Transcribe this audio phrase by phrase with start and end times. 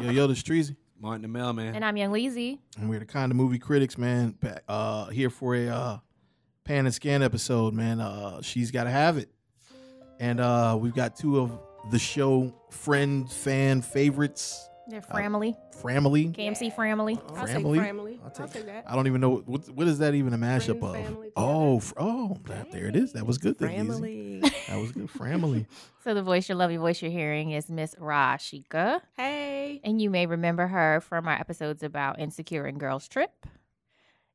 [0.00, 0.76] Yo, yo, this is Treasy.
[1.00, 1.74] Martin the Mailman.
[1.74, 2.58] And I'm Young Weezy.
[2.78, 4.30] And we're the kind of movie critics, man.
[4.32, 5.98] Back, uh, here for a uh,
[6.68, 8.00] pan and scan episode, man.
[8.00, 9.30] Uh, she's got to have it,
[10.20, 11.58] and uh, we've got two of
[11.90, 14.66] the show friend fan favorites.
[14.86, 15.54] They're family.
[15.82, 16.28] Family.
[16.28, 17.18] KMC family.
[17.36, 17.78] I'll say Family?
[17.78, 18.20] family.
[18.24, 18.84] I'll take that.
[18.88, 20.94] I don't even know what what is that even a mashup Friends, of.
[20.96, 23.12] family, Oh, fr- oh, that, there it is.
[23.12, 23.58] That was good.
[23.58, 24.40] there, Family.
[24.68, 25.10] That was good.
[25.10, 25.66] Family.
[26.04, 29.02] So the voice, your lovely voice you're hearing is Miss Rashika.
[29.18, 29.78] hey.
[29.84, 33.30] And you may remember her from our episodes about Insecure and Girls Trip.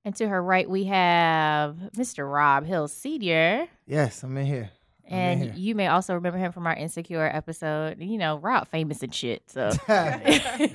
[0.05, 2.29] And to her right, we have Mr.
[2.31, 3.67] Rob Hill Sr.
[3.87, 4.69] Yes, I'm in here.
[5.07, 5.53] I'm in And here.
[5.55, 8.01] you may also remember him from our Insecure episode.
[8.01, 9.43] You know, Rob famous and shit.
[9.49, 9.69] So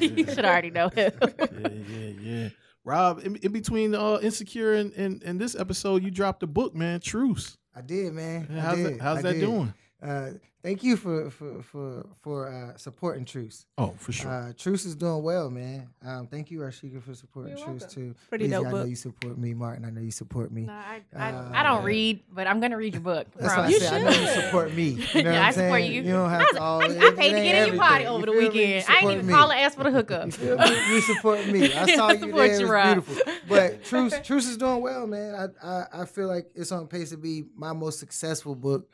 [0.01, 1.13] you should already know him.
[1.23, 2.49] yeah, yeah, yeah.
[2.85, 6.75] Rob, in, in between uh, Insecure and, and, and this episode, you dropped a book,
[6.75, 7.01] man.
[7.01, 7.59] Truce.
[7.85, 8.49] did, man.
[8.51, 8.87] I How's did.
[8.95, 9.41] that, how's I that did.
[9.41, 9.75] doing?
[10.01, 10.31] Uh,
[10.63, 13.67] thank you for for for for uh, supporting Truce.
[13.79, 14.31] Oh, for sure.
[14.31, 15.89] Uh, Truce is doing well, man.
[16.07, 17.95] Um, thank you, Rashika, for supporting You're Truce welcome.
[18.13, 18.15] too.
[18.29, 19.85] Pretty Weezy, dope I know you support me, Martin.
[19.85, 20.63] I know you support me.
[20.67, 23.27] Nah, I, I, Uh, I don't read, but I'm gonna read your book.
[23.37, 23.73] That's Promise.
[23.81, 24.85] why I said I know you support me.
[24.85, 25.93] You know Yeah, what I I'm support saying?
[25.93, 26.03] you.
[26.03, 26.81] You don't have I, to all.
[26.83, 28.07] I, it- I paid to get in your party everything.
[28.09, 28.59] over the You feel me?
[28.61, 28.85] Weekend.
[28.89, 29.33] I ain't support even me.
[29.33, 30.27] call and ask for the hookup.
[30.27, 30.95] You feel me?
[30.95, 31.75] You support me.
[31.75, 32.47] I saw I you support there.
[32.47, 33.05] you, It was Rob.
[33.05, 33.33] beautiful.
[33.49, 35.35] But Truce, Truce is doing well, man.
[35.35, 38.89] I, I I feel like it's on pace to be my most successful book,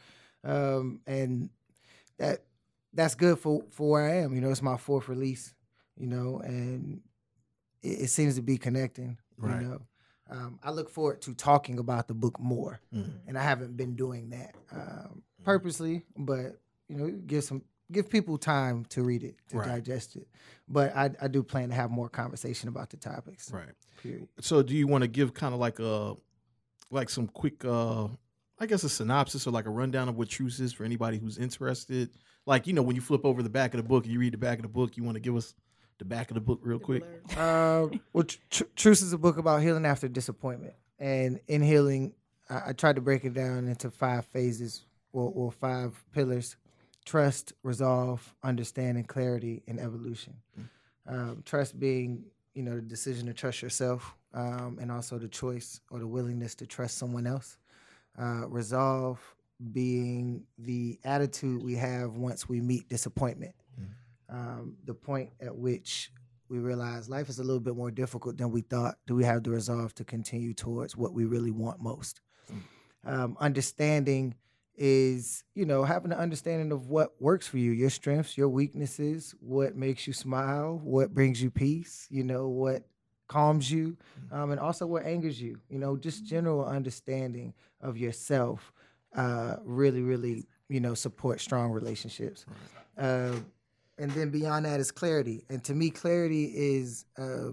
[0.44, 1.50] um, and
[2.18, 2.44] that
[2.92, 4.34] that's good for for where I am.
[4.34, 5.54] You know, it's my fourth release.
[5.96, 7.00] You know, and
[7.82, 9.18] it, it seems to be connecting.
[9.38, 9.60] Right.
[9.60, 9.80] You know,
[10.30, 13.12] um, I look forward to talking about the book more, Mm.
[13.26, 17.62] and I haven't been doing that um, purposely, but you know, give some
[17.92, 19.68] give people time to read it to Right.
[19.68, 20.26] digest it.
[20.66, 23.52] But I, I do plan to have more conversation about the topics.
[23.52, 23.68] Right.
[24.02, 24.26] Period.
[24.40, 26.16] So, do you want to give kind of like a,
[26.90, 28.08] like some quick, uh
[28.58, 31.38] I guess a synopsis or like a rundown of what Truce is for anybody who's
[31.38, 32.10] interested?
[32.46, 34.32] Like, you know, when you flip over the back of the book and you read
[34.32, 35.54] the back of the book, you want to give us
[35.98, 37.02] the back of the book real quick?
[37.36, 42.14] Uh, well, Tr- Tr- Truce is a book about healing after disappointment, and in healing,
[42.48, 46.56] I, I tried to break it down into five phases or, or five pillars:
[47.04, 50.34] trust, resolve, understanding, clarity, and evolution.
[51.06, 55.80] Um, trust being, you know, the decision to trust yourself, um, and also the choice
[55.90, 57.56] or the willingness to trust someone else.
[58.18, 59.18] Uh, resolve
[59.72, 63.54] being the attitude we have once we meet disappointment.
[64.28, 66.10] Um, the point at which
[66.48, 68.96] we realize life is a little bit more difficult than we thought.
[69.06, 72.20] Do we have the resolve to continue towards what we really want most?
[73.04, 74.34] Um, understanding
[74.76, 79.34] is, you know, having an understanding of what works for you, your strengths, your weaknesses,
[79.40, 82.82] what makes you smile, what brings you peace, you know, what
[83.34, 83.96] calms you,
[84.30, 85.58] um, and also what angers you.
[85.68, 88.72] You know, just general understanding of yourself
[89.16, 92.46] uh, really, really, you know, support strong relationships.
[92.96, 93.32] Uh,
[93.98, 95.44] and then beyond that is clarity.
[95.50, 97.50] And to me, clarity is, uh,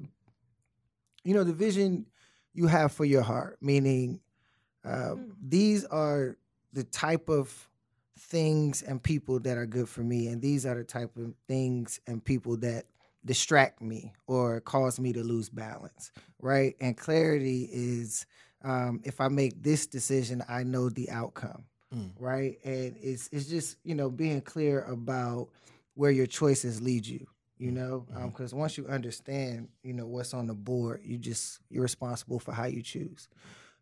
[1.23, 2.05] you know, the vision
[2.53, 3.57] you have for your heart.
[3.59, 4.19] Meaning,
[4.85, 6.37] uh, these are
[6.73, 7.69] the type of
[8.19, 11.99] things and people that are good for me, and these are the type of things
[12.05, 12.85] and people that
[13.25, 16.11] distract me or cause me to lose balance.
[16.39, 16.75] Right?
[16.81, 18.25] And clarity is,
[18.63, 22.11] um, if I make this decision, I know the outcome Mm.
[22.19, 22.57] right?
[22.63, 25.49] And it's it's just you know being clear about
[25.95, 27.27] where your choices lead you.
[27.57, 31.83] You know, because once you understand, you know what's on the board, you just you're
[31.83, 33.27] responsible for how you choose.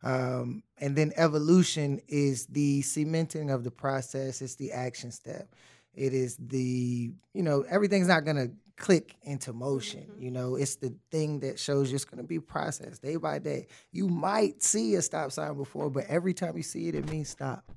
[0.03, 4.41] Um, and then evolution is the cementing of the process.
[4.41, 5.53] It's the action step.
[5.93, 10.07] It is the you know everything's not gonna click into motion.
[10.17, 13.67] You know, it's the thing that shows you it's gonna be processed day by day.
[13.91, 17.29] You might see a stop sign before, but every time you see it, it means
[17.29, 17.71] stop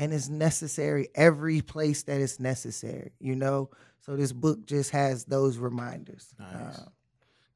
[0.00, 5.24] and it's necessary every place that it's necessary you know so this book just has
[5.24, 6.78] those reminders Nice.
[6.78, 6.88] Uh,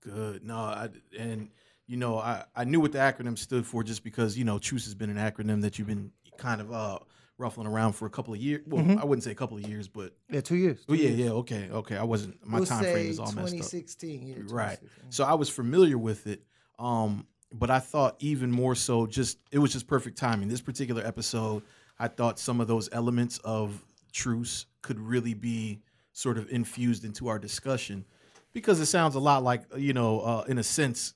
[0.03, 0.45] Good.
[0.45, 0.89] No, I,
[1.19, 1.49] and
[1.87, 4.85] you know, I, I knew what the acronym stood for just because you know, Truce
[4.85, 6.99] has been an acronym that you've been kind of uh
[7.43, 8.63] ruffling around for a couple of years.
[8.67, 8.99] Well, Mhm.
[9.01, 11.19] I wouldn't say a couple of years, but yeah two years oh two yeah, years.
[11.19, 11.97] yeah, okay, okay.
[11.97, 13.45] I wasn't my We'll time frame is all messed up.
[13.45, 14.79] 2016 yeah, Right.
[15.11, 16.45] So I was familiar with it.
[16.79, 20.49] Um, but I thought even more so just it was just perfect timing.
[20.49, 21.63] This particular episode,
[21.99, 25.81] I thought some of those elements of truce could really be
[26.13, 28.05] sort of infused into our discussion
[28.53, 31.15] because it sounds a lot like you know, uh, in a sense,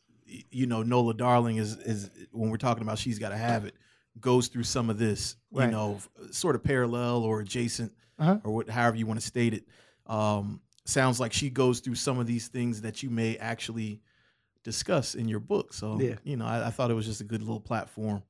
[0.50, 3.75] you know, Nola Darling is is when we're talking about she's got to have it
[4.21, 5.71] goes through some of this, you Right.
[5.71, 5.99] know,
[6.31, 8.39] sort of parallel or adjacent Uh-huh.
[8.45, 9.65] or what, however you want to state it.
[10.07, 14.01] Um, sounds like she goes through some of these things that you may actually
[14.63, 15.73] discuss in your book.
[15.73, 16.17] So, Yeah.
[16.25, 18.23] you know, I, I thought it was just a good little platform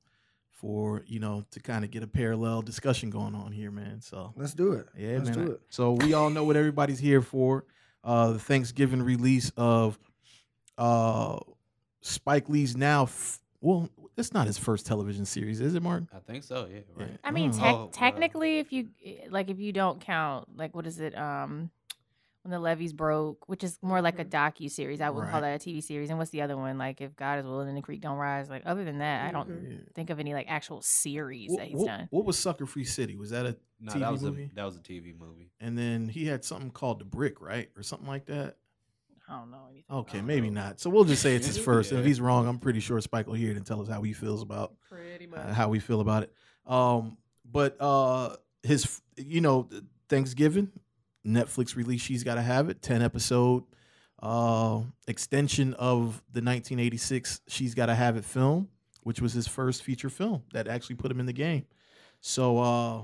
[0.51, 4.01] for you know to kind of get a parallel discussion going on here, man.
[4.01, 5.45] So, let's do it yeah, let's man.
[5.45, 7.65] do it So we all know what everybody's here for.
[8.03, 9.99] Uh, the Thanksgiving release of
[10.77, 11.37] uh,
[12.01, 13.03] Spike Lee's now.
[13.03, 16.09] F- well, it's not his first television series, is it, Martin?
[16.13, 16.67] I think so.
[16.71, 16.79] Yeah.
[16.95, 17.17] Right.
[17.23, 17.89] I mean, tec- Oh, wow.
[17.93, 18.89] technically, if you
[19.29, 21.17] like, if you don't count, like, what is it?
[21.17, 21.69] Um,
[22.43, 25.01] when the levees broke, which is more like a docu series.
[25.01, 26.09] I wouldn't call that a TV series.
[26.09, 26.77] And what's the other one?
[26.77, 28.49] Like, if God is willing and the creek don't rise.
[28.49, 29.77] Like, other than that, I don't Yeah.
[29.95, 32.07] think of any like actual series What, that he's what- done.
[32.09, 33.17] what was Sucker Free City?
[33.17, 34.49] Was that a No, TV that was movie?
[34.49, 35.51] a that was a TV movie.
[35.59, 38.55] and then he had something called The Brick, right, or something like that.
[39.27, 39.83] I don't know anything.
[39.89, 40.61] Okay, don't maybe know.
[40.61, 40.79] not.
[40.79, 41.91] So we'll just say it's his first.
[41.91, 44.01] And if he's wrong, I'm pretty sure Spike will hear it and tell us how
[44.01, 46.33] he feels about Pretty uh, how we feel about it.
[46.65, 47.17] Um,
[47.49, 49.69] but uh, his, you know,
[50.09, 50.71] Thanksgiving,
[51.25, 52.01] Netflix release.
[52.01, 52.81] She's got to have it.
[52.81, 53.63] Ten episode
[54.21, 57.41] uh, extension of the 1986.
[57.47, 58.69] She's got to have it film,
[59.03, 61.65] which was his first feature film that actually put him in the game.
[62.19, 63.03] So, uh,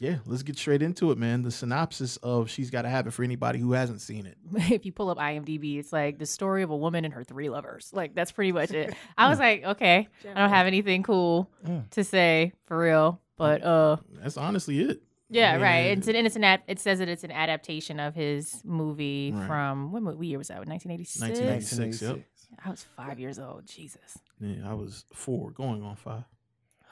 [0.00, 1.42] yeah, let's get straight into it, man.
[1.42, 4.36] The synopsis of She's Got to Have It for anybody who hasn't seen it.
[4.72, 7.50] if you pull up IMDb, it's like the story of a woman and her three
[7.50, 7.90] lovers.
[7.92, 8.94] Like that's pretty much it.
[9.18, 11.88] I was like, okay, I don't have anything cool Mm.
[11.90, 15.02] to say for real, but uh, That's honestly it.
[15.28, 15.62] yeah, Yeah.
[15.62, 15.98] right.
[15.98, 19.32] It's an, and it's an ad, it says that it's an adaptation of his movie
[19.34, 19.46] Right.
[19.46, 20.66] from what, mo- what year was that?
[20.66, 21.20] 1986.
[21.20, 22.24] 1986, yep.
[22.64, 23.66] I was five years old.
[23.66, 24.18] Jesus.
[24.40, 26.24] Yeah, I was four, going on five.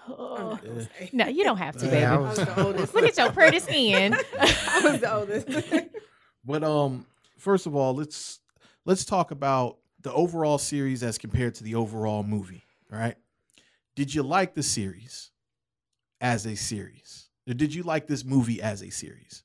[0.09, 0.59] Oh.
[1.13, 2.05] No, you don't have to, baby.
[2.05, 2.95] I I was- was the oldest.
[2.95, 4.15] Look at your pretty skin.
[4.41, 5.89] I was the oldest.
[6.45, 7.07] But um,
[7.39, 8.41] first of all, let's
[8.85, 12.65] let's talk about the overall series as compared to the overall movie.
[12.91, 13.17] Right?
[13.97, 15.31] Did you like the series
[16.21, 17.29] as a series?
[17.49, 19.43] Or did you like this movie as a series?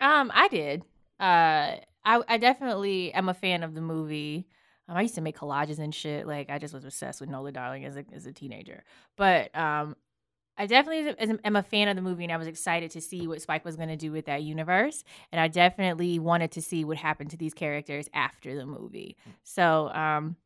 [0.00, 0.82] Um, I did.
[1.20, 4.46] Uh, I I definitely am a fan of the movie.
[4.88, 6.26] Um, I used to make collages and shit.
[6.26, 8.84] Like I just was obsessed with Nola Darling as a as a teenager.
[9.16, 9.96] But um,
[10.58, 13.26] I definitely am- am a fan of the movie, and I was excited to see
[13.26, 15.02] what Spike was going to do with that universe.
[15.30, 19.16] And I definitely wanted to see what happened to these characters after the movie.
[19.44, 20.36] So, um,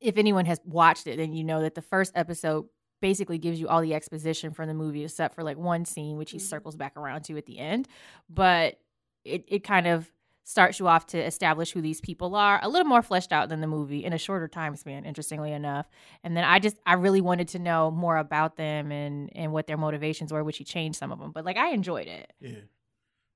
[0.00, 2.66] if anyone has watched it, then you know that the first episode
[3.00, 6.32] basically gives you all the exposition from the movie, except for like one scene, which
[6.32, 6.42] he Mhm.
[6.42, 7.88] circles back around to at the end.
[8.28, 8.80] But
[9.24, 10.10] it it kind of
[10.48, 13.60] starts you off to establish who these people are a little more fleshed out than
[13.60, 15.86] the movie in a shorter time span interestingly enough
[16.24, 19.66] and then i just i really wanted to know more about them and and what
[19.66, 22.60] their motivations were which he changed some of them but like i enjoyed it Yeah.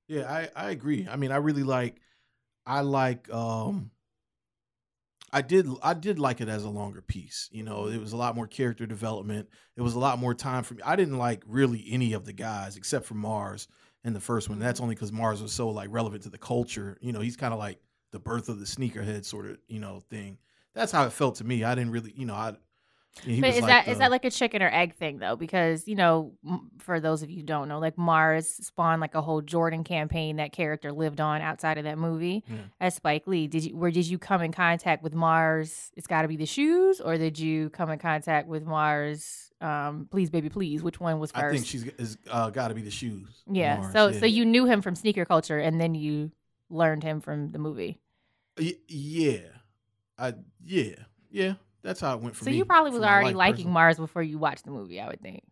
[0.07, 1.07] Yeah, I, I agree.
[1.09, 2.01] I mean, I really like
[2.65, 3.91] I like um
[5.31, 7.49] I did I did like it as a longer piece.
[7.51, 9.49] You know, it was a lot more character development.
[9.75, 10.81] It was a lot more time for me.
[10.85, 13.67] I didn't like really any of the guys except for Mars
[14.03, 14.59] in the first one.
[14.59, 14.83] That's mm-hmm.
[14.83, 16.97] only because Mars was so like relevant to the culture.
[17.01, 17.79] You know, he's kind of like
[18.11, 20.37] the birth of the sneakerhead sort of, you know, thing.
[20.73, 21.63] That's how it felt to me.
[21.63, 22.55] I didn't really, you know, I
[23.21, 25.35] he but is like that is the- that like a chicken or egg thing though
[25.35, 26.33] because you know
[26.79, 30.37] for those of you who don't know like mars spawned like a whole jordan campaign
[30.37, 32.57] that character lived on outside of that movie Yeah.
[32.81, 36.23] as spike lee did you where did you come in contact with mars it's got
[36.23, 40.49] to be the shoes or did you come in contact with mars um please baby
[40.49, 43.43] please which one was first I think she's is uh, got to be the shoes.
[43.49, 44.19] yeah so yeah.
[44.19, 46.31] so you knew him from sneaker culture and then you
[46.69, 47.99] learned him from the movie
[48.59, 49.39] Y- yeah,
[50.17, 50.95] I yeah
[51.31, 51.53] yeah.
[51.81, 52.57] That's how it went for so me.
[52.57, 55.43] you probably was already liking mars before you watched the movie i would think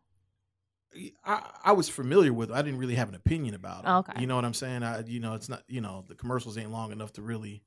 [1.23, 2.49] I, I was familiar with.
[2.49, 2.53] it.
[2.53, 3.89] I didn't really have an opinion about it.
[3.89, 4.19] Okay.
[4.21, 4.83] You know what I'm saying?
[4.83, 7.63] I you know it's not you know the commercials ain't long enough to really.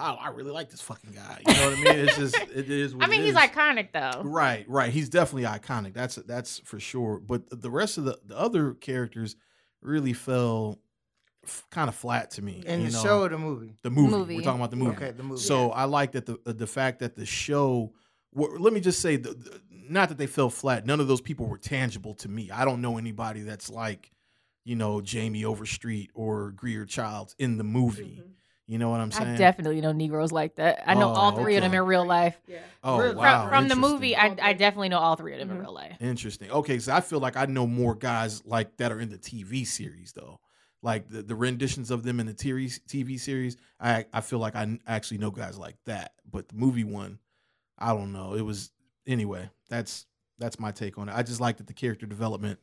[0.00, 1.40] I, I really like this fucking guy.
[1.46, 2.04] You know what I mean?
[2.06, 2.94] It's just it is.
[2.94, 3.40] What I mean, it he's is.
[3.40, 4.22] iconic though.
[4.22, 4.92] Right, right.
[4.92, 5.94] He's definitely iconic.
[5.94, 7.18] That's that's for sure.
[7.20, 9.36] But the rest of the, the other characters
[9.82, 10.78] really fell
[11.44, 12.62] f- kind of flat to me.
[12.66, 13.02] In you the know?
[13.02, 13.76] show or the movie?
[13.82, 14.10] the movie.
[14.10, 14.36] Movie.
[14.36, 14.96] We're talking about the movie.
[14.96, 15.40] Okay, the movie.
[15.40, 17.92] So I like that the uh, the fact that the show.
[18.32, 20.86] Well, let me just say, the, the- not that they fell flat.
[20.86, 22.48] None of those people were tangible to me.
[22.52, 24.12] I don't know anybody that's like,
[24.64, 28.20] you know, Jamie Overstreet or Greer Childs in the movie.
[28.22, 28.30] Mm-hmm.
[28.70, 29.30] You know what I'm saying?
[29.34, 30.84] I definitely know Negroes like that.
[30.86, 32.40] I know Oh, all three of them in real life.
[32.46, 32.58] Yeah.
[32.84, 33.16] oh Really?
[33.16, 33.48] wow!
[33.48, 35.60] from, from the movie, I, I definitely know all three of them in Mhm.
[35.60, 35.96] real life.
[36.00, 36.52] Interesting.
[36.52, 39.66] Okay, so I feel like I know more guys like that are in the TV
[39.66, 40.38] series though.
[40.82, 44.54] Like the, the renditions of them in the TV TV series, I I feel like
[44.54, 46.12] I actually know guys like that.
[46.30, 47.18] But the movie one,
[47.76, 48.34] I don't know.
[48.34, 48.70] It was
[49.04, 49.50] anyway.
[49.68, 50.06] That's
[50.38, 51.12] that's my take on it.
[51.16, 52.60] I just like that the character development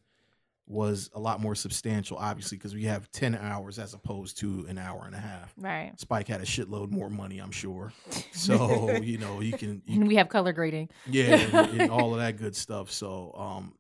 [0.70, 4.78] was a lot more substantial, obviously, because we have ten hours as opposed to an
[4.78, 5.54] hour and a half.
[5.58, 5.94] Right.
[5.98, 7.94] Spike had a shitload more money, I'm sure.
[8.34, 10.90] So you know you can you And we have color grading.
[11.08, 12.92] yeah, and, and all of that good stuff.
[12.92, 13.74] So, um,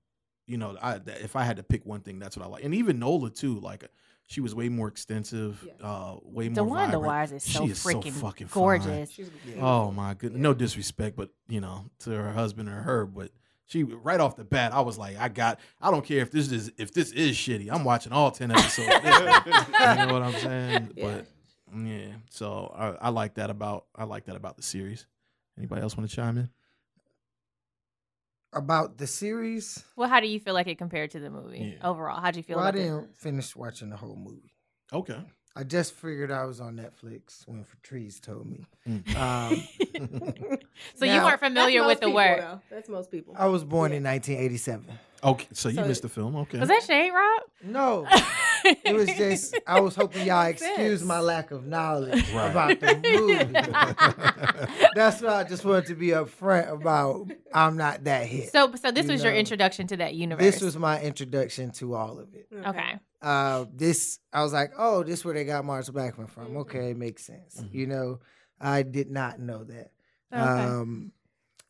[0.47, 2.63] you know, I that- if I had to pick one thing, that's what I like.
[2.63, 3.59] And even Nola too.
[3.59, 3.85] Like,
[4.25, 5.75] she was way more extensive, Yes.
[5.81, 6.55] uh, way more.
[6.55, 8.61] The one, the wise is so She is so freaking fucking fine.
[8.63, 9.11] gorgeous.
[9.11, 9.29] She's
[9.59, 13.31] Oh my goodness, no disrespect, but you know, to her husband or her, but
[13.67, 15.59] she right off the bat, I was like, I got.
[15.81, 17.69] I don't care if this is if this is shitty.
[17.71, 18.87] I'm watching all ten episodes.
[18.93, 19.99] of this one.
[19.99, 20.89] you know what I'm saying?
[20.95, 21.03] Yeah.
[21.05, 21.27] But
[21.77, 25.05] yeah, so I, I like that about I like that about the series.
[25.57, 26.49] Anybody else want to chime in?
[28.53, 31.87] About the series, Well, how do you feel like it compared to the movie Yeah.
[31.87, 32.19] overall?
[32.21, 32.83] How do you feel well, I about it?
[32.83, 34.53] I didn't finish watching the whole movie.
[34.93, 35.19] Okay.
[35.59, 38.65] I just figured I was on Netflix when Patrice told me.
[38.87, 39.15] Mm.
[39.15, 40.57] Um,
[40.95, 42.45] So you weren't familiar with the word.
[42.69, 43.33] That's most people.
[43.37, 44.85] I was born in 1987.
[45.23, 46.35] Okay, so you So- missed the film.
[46.35, 46.59] Okay.
[46.59, 47.41] Was that Shade Rob?
[47.63, 48.05] No,
[48.63, 52.51] it was just I was hoping y'all excuse my lack of knowledge Right.
[52.51, 54.87] about the movie.
[54.95, 57.31] That's why I just wanted to be upfront about.
[57.53, 58.51] I'm not that hit.
[58.51, 60.43] So, so this You was your introduction to that universe.
[60.45, 62.47] this was my introduction to all of it.
[62.67, 62.99] okay.
[63.21, 66.49] Uh, this I was like, oh, this where they got Mars Blackman from.
[66.53, 66.57] Mhm.
[66.61, 67.59] Okay, makes sense.
[67.61, 67.73] Mhm.
[67.73, 68.19] You know,
[68.59, 69.91] I did not know that.
[70.33, 70.41] Okay.
[70.41, 71.11] Um,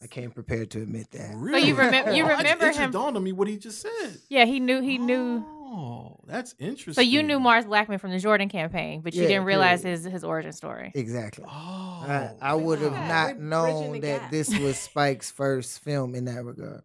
[0.04, 1.36] I came prepared to admit that.
[1.36, 1.68] Really?
[1.70, 3.82] you remem- you Oh, I- remember it just him- dawned on me what he just
[3.82, 4.18] said.
[4.30, 4.82] yeah, he knew.
[4.82, 5.44] He knew.
[5.70, 6.94] Oh, that's interesting.
[6.94, 9.98] So you knew Mars Blackman from the Jordan campaign, but you Yeah, didn't realize period.
[10.04, 10.92] his his origin story.
[10.96, 11.46] Exactly.
[11.48, 14.32] Oh, I, I would have Yeah, not known that gap.
[14.32, 16.82] this was Spike's first film in that regard.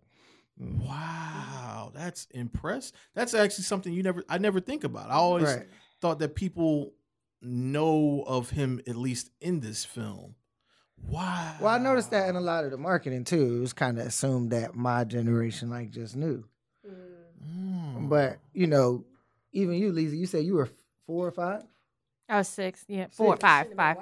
[0.59, 2.93] Wow, that's impressive.
[3.15, 4.23] That's actually something you never.
[4.29, 5.11] I never think about.
[5.11, 5.67] I always Right.
[6.01, 6.93] thought that people
[7.41, 10.37] know of him at least in this film.
[11.05, 11.57] Wow.
[11.61, 13.57] Well, I noticed that in a lot of the marketing too.
[13.57, 16.45] It was kind of assumed that my generation like just knew.
[17.45, 18.09] Mm.
[18.09, 19.05] But you know,
[19.53, 20.69] even you, Lisa, you said you were
[21.07, 21.65] four or five,
[22.29, 22.85] I was six.
[22.87, 23.41] Yeah, four, Six.
[23.43, 23.97] five, five,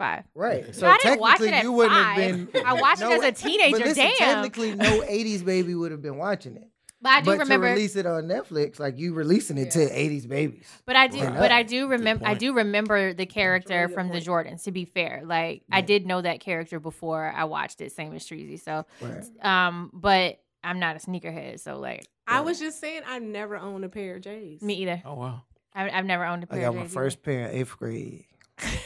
[0.00, 0.24] five.
[0.34, 0.74] right?
[0.74, 2.18] So I didn't watch it technically, at you wouldn't five.
[2.22, 2.66] have been.
[2.66, 4.16] I watched it as a teenager, But listen, damn.
[4.16, 6.68] technically, no '80s baby would have been watching it.
[7.02, 7.66] But I do but remember.
[7.68, 10.66] to release it on Netflix, like you releasing it to '80s babies.
[10.84, 11.38] But I do, Right.
[11.38, 14.20] but I do remember, I do remember the character good from the.
[14.20, 14.64] Jordans.
[14.64, 17.92] To be fair, like I did know that character before I watched it.
[17.92, 18.58] Same as Treasy.
[18.60, 19.24] So, Right.
[19.44, 23.84] um, but I'm not a sneakerhead, so like I was just saying, I never owned
[23.84, 24.60] a pair of J's.
[24.62, 25.02] me either.
[25.06, 25.42] Oh wow.
[25.74, 26.58] I, I've never owned a pair.
[26.58, 28.24] I got of my J's first pair in eighth grade.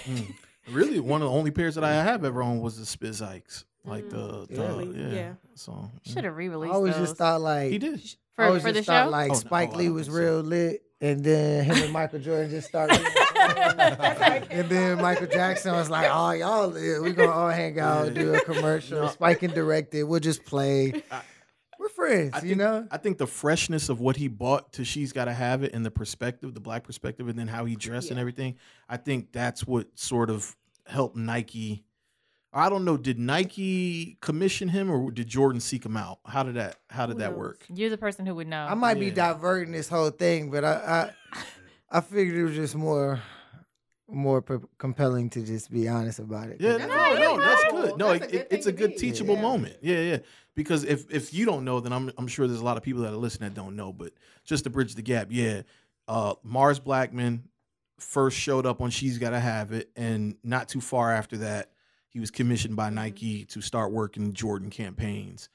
[0.04, 0.32] Mm.
[0.70, 3.64] Really, one of the only pairs that I have ever owned was the Spizikes.
[3.84, 4.48] Like the, mm.
[4.48, 4.98] the Really?
[4.98, 5.08] yeah.
[5.14, 5.32] Yeah.
[5.54, 7.94] So Should have I re-released I always those just thought like he did.
[7.96, 7.98] I
[8.36, 9.10] for always for the just thought show.
[9.10, 10.22] like Oh, no, Spike oh, I Lee don't was think so.
[10.22, 12.98] real lit, and then him and Michael Jordan just started.
[13.36, 17.02] and then Michael Jackson was like, "Oh, y'all, lit.
[17.02, 18.22] we gonna all hang out, Yeah.
[18.22, 19.02] do a commercial.
[19.02, 19.08] No.
[19.08, 20.04] Spike and direct it.
[20.04, 21.02] We'll just play.
[21.84, 24.72] I- We're friends, I you think, know." I think the freshness of what he bought
[24.74, 27.76] to She's Gotta Have It and the perspective, the black perspective, and then how he
[27.76, 28.56] dressed and everything.
[28.88, 31.84] I think that's what sort of helped Nike.
[32.56, 32.96] I don't know.
[32.96, 36.20] Did Nike commission him or did Jordan seek him out?
[36.24, 36.76] How did that?
[36.88, 37.38] How did Who that knows?
[37.38, 37.66] work?
[37.68, 38.64] You're the person who would know.
[38.64, 41.38] I might be diverting this whole thing, but I, I,
[41.98, 43.20] I figured it was just more,
[44.08, 46.58] more p- compelling to just be honest about it.
[46.60, 47.96] Yeah, That's no, no, that's good.
[47.98, 49.42] No, That's a it, good it's a good teachable Yeah.
[49.42, 49.76] moment.
[49.82, 50.18] Yeah, yeah.
[50.54, 53.02] Because if if you don't know, then I'm I'm sure there's a lot of people
[53.02, 53.92] that are listening that don't know.
[53.92, 54.12] But
[54.44, 55.62] just to bridge the gap, yeah,
[56.06, 57.44] uh, Mars Blackman
[57.98, 61.70] first showed up on She's Gotta Have It, and not too far after that,
[62.08, 65.48] he was commissioned by Nike to start working Jordan campaigns.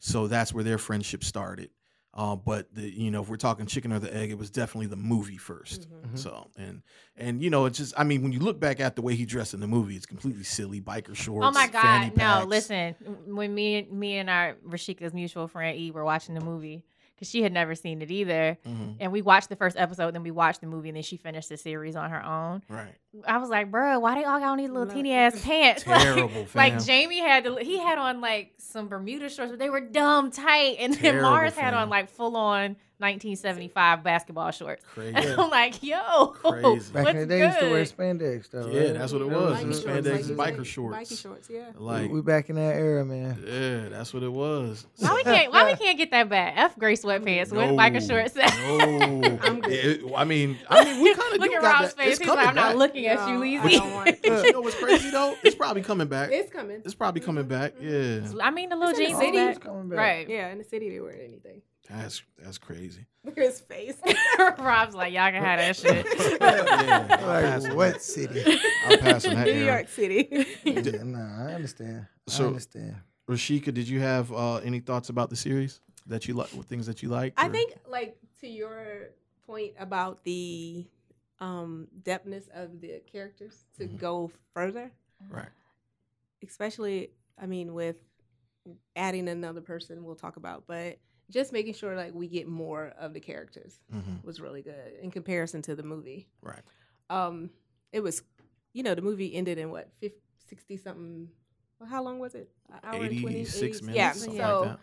[0.00, 1.70] So that's where their friendship started.
[2.12, 4.88] Uh, but the, you know, if we're talking chicken or the egg, it was definitely
[4.88, 6.18] the movie 1st Mhm.
[6.18, 6.82] So and
[7.16, 9.24] and you know, it's just I mean, when you look back at the way he
[9.24, 10.80] dressed in the movie, it's completely silly.
[10.80, 11.46] Biker shorts.
[11.46, 12.16] Oh my god!
[12.16, 12.94] No, listen.
[13.26, 17.42] When me, me and our Rashika's mutual friend E were watching the movie, because she
[17.42, 18.58] had never seen it either.
[18.66, 18.96] Mhm.
[18.98, 21.48] And we watched the first episode, then we watched the movie, and then she finished
[21.48, 22.62] the series on her own.
[22.68, 22.96] Right.
[23.26, 25.86] I was like, bro, why they all got on these little teeny ass pants?
[25.86, 26.82] Like- Terrible, Like, fam.
[26.84, 30.76] Jamie had to, he had on like some Bermuda shorts, but they were dumb tight,
[30.78, 34.84] and then Terrible, Mars had on like full on 1975 basketball shorts.
[34.92, 35.14] Crazy.
[35.16, 36.92] And I'm like, yo, Crazy.
[36.92, 38.68] Back what's in the day, they used to wear spandex though.
[38.70, 38.94] Yeah, right?
[38.94, 39.58] that's what it was.
[39.58, 39.82] Bikie It was it.
[39.82, 40.66] shorts, spandex bikie and biker shorts.
[40.66, 41.10] shorts.
[41.12, 41.64] Bikie shorts, yeah.
[41.76, 43.42] Like, we back in that era, man.
[43.46, 44.86] yeah, that's what it was.
[44.98, 45.50] Why we can't?
[45.52, 46.52] Why we can't get that back?
[46.56, 48.36] F gray sweatpants with biker shorts.
[48.36, 49.38] No.
[49.42, 49.72] I'm good.
[49.72, 52.04] It- I mean, I mean, we kind of Look at got Rob's that.
[52.04, 52.18] face.
[52.18, 52.76] He's like, I'm not back.
[53.02, 53.64] Looking at you, No, Weezy.
[53.64, 54.20] I don't want it.
[54.30, 55.36] But you know what's crazy though?
[55.42, 56.30] It's probably coming back.
[56.32, 56.82] It's coming.
[56.84, 57.74] It's probably coming back.
[57.80, 59.36] Yeah, I mean, the little It's jeans city.
[59.36, 59.56] back.
[59.56, 59.98] It's coming back.
[59.98, 60.28] Right.
[60.28, 61.62] Yeah, in the city they wear anything.
[61.88, 63.06] that's that's crazy.
[63.24, 63.96] Look at his face.
[64.58, 66.06] Rob's like, y'all can have that shit.
[66.40, 68.44] Yeah, I'll pass Like on what city?
[68.88, 69.46] I'll pass on that.
[69.46, 69.76] New era.
[69.76, 70.46] York City.
[70.64, 72.06] yeah, nah, I understand.
[72.28, 72.96] So- I understand.
[73.28, 76.48] Rashika, did you have uh, any thoughts about the series that you like?
[76.66, 77.32] Things that you like?
[77.36, 79.10] I think, like to your
[79.46, 80.84] point about the
[81.40, 83.98] um depthness of the characters to Mhm.
[83.98, 84.90] go further,
[85.30, 85.48] right.
[86.42, 87.96] especially I mean with
[88.96, 90.98] adding another person we'll talk about, but
[91.30, 95.10] just making sure like we get more of the characters hmm was really good in
[95.10, 96.28] comparison to the movie.
[96.42, 96.62] Right.
[97.08, 97.50] Um
[97.92, 98.22] it was
[98.72, 100.18] you know, the movie ended in what 50,
[100.48, 101.28] 60 something
[101.78, 102.50] well, how long was it?
[102.70, 103.96] An hour and 20, 86 minutes.
[103.96, 104.12] Yeah.
[104.12, 104.78] So like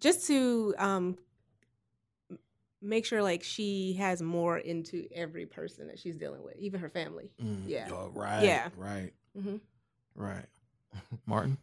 [0.00, 1.18] just to um
[2.82, 6.88] make sure like she has more into every person that she's dealing with, even her
[6.88, 7.30] family.
[7.42, 7.88] Mm, yeah.
[7.92, 8.42] oh, right.
[8.42, 8.68] Yeah.
[8.76, 9.12] Right.
[9.40, 9.56] hmm
[10.14, 10.46] Right.
[11.26, 11.58] Martin.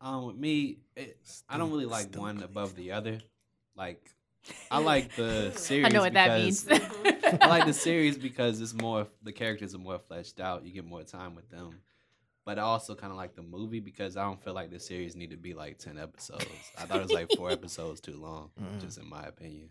[0.00, 2.20] Um, with me, it, I don't really like Stupid.
[2.20, 3.18] one above the other.
[3.76, 4.10] Like,
[4.70, 5.86] I like the series.
[5.86, 6.66] I know what that means.
[7.42, 10.64] I like the series because it's more the characters are more fleshed out.
[10.64, 11.80] You get more time with them.
[12.44, 15.14] But I also kind of like the movie because I don't feel like the series
[15.16, 16.72] need to be like ten episodes.
[16.78, 18.80] I thought it was like four episodes too long, Mm.
[18.80, 19.68] just in my opinion.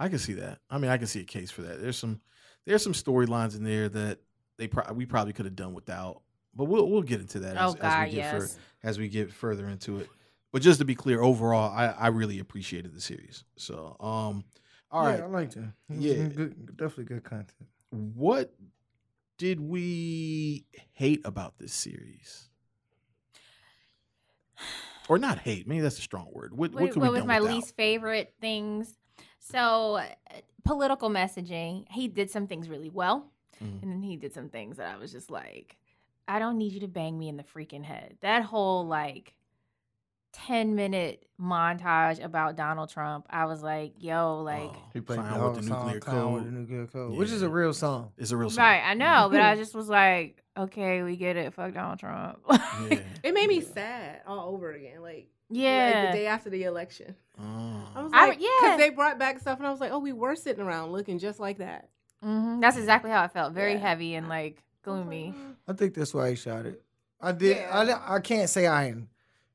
[0.00, 0.58] I can see that.
[0.70, 1.80] I mean, I can see a case for that.
[1.80, 2.20] There's some
[2.66, 4.18] there's some storylines in there that
[4.56, 6.22] they pro- we probably could have done without,
[6.54, 8.58] but we'll we'll get into that Oh as, as we get fur- yes.
[8.82, 10.08] as we get further into it.
[10.52, 13.44] But just to be clear, overall, I, I really appreciated the series.
[13.56, 14.42] So, um,
[14.90, 15.64] all right, yeah, I liked it.
[15.90, 16.24] It was Yeah.
[16.24, 17.68] good, definitely good content.
[17.90, 18.52] what
[19.38, 22.48] did we hate about this series?
[25.08, 25.66] Or not hate?
[25.66, 26.52] Maybe that's a strong word.
[26.52, 27.54] What, what What, could what we was my without?
[27.54, 28.92] least favorite things?
[29.40, 30.04] So, uh,
[30.64, 31.86] political messaging.
[31.90, 33.26] He did some things really well,
[33.62, 33.82] Mhm.
[33.82, 35.76] and then he did some things that I was just like,
[36.28, 38.16] I don't need you to bang me in the freaking head.
[38.20, 39.34] That whole like.
[40.32, 43.26] 10 minute montage about Donald Trump.
[43.30, 46.00] I was like, yo, like, Oh, He played Clown the whole with the song, nuclear
[46.00, 46.52] Clown with code.
[46.52, 48.12] the nuclear code, which is a real song.
[48.16, 48.64] It's a real song.
[48.64, 51.52] right, I know, but I just was like, okay, we get it.
[51.52, 52.38] Fuck Donald Trump.
[52.48, 53.00] Yeah.
[53.24, 55.02] It made me sad all over again.
[55.02, 56.02] Like, yeah.
[56.04, 57.14] like the day after the election.
[57.38, 57.42] I
[57.96, 58.04] Oh.
[58.04, 58.48] was I- like, yeah.
[58.60, 61.18] because they brought back stuff, and I was like, oh, we were sitting around looking
[61.18, 61.88] just like that.
[62.22, 63.52] hmm That's exactly how I felt.
[63.54, 63.78] Very Yeah.
[63.78, 65.34] heavy and like I was like, gloomy.
[65.68, 66.82] I think that's why he shot it.
[67.20, 67.56] I did.
[67.58, 67.98] Yeah.
[68.08, 68.94] I, I can't say I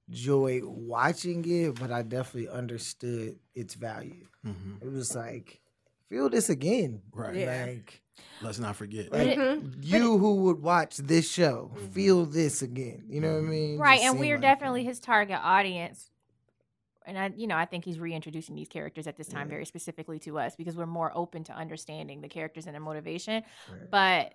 [0.09, 4.27] enjoyed watching it, but I definitely understood its value.
[4.45, 4.81] Mhm.
[4.81, 5.61] It was like,
[6.09, 7.01] feel this again.
[7.11, 7.35] Right.
[7.35, 7.65] Yeah.
[7.67, 8.01] Like,
[8.41, 9.09] Let's not forget.
[9.11, 9.75] But it- Mhm.
[9.83, 11.87] you who would watch this show, Mm-hmm.
[11.87, 13.05] feel this again.
[13.07, 13.77] You know what I mean?
[13.79, 14.89] Right, Just and we're like definitely that.
[14.89, 16.09] his target audience.
[17.07, 19.51] And I, you know, I think he's reintroducing these characters at this time Yeah.
[19.55, 23.43] very specifically to us because we're more open to understanding the characters and their motivation.
[23.71, 23.91] Right.
[23.91, 24.33] But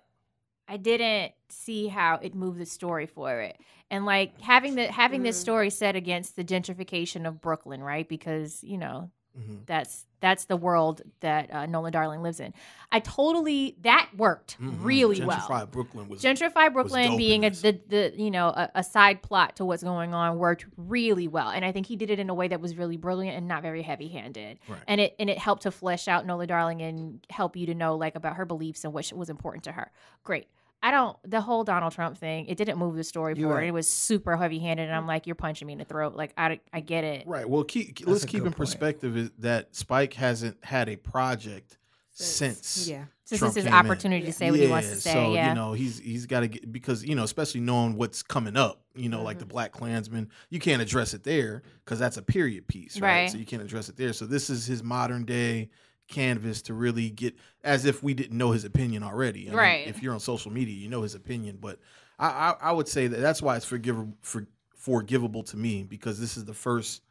[0.69, 5.21] I didn't see how it moved the story for it, and like having the having
[5.21, 5.41] this Mhm.
[5.41, 8.07] story set against the gentrification of Brooklyn, right?
[8.07, 9.65] Because you know Mhm.
[9.65, 12.53] that's that's the world that uh, Nola Darling lives in.
[12.91, 14.83] I totally that worked Mhm.
[14.83, 15.39] really well.
[15.39, 19.21] Gentrified Brooklyn was Gentrify Brooklyn dope being a the, the you know a, a side
[19.21, 22.29] plot to what's going on worked really well, and I think he did it in
[22.29, 24.59] a way that was really brilliant and not very heavy handed.
[24.67, 24.79] Right.
[24.87, 27.95] And it and it helped to flesh out Nola Darling and help you to know
[27.95, 29.91] like about her beliefs and what was important to her.
[30.23, 30.47] Great.
[30.83, 32.47] I don't the whole Donald Trump thing.
[32.47, 33.55] It didn't move the story forward.
[33.55, 33.67] right.
[33.67, 35.09] It was super heavy handed, and I'm mm.
[35.09, 36.15] like, you're punching me in the throat.
[36.15, 37.27] Like I I get it.
[37.27, 37.47] right.
[37.47, 38.57] Well, keep, That's let's keep in point.
[38.57, 41.77] perspective is that Spike hasn't had a project
[42.11, 42.87] since.
[42.87, 43.05] yeah.
[43.25, 43.85] Since Trump this is came in.
[43.85, 45.13] opportunity to say what he wants to say.
[45.13, 45.49] So yeah.
[45.49, 48.81] you know he's he's got to get because you know especially knowing what's coming up.
[48.93, 49.51] You know, like the mm-hmm.
[49.51, 53.21] Black Klansman, you can't address it there because that's a period piece, right?
[53.21, 53.31] Right.
[53.31, 54.11] So you can't address it there.
[54.11, 55.69] So this is his modern day
[56.11, 59.47] canvas to really get as if we didn't know his opinion already.
[59.47, 59.87] I mean, Right.
[59.87, 61.79] if you're on social media, you know his opinion, but
[62.19, 64.45] I I, I would say that that's why it's forgivable for
[64.75, 67.01] forgivable to me because this is the first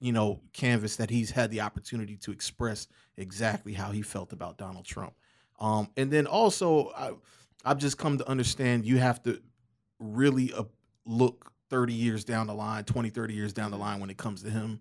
[0.00, 4.56] you know canvas that he's had the opportunity to express exactly how he felt about
[4.58, 5.12] Donald Trump.
[5.60, 7.12] Um, and then also, I,
[7.64, 9.42] I've just come to understand you have to
[9.98, 10.64] really uh,
[11.04, 14.42] look 30 years down the line, 20, 30 years down the line when it comes
[14.42, 14.80] to him.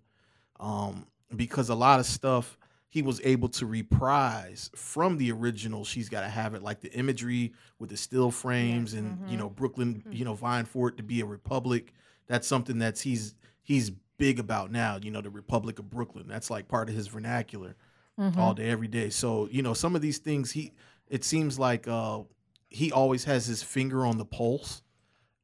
[0.59, 2.57] Um, because a lot of stuff
[2.91, 5.85] he was able to reprise from the original.
[5.85, 9.39] She's got to have it like the imagery with the still frames and you Mhm.
[9.39, 11.93] know Brooklyn, you know, vying for it to be a republic.
[12.27, 14.97] That's something that's he's he's big about now.
[15.01, 16.27] You know, the Republic of Brooklyn.
[16.27, 17.75] That's like part of his vernacular
[18.19, 18.37] Mhm.
[18.37, 19.09] all day, every day.
[19.11, 20.73] So you know, some of these things he
[21.07, 22.23] it seems like uh
[22.69, 24.81] he always has his finger on the pulse,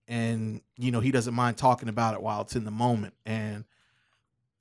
[0.07, 3.65] and you know he doesn't mind talking about it while it's in the moment and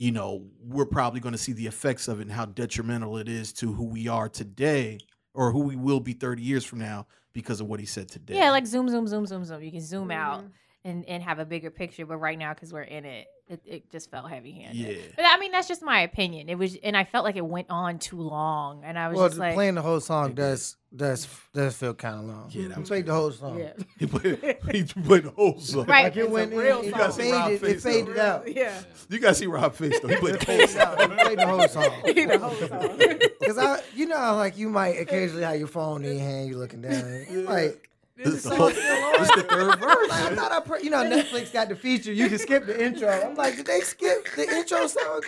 [0.04, 3.26] you know, we're probably going to see the effects of it and how detrimental it
[3.26, 4.98] is to who we are today
[5.32, 8.36] or who we will be 30 years from now because of what he said today.
[8.36, 9.62] Yeah, like zoom, zoom, zoom, zoom, zoom.
[9.62, 10.50] You can zoom out Mhm.
[10.84, 12.06] And, and have a bigger picture.
[12.06, 14.76] But right now, because we're in it, it, it just felt heavy handed.
[14.76, 15.02] Yeah.
[15.16, 16.48] But I mean, that's just my opinion.
[16.48, 18.82] It was, and I felt like it went on too long.
[18.84, 22.20] And I was Well, just like, playing the whole song does does does feel kind
[22.20, 22.48] of long.
[22.52, 23.58] Yeah, that he was played the whole song.
[23.58, 23.72] Yeah.
[23.98, 24.38] he played,
[24.70, 25.86] he played the whole song.
[25.86, 26.04] Right.
[26.04, 26.84] Like it It's a went in, real it, song.
[26.84, 27.90] You gotta see Rob faded, it face, though.
[27.90, 28.54] faded out.
[28.54, 28.80] Yeah.
[29.10, 30.08] You got to see Rob face though.
[30.08, 31.10] He played the whole song.
[31.10, 31.90] He played the whole song.
[32.04, 33.18] the whole song.
[33.46, 36.56] Cause I, you know, like you might occasionally have your phone in your hand, you
[36.56, 37.90] looking down, like.
[38.16, 40.08] This This the whole- this the third verse.
[40.08, 42.12] Like, I thought I, pre- you know, Netflix got the feature.
[42.12, 43.08] You can skip the intro.
[43.08, 45.22] I'm like, did they skip the intro song?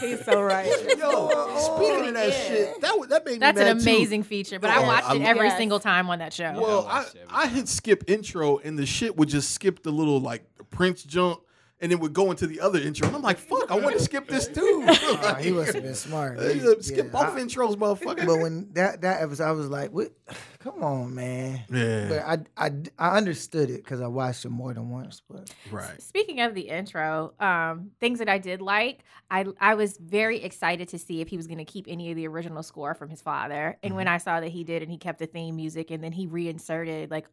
[0.00, 0.66] He's so right.
[0.96, 2.46] Yo, Oh, speaking of oh, that yeah.
[2.48, 3.90] shit, that wa- that made me that's an mad, too.
[3.90, 4.60] amazing feature.
[4.60, 5.58] But I watched it I'm- every Yes.
[5.58, 6.52] single time on that show.
[6.56, 7.16] Well, I I, watched.
[7.30, 11.40] I hit skip intro and the shit would just skip the little like Prince jump
[11.80, 13.06] and it would go into the other intro.
[13.08, 14.84] And I'm like, fuck, I want to skip this too.
[14.86, 16.38] Uh, he must have been smart.
[16.38, 18.24] Uh, He- skip yeah, both I- intros, motherfucker.
[18.26, 20.12] But when that that episode, I was like, "What?
[20.60, 24.72] Come on, man!" yeah, But I I, I understood it because I watched it more
[24.72, 25.20] than once.
[25.28, 26.00] But right.
[26.00, 30.88] Speaking of the intro, um, things that I did like, I I was very excited
[30.90, 33.20] to see if he was going to keep any of the original score from his
[33.20, 33.76] father.
[33.82, 33.96] And Mm-hmm.
[33.96, 36.26] when I saw that he did, and he kept the theme music, and then he
[36.26, 37.26] reinserted like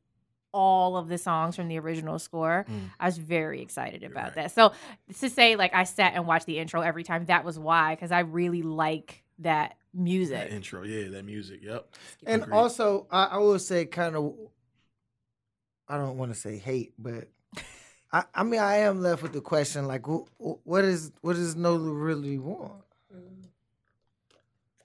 [0.54, 2.90] all of the songs from the original score, Mm.
[3.00, 4.36] I was very excited about Right.
[4.36, 4.52] that.
[4.52, 4.74] So
[5.20, 8.12] to say like I sat and watched the intro every time, that was why because
[8.12, 10.38] I really like that music.
[10.38, 11.94] That intro, yeah, that music, yep.
[12.26, 12.56] and Agreed.
[12.56, 14.34] also, I, I will say, kind of,
[15.88, 17.28] I don't want to say hate, but
[18.14, 21.36] I I mean, I am left with the question like, wh- wh- what is what
[21.38, 22.84] does Nola really want?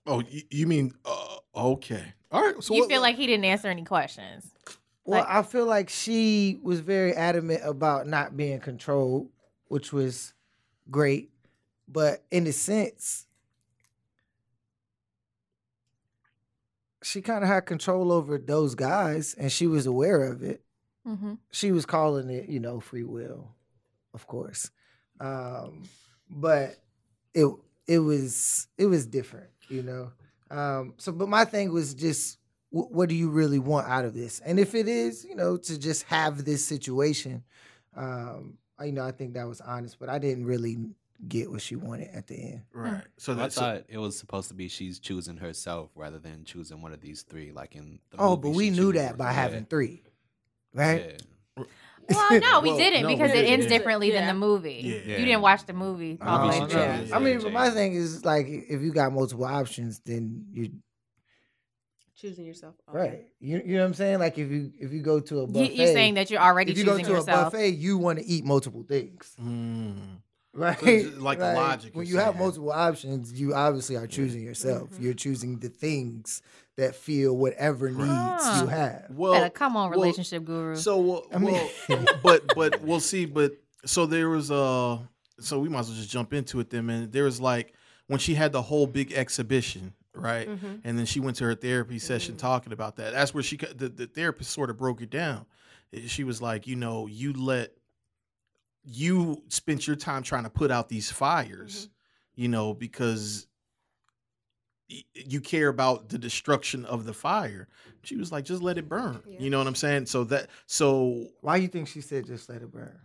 [0.09, 2.13] Oh, you, you mean uh, okay?
[2.31, 2.63] All right.
[2.63, 4.47] So you what- feel like he didn't answer any questions.
[5.07, 9.31] Well, Like- I feel like she was very adamant about not being controlled,
[9.69, 10.35] which was
[10.91, 11.31] great.
[11.89, 13.27] But in a sense,
[17.03, 20.63] she kind of had control over those guys and she was aware of it.
[21.07, 21.35] Mm-hmm.
[21.53, 23.55] She was calling it, you know, free will,
[24.13, 24.71] of course.
[25.21, 25.85] Um,
[26.29, 26.77] but
[27.33, 27.47] it
[27.87, 30.11] it was it was different, you know.
[30.51, 32.39] Um, so but my thing was just
[32.71, 34.41] what do you really want out of this?
[34.45, 37.43] And if it is, you know, to just have this situation,
[37.97, 40.77] um, I, you know, I think that was honest, but I didn't really
[41.29, 42.63] get what she wanted at the end.
[42.75, 43.03] right.
[43.17, 46.83] So I that's thought it was supposed to be she's choosing herself rather than choosing
[46.83, 49.35] one of these three, like in the Oh, movie but we knew that by one.
[49.35, 50.03] having three,
[50.75, 51.19] right?
[51.59, 51.65] Yeah.
[52.11, 53.79] Well, no, we Well, didn't no, because we it ends didn't.
[53.79, 55.03] differently than the movie.
[55.07, 55.17] Yeah.
[55.19, 56.19] You didn't watch the movie.
[56.21, 56.81] Oh, all the way Movie through.
[56.83, 56.97] should no.
[56.99, 57.13] change.
[57.13, 60.71] I mean, but my thing is like if you got multiple options, then you
[62.17, 62.75] Choosing yourself.
[62.89, 62.99] Okay.
[62.99, 63.27] right.
[63.41, 64.19] You, you know what I'm saying?
[64.21, 66.73] Like if you if you go to a You, buffet, you're saying that you're already
[66.73, 70.17] if you go choosing to a buffet, you want to eat multiple things, Mm.
[70.55, 70.79] right?
[70.81, 74.91] just like the logic When you have multiple options, you obviously are choosing yourself.
[74.91, 75.03] Mm-hmm.
[75.05, 76.41] You're choosing the things
[76.79, 78.61] that feel whatever needs Huh.
[78.63, 79.07] you have.
[79.11, 80.77] Well, Better come on, well, relationship guru.
[80.77, 83.27] So well, I mean- well, but but we'll see.
[83.27, 83.53] But
[83.85, 84.99] so there was uh
[85.39, 86.87] so we might as well just jump into it then.
[86.87, 87.75] Man, there was like
[88.07, 90.49] when she had the whole big exhibition, right?
[90.49, 90.81] Mhm.
[90.85, 93.13] And then she went to her therapy session talking about that.
[93.13, 95.47] That's where she ca- the, the therapist sort of broke it down.
[95.93, 97.73] Eh, She was like, you know, you let
[98.85, 101.89] you spent your time trying to put out these fires,
[102.35, 103.47] you know, because
[104.89, 107.69] y- you care about the destruction of the fire.
[108.05, 109.21] She was like, just let it burn.
[109.27, 109.41] Yeah.
[109.41, 110.07] You know what I'm saying?
[110.07, 112.99] So that so Why do you think she said just let it burn?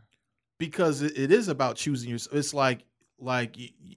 [0.60, 2.36] because it, it is about choosing yourself.
[2.36, 2.86] It's like
[3.18, 3.96] like y- y-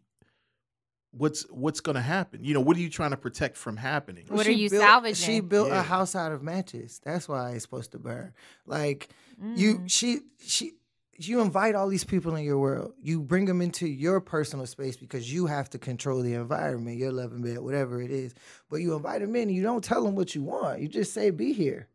[1.16, 2.44] what's what's going to happen?
[2.44, 4.24] You know, what are you trying to protect from happening?
[4.28, 5.26] What She are you built- salvaging?
[5.26, 5.80] She built Yeah.
[5.80, 7.00] a house out of matches.
[7.04, 8.32] That's why it's supposed to burn.
[8.66, 9.08] Like
[9.42, 9.56] Mm.
[9.58, 10.72] you, she, she,
[11.16, 12.92] you invite all these people in your world.
[13.02, 17.10] You bring them into your personal space because you have to control the environment, your
[17.12, 18.32] loving bed, whatever it is.
[18.70, 19.48] But you invite them in.
[19.48, 20.80] And you don't tell them what you want.
[20.80, 21.88] You just say, "Be here."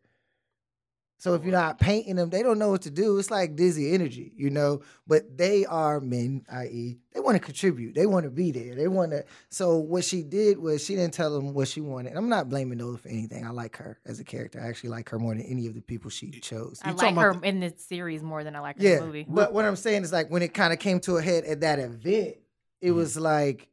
[1.21, 3.17] So if you're not painting them, they don't know what to do.
[3.19, 4.81] It's like dizzy energy, you know.
[5.05, 7.93] But they are men, i.e., they want to contribute.
[7.93, 8.73] They want to be there.
[8.73, 9.25] They want to.
[9.49, 12.15] So what she did was she didn't tell them what she wanted.
[12.15, 13.45] I'm not blaming Nola for anything.
[13.45, 14.61] I like her as a character.
[14.61, 16.79] I actually like her more than any of the people she chose.
[16.83, 18.99] I You like her about in the series more than I like her Yeah, in
[18.99, 19.25] the movie.
[19.27, 21.59] but what I'm saying is like when it kind of came to a head at
[21.61, 22.37] that event,
[22.81, 22.95] it Mhm.
[22.95, 23.67] was like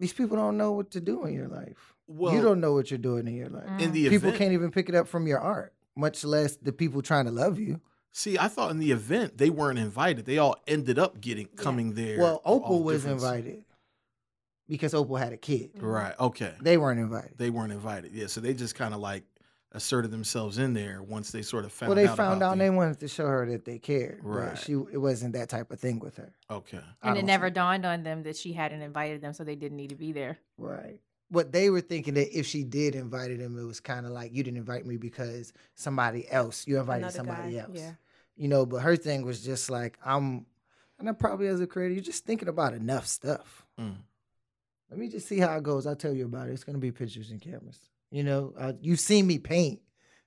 [0.00, 1.94] these people don't know what to do in your life.
[2.08, 3.68] Well, you don't know what you're doing in your life.
[3.78, 6.72] in the People event, can't even pick it up from your art, much less the
[6.72, 7.80] people trying to love you.
[8.12, 8.36] see.
[8.38, 10.24] I thought in the event they weren't invited.
[10.26, 12.18] They all ended up getting coming there.
[12.18, 13.64] Well, for Opal was different- invited
[14.68, 15.70] because Opal had a kid.
[15.76, 16.14] Right.
[16.18, 16.54] Okay.
[16.60, 17.32] They weren't invited.
[17.36, 18.12] They weren't invited.
[18.12, 18.26] Yeah.
[18.26, 19.24] So they just kind of like
[19.72, 21.94] asserted themselves in there once they sort of found out.
[21.96, 22.16] well, they out.
[22.16, 24.18] found about out the- they wanted to show her that they cared.
[24.22, 24.50] Right.
[24.50, 26.32] But she it wasn't that type of thing with her.
[26.50, 26.80] Okay.
[27.02, 27.54] And it never think.
[27.54, 30.38] dawned on them that she hadn't invited them, so they didn't need to be there.
[30.58, 30.98] Right.
[31.30, 34.34] But they were thinking that if she did invite him, it was kind of like
[34.34, 36.66] you didn't invite me because somebody else.
[36.66, 37.70] You invited Another somebody guy, else.
[37.74, 37.92] Yeah.
[38.36, 40.46] You know, but her thing was just like I'm
[40.98, 43.64] and I probably as a creator, you're just thinking about enough stuff.
[43.78, 43.96] Mm.
[44.90, 45.86] Let me just see how it goes.
[45.86, 46.52] I'll tell you about it.
[46.52, 47.78] It's gonna be pictures and cameras.
[48.10, 49.80] You know, uh, you've seen me paint.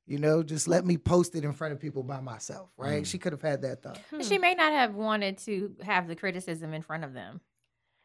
[0.06, 3.04] You know, just let me post it in front of people by myself, right?
[3.04, 3.06] Mm.
[3.06, 4.00] She could have had that thought.
[4.12, 7.40] But She may not have wanted to have the criticism in front of them.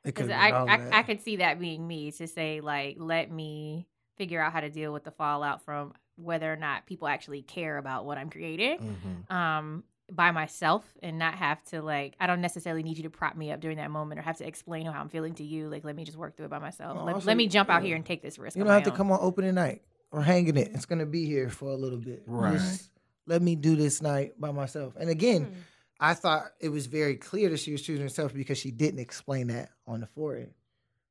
[0.05, 2.97] It Because could I, have I, I could see that being me to say, like,
[2.99, 7.07] let me figure out how to deal with the fallout from whether or not people
[7.07, 12.15] actually care about what I'm creating hmm um, by myself and not have to, like,
[12.19, 14.47] I don't necessarily need you to prop me up during that moment or have to
[14.47, 15.69] explain how I'm feeling to you.
[15.69, 16.97] Like, let me just work through it by myself.
[16.97, 17.89] Well, let, also, let me jump out yeah.
[17.89, 18.57] here and take this risk.
[18.57, 20.71] You don't have my to come on opening night or hanging it.
[20.73, 22.23] It's gonna be here for a little bit.
[22.27, 22.55] Right.
[22.55, 22.91] Just
[23.27, 24.95] let me do this night by myself.
[24.99, 25.53] And again, Hmm.
[26.01, 29.49] I thought it was very clear that she was choosing herself because she didn't explain
[29.49, 30.55] that on the forehead.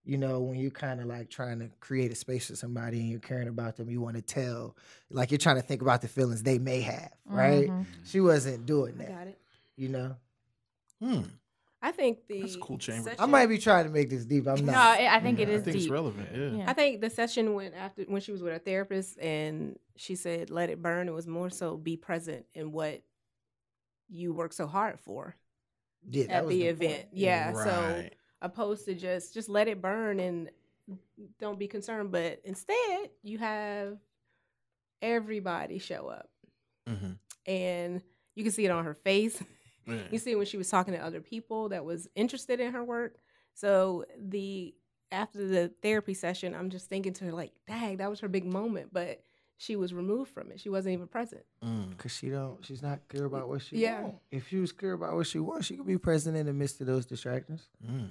[0.06, 3.10] You know, when you're kind of like trying to create a space for somebody and
[3.10, 4.78] you're caring about them, you want to tell,
[5.10, 7.68] like you're trying to think about the feelings they may have, right?
[7.68, 7.86] Mhm.
[8.06, 9.38] She wasn't doing I that, got it.
[9.76, 10.16] you know.
[11.02, 11.22] Hmm.
[11.82, 13.16] I think the That's cool, Chambers.
[13.20, 14.48] I might be trying to make this deep.
[14.48, 14.76] I'm not.
[15.00, 15.54] I I think it Yeah.
[15.56, 16.30] I is think it's relevant.
[16.34, 16.58] Yeah.
[16.60, 16.70] Yeah.
[16.70, 20.50] I think the session went after when she was with her therapist and she said,
[20.50, 23.02] "Let it burn." It was more so be present in what
[24.10, 25.36] you work so hard for
[26.10, 26.82] Yeah, at was the, point.
[26.82, 27.06] event.
[27.12, 28.10] Yeah, so
[28.42, 30.50] opposed to just just let it burn and
[31.40, 33.98] don't be concerned, but instead you have
[35.02, 36.30] everybody show up
[36.88, 37.12] hmm
[37.46, 38.02] and
[38.36, 39.42] you can see it on her face.
[39.86, 40.02] Yeah.
[40.12, 43.16] You see when she was talking to other people that was interested in her work.
[43.54, 44.76] So the
[45.12, 48.46] after the therapy session, I'm just thinking to her like, "Dang, that was her big
[48.46, 49.22] moment," but
[49.58, 50.60] she was removed from it.
[50.60, 51.44] She wasn't even present.
[51.66, 51.98] Mm.
[51.98, 54.02] Cause she don't, she's not clear about what she Yeah.
[54.04, 54.16] want.
[54.32, 56.80] If she was clear about what she wants, she could be present in the midst
[56.82, 57.68] of those distractions.
[57.86, 58.10] Mm.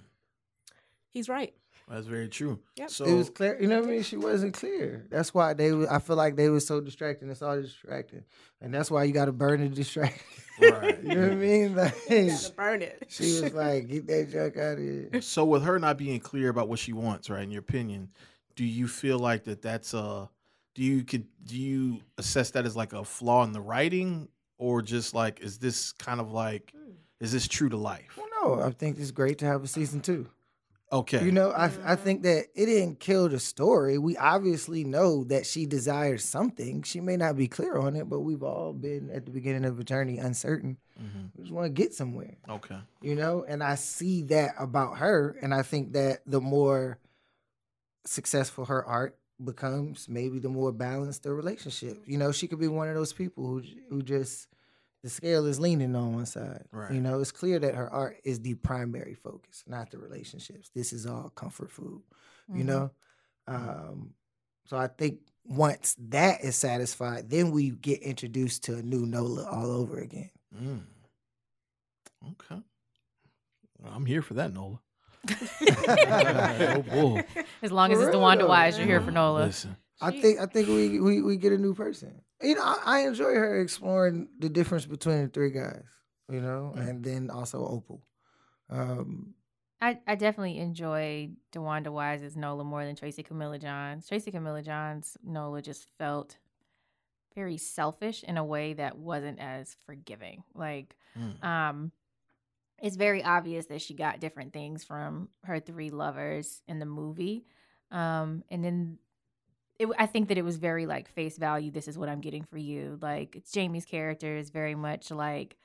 [1.10, 1.54] He's right.
[1.88, 2.58] That's very true.
[2.76, 2.90] Yep.
[2.90, 4.02] So it was clear, you know what I mean?
[4.02, 5.06] She wasn't clear.
[5.08, 5.70] That's why they.
[5.70, 7.30] Was, I feel like they were so distracting.
[7.30, 8.24] It's all distracting,
[8.60, 10.20] and that's why you got to burn the distraction.
[10.58, 10.98] Right.
[11.02, 11.76] you know what I mean?
[11.76, 13.04] Like Gotta burn it.
[13.08, 16.48] she was like, "Get that junk out of here." So with her not being clear
[16.48, 17.42] about what she wants, right?
[17.42, 18.08] In your opinion,
[18.56, 20.30] do you feel like that that's a
[20.76, 24.82] do you could do you assess that as like a flaw in the writing or
[24.82, 26.92] just like is this kind of like Hmm.
[27.18, 28.16] is this true to life?
[28.18, 30.28] Well, no, I think it's great to have a season two.
[30.92, 31.24] Okay.
[31.24, 33.96] You know, I I think that it didn't kill the story.
[33.98, 36.82] We obviously know that she desires something.
[36.82, 39.80] She may not be clear on it, but we've all been at the beginning of
[39.80, 40.76] a journey uncertain.
[41.00, 41.30] Mhm.
[41.36, 42.36] We just want to get somewhere.
[42.48, 42.78] Okay.
[43.02, 46.98] you know and i see that about her and i think that the more
[48.04, 52.68] successful her art becomes maybe the more balanced the relationship you know she could be
[52.68, 54.48] one of those people who who just
[55.02, 56.92] the scale is leaning on one side Right.
[56.92, 60.92] you know it's clear that her art is the primary focus not the relationships this
[60.92, 62.02] is all comfort food
[62.48, 62.66] you Mhm.
[62.66, 62.90] know
[63.46, 64.14] um
[64.64, 69.44] so i think once that is satisfied then we get introduced to a new nola
[69.50, 70.82] all over again Mm.
[72.30, 72.62] Okay.
[73.78, 74.80] Well, I'm here for that, Nola.
[76.92, 77.20] Oh.
[77.62, 78.48] As long as For it's real, DeWanda.
[78.48, 79.46] Wise, you're here for Nola.
[79.46, 79.76] Listen.
[80.00, 82.20] I think I think we, we we get a new person.
[82.42, 85.84] You know, I, I enjoy her exploring the difference between the three guys.
[86.30, 86.88] You know, Mm.
[86.88, 88.02] and then also Opal.
[88.68, 89.34] Um,
[89.80, 94.08] I, I definitely enjoy DeWanda Wise's Nola more than Tracy Camilla Johns.
[94.08, 96.36] Tracy Camilla Johns Nola just felt
[97.34, 100.42] very selfish in a way that wasn't as forgiving.
[100.54, 101.44] Like, Mm.
[101.44, 101.92] um,
[102.82, 107.44] it's very obvious that she got different things from her three lovers in the movie.
[107.90, 108.98] Um, and then
[109.78, 111.70] it, I think that it was very like face value.
[111.70, 112.98] This is what I'm getting for you.
[113.00, 115.56] Like it's Jamie's character is very much like,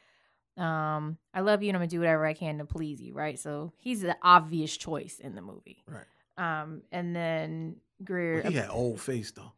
[0.58, 3.40] um, I love you and I'm gonna do whatever I can to please you, right?
[3.40, 5.84] So he's the obvious choice in the movie.
[5.88, 6.06] Right.
[6.38, 9.54] Um, and then Greer, He had old face though.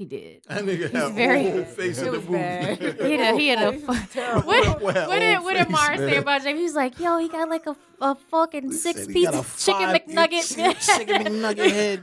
[0.00, 0.44] He did.
[0.48, 2.32] That nigga He's had very- a whole face in the was movie.
[2.38, 2.78] bad.
[3.00, 4.46] He had a, he had a It was fu- terrible.
[4.48, 6.58] what, what did old what did face, Mars say about Jamie?
[6.60, 9.42] He was like, "Yo, he got like a, a fucking He six piece chicken
[9.90, 12.00] five- McNugget." Chicken McNugget head.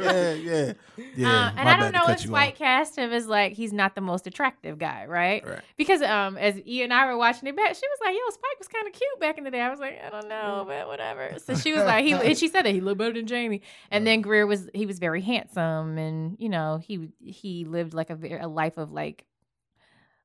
[0.00, 0.72] yeah, yeah.
[1.16, 1.28] Yeah.
[1.46, 3.94] Um, and I don't know cut if you Spike cast him as like he's not
[3.94, 5.46] the most attractive guy, right?
[5.46, 5.60] Right.
[5.78, 8.58] Because um, as E and I were watching it back, she was like, "Yo, Spike
[8.58, 10.88] was kind of cute back in the day." I was like, "I don't know, but
[10.88, 13.62] whatever." So she was like, "He," and she said that he looked better than Jamie.
[13.90, 18.10] And then Greer was he was very handsome, and you know he he lived like
[18.10, 19.24] a, a life of like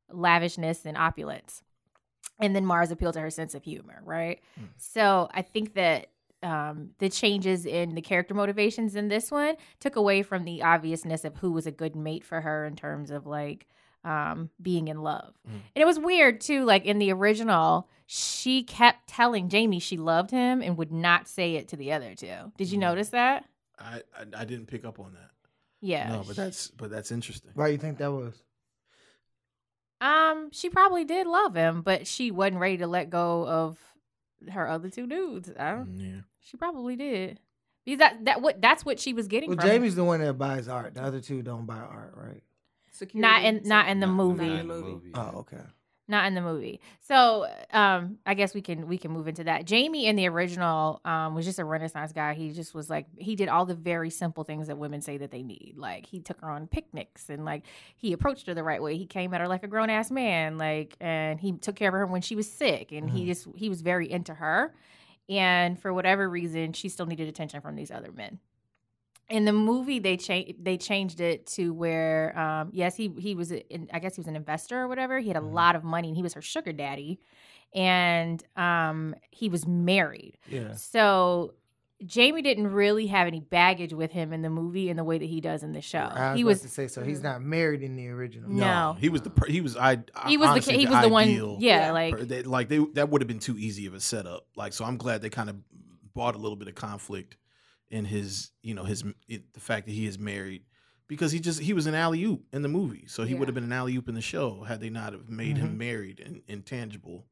[0.10, 1.64] lavishness and opulence.
[2.40, 4.42] And then Mars appealed to her sense of humor, right?
[4.58, 4.66] Hmm.
[4.78, 6.08] So I think that
[6.44, 11.24] um, the changes in the character motivations in this one took away from the obviousness
[11.26, 13.68] of who was a good mate for her in terms of like
[14.04, 15.34] um, being in love.
[15.48, 15.54] Mm.
[15.54, 16.66] And it was weird too.
[16.66, 21.56] Like in the original, she kept telling Jamie she loved him and would not say
[21.56, 22.52] it to the other two.
[22.58, 22.82] Did you Mm.
[22.82, 23.46] notice that?
[23.80, 25.32] I, I I didn't pick up on that.
[25.86, 26.10] Yeah.
[26.10, 27.52] No, but that's but that's interesting.
[27.54, 28.34] Why you think that was?
[30.02, 33.78] Um, she probably did love him, but she wasn't ready to let go of
[34.52, 35.50] her other two dudes.
[35.58, 36.22] I don't, Yeah.
[36.42, 37.40] she probably did.
[37.86, 39.76] Because that that what that's what she was getting Well, from him.
[39.76, 40.96] Jamie's the one that buys art.
[40.96, 42.42] The other two don't buy art, right?
[42.92, 44.48] Security, not in not in the Not- movie.
[44.50, 45.12] not in the movie.
[45.14, 45.62] Oh, okay.
[46.08, 46.80] Not in the movie.
[47.02, 49.66] So, um, I guess we can we can move into that.
[49.66, 52.34] Jamie in the original um was just a Renaissance guy.
[52.34, 55.32] He just was like he did all the very simple things that women say that
[55.32, 55.76] they need.
[55.78, 57.64] Like he took her on picnics and like
[57.96, 58.98] he approached her the right way.
[58.98, 60.58] He came at her like a grown ass man.
[60.58, 62.92] Like and he took care of her when she was sick.
[62.92, 64.74] And he just he was very into her.
[65.28, 68.40] And for whatever reason, she still needed attention from these other men
[69.30, 73.52] in the movie they changed they changed it to where um yes he he was
[73.52, 75.54] in, i guess he was an investor or whatever he had a Mhm.
[75.54, 77.20] lot of money and he was her sugar daddy
[77.74, 80.76] and um he was married Yeah.
[80.76, 81.54] so
[82.06, 85.26] jamie didn't really have any baggage with him in the movie in the way that
[85.26, 87.04] he does in the show I was he about was to say so.
[87.04, 88.50] He's not married in the original.
[88.50, 88.96] No.
[89.00, 91.10] he was the per- he was I He was the honestly, ki- he was the
[91.10, 91.92] one- ideal yeah, Yeah.
[91.94, 94.46] like per- they, like they that would have been too easy of a setup.
[94.58, 95.56] Like so, I'm glad they kind of
[96.14, 97.38] brought a little bit of conflict
[97.90, 100.64] in his you know his it, the fact that he is married
[101.08, 103.40] because he just he was an alley oop in the movie, so he Yeah.
[103.40, 105.60] would have been an alley oop in the show had they not have made Mhm.
[105.60, 107.28] him married and intangible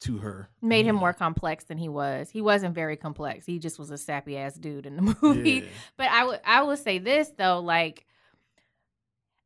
[0.00, 0.50] to her.
[0.60, 3.96] made him more complex than he was he wasn't very complex he just was a
[3.98, 5.68] sappy ass dude in the movie Yeah.
[5.96, 8.04] But I would I will say this though, like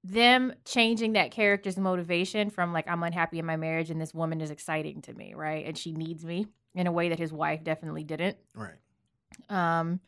[0.05, 4.41] them changing that character's motivation from like I'm unhappy in my marriage and this woman
[4.41, 5.67] is exciting to me, right?
[5.67, 8.37] And she needs me in a way that his wife definitely didn't.
[8.55, 8.79] Right.
[9.49, 10.01] Um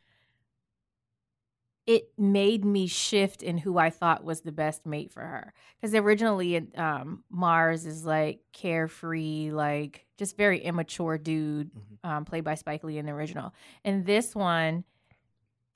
[1.88, 5.54] it made me shift in who I thought was the best mate for her.
[5.80, 12.08] Because originally, um, Mars is like carefree, like just very immature dude, Mhm.
[12.08, 13.54] um, played by Spike Lee in the original.
[13.86, 14.84] And this one,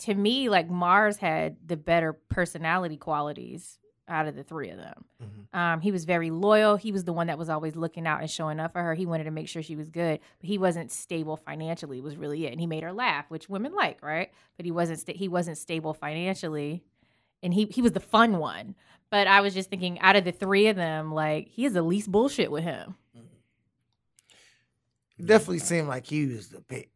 [0.00, 5.04] to me, like Mars had the better personality qualities out of the three of them.
[5.22, 5.56] Mhm.
[5.58, 6.76] Um, he was very loyal.
[6.76, 8.94] He was the one that was always looking out and showing up for her.
[8.94, 12.00] He wanted to make sure she was good, but he wasn't stable financially.
[12.00, 14.30] Was really it, and he made her laugh, which women like, right?
[14.56, 14.98] But he wasn't.
[14.98, 16.82] Sta- he wasn't stable financially,
[17.42, 18.74] and he he was the fun one.
[19.10, 21.82] But I was just thinking, out of the three of them, like he is the
[21.82, 22.96] least bullshit with him.
[25.18, 26.90] It definitely seemed like he was the pick.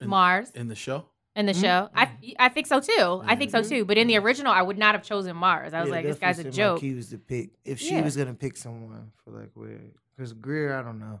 [0.00, 1.04] In- Mars in the show.
[1.36, 1.60] In the Mhm.
[1.60, 3.22] show, I I think so too.
[3.24, 3.84] I think so too.
[3.84, 5.72] But in the original, I would not have chosen Mars.
[5.72, 6.74] I was Yeah, like, this guy's a joke.
[6.74, 7.50] Like he was the pick.
[7.64, 8.02] If she Yeah.
[8.02, 9.78] was gonna pick someone for like where,
[10.16, 11.20] because Greer, I don't know.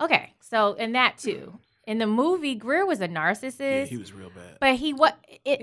[0.00, 3.60] Okay, so in that too, in the movie, Greer was a narcissist.
[3.60, 4.58] Yeah, he was real bad.
[4.60, 5.18] But he what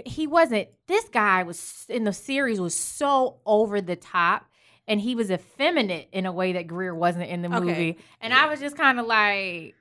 [0.06, 0.68] he wasn't.
[0.88, 4.46] This guy was in the series was so over the top,
[4.88, 7.60] and he was effeminate in a way that Greer wasn't in the Okay.
[7.66, 7.98] movie.
[8.22, 9.74] And I was just kind of like,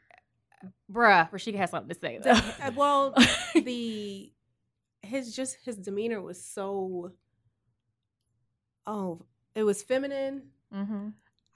[0.91, 2.19] bruh, Rashida has something to say.
[2.23, 2.71] Though.
[2.77, 3.15] Well,
[3.55, 4.33] the
[5.03, 7.13] his just his demeanor was so
[8.87, 9.21] oh
[9.55, 10.43] it was feminine
[10.75, 11.09] mm-hmm.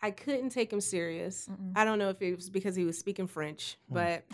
[0.03, 1.73] i couldn't take him serious Mm-mm.
[1.77, 3.95] i don't know if it was because he was speaking french Hmm.
[3.95, 4.25] but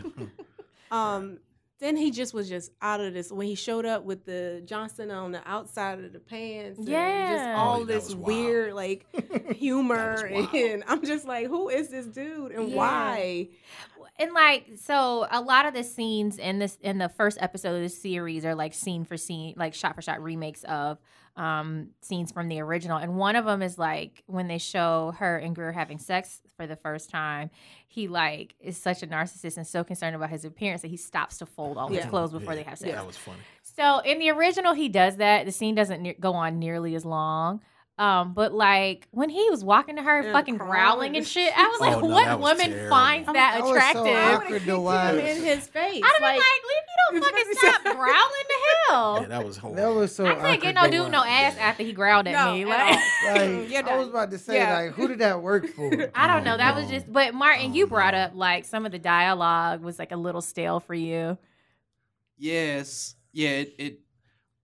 [0.90, 1.38] um
[1.80, 5.10] then he just was just out of this when he showed up with the johnson
[5.10, 7.54] on the outside of the pants and just Yeah.
[7.56, 8.26] all Oh, this was wild.
[8.26, 9.06] weird like
[9.54, 12.76] humor and i'm just like who is this dude and Yeah.
[12.76, 13.48] why
[14.18, 17.82] and like so a lot of the scenes in this in the first episode of
[17.82, 20.98] this series are like scene for scene like shot for shot remakes of
[21.36, 25.36] um scenes from the original and one of them is like when they show her
[25.38, 27.48] and Greer having sex for the first time
[27.86, 31.38] he like is such a narcissist and so concerned about his appearance that he stops
[31.38, 33.38] to fold all his clothes before Yeah, they have sex yeah, That was funny.
[33.62, 35.46] so in the original, he does that.
[35.46, 37.60] The scene doesn't ne- go on nearly as long.
[37.98, 41.66] Um, but like when he was walking to her, And fucking growling and shit, I
[41.66, 42.90] was like, Oh, no, what was woman terrible.
[42.96, 44.42] finds that That was so attractive?
[44.44, 45.14] awkward to watch.
[45.14, 46.02] him in his face.
[46.04, 48.56] I'd have like, been like, leave you don't fucking stop growling to
[48.88, 49.18] hell.
[49.22, 49.82] Yeah, that was horrible.
[49.82, 50.26] That was so.
[50.26, 52.62] I couldn't get no dude no ass after he growled at No, me.
[52.62, 53.00] at Like, all.
[53.34, 54.74] Like, I was about to say, Yeah.
[54.78, 55.90] like, who did that work for?
[56.14, 56.56] I don't know.
[56.56, 57.12] That Oh, was just.
[57.12, 58.20] But Martin, Oh, you brought no.
[58.20, 61.36] up like some of the dialogue was like a little stale for you.
[62.36, 63.16] Yes.
[63.32, 64.00] Yeah, it, it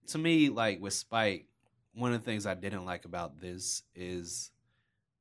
[0.07, 1.47] to me, like with Spike,
[1.95, 4.51] one of the things I didn't like about this is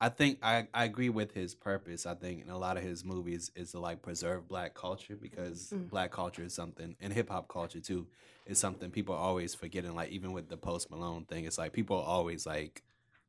[0.00, 2.04] I think I, I agree with his purpose.
[2.04, 5.72] I think in a lot of his movies is to like preserve black culture because
[5.72, 5.88] Mm.
[5.88, 8.06] black culture is something and hip hop culture too
[8.46, 9.94] is something people are always forgetting.
[9.94, 12.82] Like even with the Post Malone thing, it's like people are always like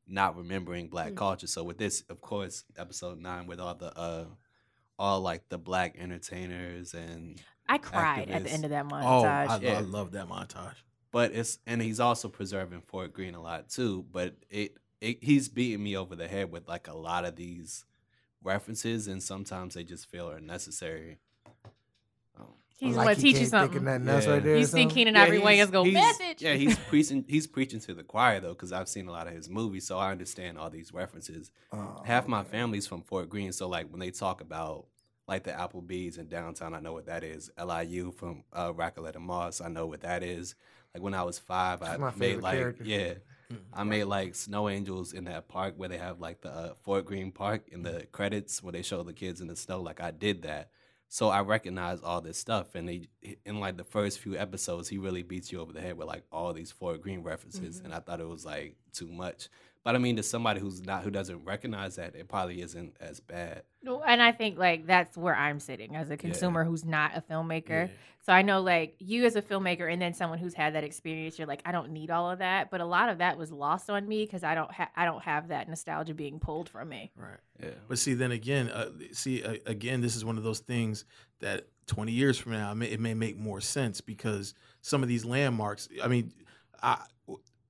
[0.08, 1.18] not remembering black Mm.
[1.18, 1.48] culture.
[1.48, 4.26] So with this, of course, episode nine with all the uh
[4.98, 9.50] all like the black entertainers and I cried at the end of that Oh, montage.
[9.50, 9.78] I, Yeah.
[9.78, 10.76] I love that montage.
[11.16, 14.04] But it's and he's also preserving Fort Greene a lot too.
[14.12, 17.86] But it, it he's beating me over the head with like a lot of these
[18.44, 21.20] references, and sometimes they just feel unnecessary.
[22.38, 22.48] Um,
[22.78, 23.84] He's Like gonna he teach you can't think something.
[23.86, 24.32] nothing else Yeah.
[24.34, 24.56] right there.
[24.56, 24.90] or You see something?
[24.90, 26.42] Keenen Ivory he's- Wayans go he's- message.
[26.42, 27.24] Yeah, he's preaching.
[27.30, 29.98] He's preaching to the choir though, because I've seen a lot of his movies, so
[29.98, 31.50] I understand all these references.
[31.72, 32.50] Oh, Half my okay.
[32.50, 34.88] family's from Fort Greene, so like when they talk about
[35.30, 37.50] like the Applebee's in downtown, I know what that is.
[37.58, 40.56] LIU from uh, Racolette and Moss, I know what that is.
[40.96, 42.84] Like when I was five, I made like character.
[42.86, 43.14] yeah,
[43.74, 47.06] I made like snow angels in that park where they have like the uh, Fort
[47.06, 49.82] Greene Park in the credits where they show the kids in the snow.
[49.82, 50.70] Like I did that,
[51.10, 52.76] so I recognize all this stuff.
[52.76, 53.10] And they
[53.44, 56.24] in like the first few episodes, he really beats you over the head with like
[56.32, 57.86] all these Fort Greene references, Mhm.
[57.86, 59.50] and I thought it was like too much.
[59.86, 63.20] But I mean, to somebody who's not who doesn't recognize that, it probably isn't as
[63.20, 63.62] bad.
[63.84, 67.22] No, And I think like that's where I'm sitting as a consumer who's not a
[67.22, 67.88] filmmaker.
[67.88, 67.94] Yeah.
[68.26, 71.38] So I know like you as a filmmaker and then someone who's had that experience,
[71.38, 72.72] you're like, I don't need all of that.
[72.72, 75.22] But a lot of that was lost on me because I don't ha- I don't
[75.22, 77.12] have that nostalgia being pulled from me.
[77.16, 77.38] Right.
[77.62, 77.70] Yeah.
[77.88, 81.06] But see, then again, uh, see, uh, again, this is one of those things
[81.42, 85.10] that 20 years from now, it may, it may make more sense because some of
[85.10, 85.88] these landmarks.
[86.04, 86.34] I mean,
[86.82, 87.04] I,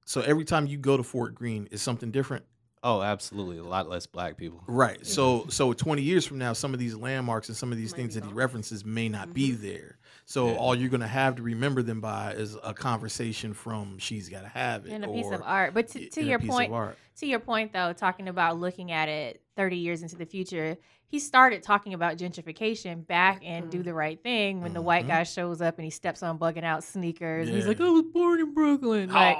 [0.05, 2.45] so every time you go to Fort Greene, is something different.
[2.83, 3.57] Oh, absolutely.
[3.57, 4.63] A lot less black people.
[4.67, 5.03] Right.
[5.05, 7.97] So so 20 years from now, some of these landmarks and some of these Might
[7.97, 9.97] things be that he references may not be there.
[10.25, 10.57] So Yeah.
[10.57, 14.85] all you're gonna have to remember them by is a conversation from "She's Gotta Have
[14.85, 15.73] It" And a piece of art.
[15.73, 16.71] But to, to your point,
[17.17, 20.77] to your point though, talking about looking at it 30 years into the future,
[21.07, 25.09] he started talking about gentrification back in Do the Right Thing when the white Mhm.
[25.09, 27.47] guy shows up and he steps on bugging out sneakers.
[27.47, 29.09] And he's like, I was born in Brooklyn.
[29.11, 29.37] Like,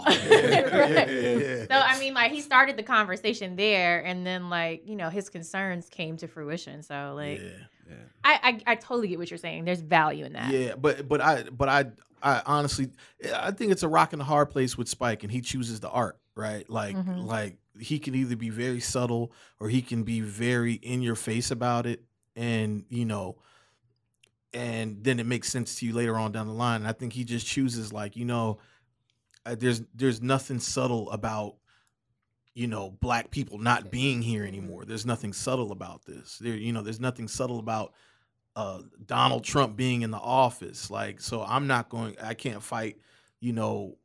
[0.08, 1.64] yeah.
[1.66, 5.28] So I mean, like he started the conversation there, and then like you know his
[5.28, 6.82] concerns came to fruition.
[6.82, 7.48] So like yeah.
[7.88, 7.94] Yeah.
[8.24, 9.64] I, I I totally get what you're saying.
[9.64, 10.52] There's value in that.
[10.52, 11.84] Yeah, but but I but I
[12.22, 12.90] I honestly
[13.34, 15.88] I think it's a rock and a hard place with Spike, and he chooses the
[15.90, 16.68] art, right?
[16.68, 17.24] Like Mhm.
[17.26, 21.50] like he can either be very subtle or he can be very in your face
[21.52, 22.02] about it,
[22.34, 23.36] and you know,
[24.52, 26.80] and then it makes sense to you later on down the line.
[26.80, 28.58] And I think he just chooses like you know,
[29.54, 31.56] there's there's nothing subtle about
[32.54, 34.84] you know black people not being here anymore.
[34.84, 36.38] There's nothing subtle about this.
[36.38, 37.92] There you know there's nothing subtle about
[38.56, 40.90] uh, Donald Trump being in the office.
[40.90, 42.16] Like, so I'm not going.
[42.20, 42.96] I can't fight.
[43.40, 43.98] You know,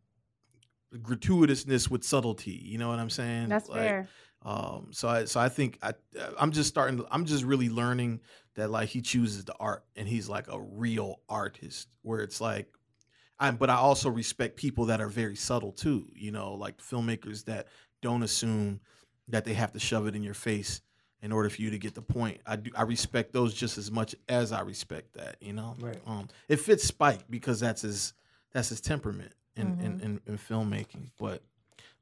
[0.94, 2.62] gratuitousness with subtlety.
[2.64, 3.48] You know what I'm saying?
[3.48, 4.10] That's Like, fair.
[4.44, 5.94] Um, so I so I think I
[6.38, 7.04] I'm just starting.
[7.10, 8.20] I'm just really learning
[8.56, 11.88] that like he chooses the art and he's like a real artist.
[12.02, 12.68] Where it's like,
[13.42, 16.08] I but I also respect people that are very subtle too.
[16.16, 17.68] You know, like filmmakers that
[18.02, 18.80] don't assume
[19.28, 20.82] that they have to shove it in your face
[21.22, 22.40] in order for you to get the point.
[22.46, 25.36] I do I respect those just as much as I respect that.
[25.42, 26.00] You know, Right.
[26.06, 28.14] um, it fits Spike because that's his
[28.54, 30.02] that's his temperament in, in, Mhm.
[30.04, 31.12] in, in filmmaking.
[31.18, 31.42] But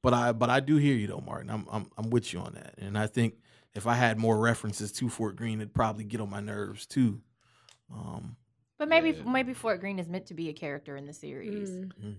[0.01, 1.49] but I but I do hear you though, Martin.
[1.49, 3.35] I'm I'm I'm with you on that, and I think
[3.75, 7.21] if I had more references to Fort Greene, it'd probably get on my nerves too.
[7.93, 8.35] Um,
[8.79, 9.23] But maybe Yeah.
[9.31, 11.69] maybe Fort Greene is meant to be a character in the series.
[11.69, 12.15] Mm.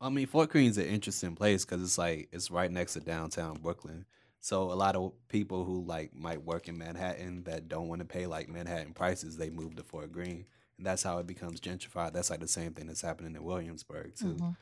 [0.00, 3.58] I mean, Fort Greene's an interesting place because it's like it's right next to downtown
[3.58, 4.06] Brooklyn.
[4.40, 8.04] So a lot of people who like might work in Manhattan that don't want to
[8.06, 10.46] pay like Manhattan prices, they move to Fort Greene,
[10.78, 12.12] and that's how it becomes gentrified.
[12.12, 14.36] That's like the same thing that's happening in Williamsburg too.
[14.36, 14.56] Mhm.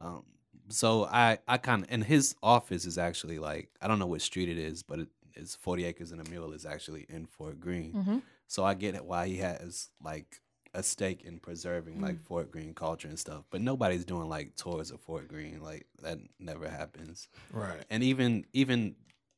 [0.00, 0.24] Um,
[0.70, 4.22] so I I kind of and his office is actually like I don't know what
[4.22, 7.60] street it is, but it, it's forty acres and a mule is actually in Fort
[7.60, 7.92] Greene.
[7.92, 8.22] Mhm.
[8.48, 10.40] So I get it why he has like
[10.74, 12.02] a stake in preserving Mm.
[12.02, 13.44] like Fort Greene culture and stuff.
[13.50, 15.60] But nobody's doing like tours of Fort Greene.
[15.62, 17.28] Like that never happens.
[17.52, 17.84] right.
[17.90, 18.94] And even even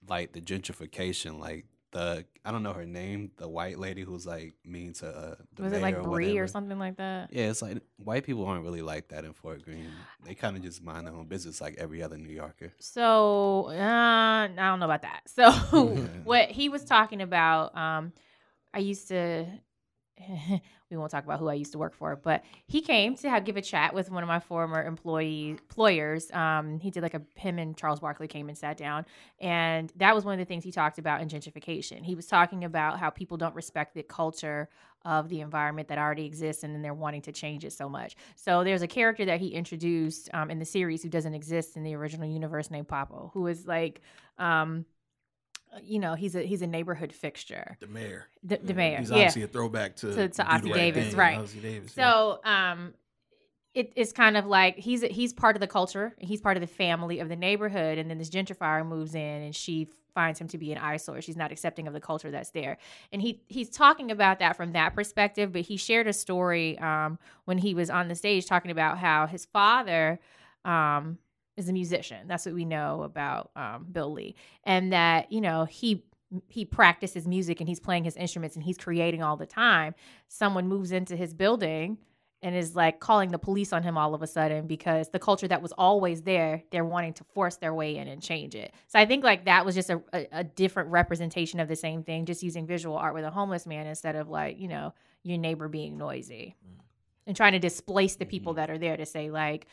[0.09, 4.55] like the gentrification, like the I don't know her name, the white lady who's like
[4.65, 7.31] mean to uh, the Was it like mayor Brie or something like that?
[7.33, 9.93] Yeah, it's like white people aren't really like that in Fort Greene.
[10.25, 12.73] They kind of just mind their own business like every other New Yorker.
[12.79, 15.23] So uh, I don't know about that.
[15.27, 15.51] So
[16.25, 18.13] what he was talking about, um,
[18.75, 19.47] I used to.
[20.91, 23.45] we won't talk about who I used to work for, but he came to have,
[23.45, 26.31] give a chat with one of my former employee employers.
[26.33, 29.07] Um, he did like a him and Charles Barkley came and sat down,
[29.41, 32.05] and that was one of the things he talked about in gentrification.
[32.05, 34.69] He was talking about how people don't respect the culture
[35.05, 38.15] of the environment that already exists and then they're wanting to change it so much.
[38.37, 41.83] So there's a character that he introduced um, in the series who doesn't exist in
[41.83, 44.01] the original universe named Papo, who is like,
[44.39, 44.85] um,
[45.83, 47.77] you know, he's a he's a neighborhood fixture.
[47.81, 48.27] The mayor.
[48.43, 49.17] The, the mayor, He's yeah.
[49.17, 51.39] obviously a throwback to To- to Do Davis, Thing, right.
[51.39, 51.95] Ossie Davis.
[51.97, 52.13] yeah.
[52.13, 52.95] So um
[53.75, 56.67] it, it's kind of like he's he's part of the culture, he's part of the
[56.67, 60.59] family of the neighborhood, and then this gentrifier moves in and she finds him to
[60.59, 61.23] be an eyesore.
[61.23, 62.77] She's not accepting of the culture that's there.
[63.13, 67.19] And he he's talking about that from that perspective, but he shared a story um
[67.47, 70.21] when he was on the stage talking about how his father
[70.67, 71.17] um
[71.57, 72.29] is a musician.
[72.29, 74.35] That's what we know about um, Bill Lee,
[74.65, 76.05] and that you know he
[76.49, 79.95] he practices music and he's playing his instruments and he's creating all the time.
[80.29, 81.99] Someone moves into his building
[82.43, 85.47] and is like calling the police on him all of a sudden because the culture
[85.47, 88.73] that was always there, they're wanting to force their way in and change it.
[88.89, 92.03] So I think like that was just a, a, a different representation of the same
[92.03, 94.93] thing, just using visual art with a homeless man instead of like you know
[95.23, 96.57] your neighbor being noisy
[97.27, 99.67] and trying to displace the people that are there to say like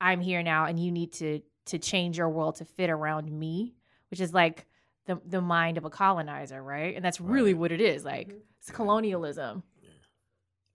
[0.00, 3.74] i'm here now and you need to to change your world to fit around me
[4.10, 4.66] which is like
[5.06, 7.60] the the mind of a colonizer right and that's really Right.
[7.60, 9.62] what it is like it's colonialism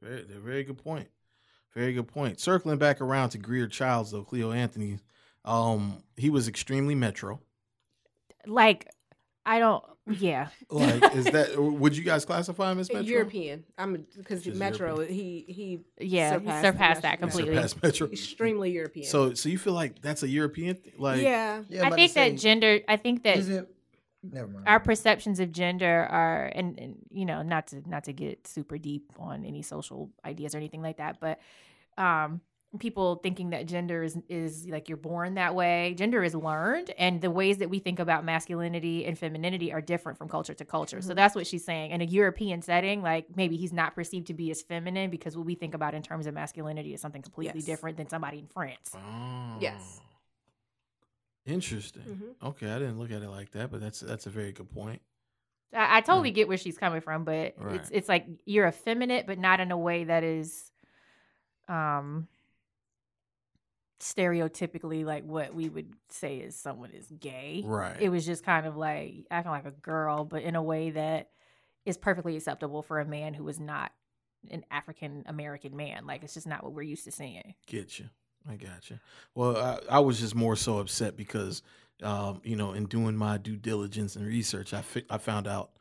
[0.01, 1.07] Very, they're very good point.
[1.75, 2.39] Very good point.
[2.39, 4.97] Circling back around to Greer Childs though, Cleo Anthony,
[5.45, 7.39] um, he was extremely metro.
[8.47, 8.87] like
[9.45, 9.83] i don't
[10.17, 13.05] yeah Like, is that would you guys classify him as metro?
[13.07, 13.63] European.
[13.77, 14.99] I'm because Just Metro.
[15.01, 18.07] He he yeah surpassed, surpassed, that completely Surpassed metro.
[18.07, 19.05] Extremely European.
[19.05, 20.93] So, so you feel like that's a European thing?
[20.97, 23.69] Like, yeah, Yeah, I'm i think that say, gender i think that is it?
[24.21, 24.65] Never mind.
[24.67, 28.77] our perceptions of gender are and, and you know not to not to get super
[28.77, 31.39] deep on any social ideas or anything like that but
[31.97, 32.41] um
[32.77, 37.19] people thinking that gender is is like you're born that way gender is learned and
[37.19, 41.01] the ways that we think about masculinity and femininity are different from culture to culture
[41.01, 44.35] so that's what she's saying in a european setting like maybe he's not perceived to
[44.35, 47.59] be as feminine because what we think about in terms of masculinity is something completely
[47.59, 47.65] Yes.
[47.65, 49.57] different than somebody in france Oh.
[49.59, 49.99] Yes.
[51.45, 52.03] Interesting.
[52.43, 52.47] Mhm.
[52.49, 55.01] Okay, I didn't look at it like that, but that's that's a very good point.
[55.73, 57.75] I, I totally get where she's coming from, but Right.
[57.77, 60.71] it's it's like you're effeminate, but not in a way that is
[61.67, 62.27] um
[63.99, 67.63] stereotypically like what we would say is someone is gay.
[67.65, 67.97] Right.
[67.99, 71.29] It was just kind of like acting like a girl, but in a way that
[71.85, 73.91] is perfectly acceptable for a man who is not
[74.49, 76.05] an African American man.
[76.05, 77.55] Like it's just not what we're used to seeing.
[77.67, 78.05] Get you.
[78.49, 78.99] I got you.
[79.35, 81.61] Well, I, I was just more so upset because,
[82.01, 85.71] um, you know, in doing my due diligence and research, I fi- I found out.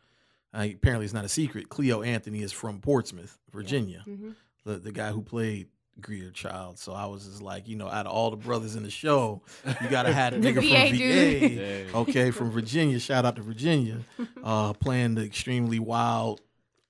[0.53, 1.69] Uh, apparently, it's not a secret.
[1.69, 4.03] Cleo Anthony is from Portsmouth, Virginia.
[4.09, 4.35] Mhm.
[4.65, 5.69] The the guy who played
[6.01, 6.79] Greer Child.
[6.79, 9.43] So I was just like, you know, out of all the brothers in the show,
[9.83, 11.49] you gotta have a The nigga from VA VA.
[11.49, 11.95] dude.
[11.95, 12.99] Okay, from Virginia.
[13.01, 13.99] Shout out to Virginia,
[14.43, 16.41] uh, playing the extremely wild,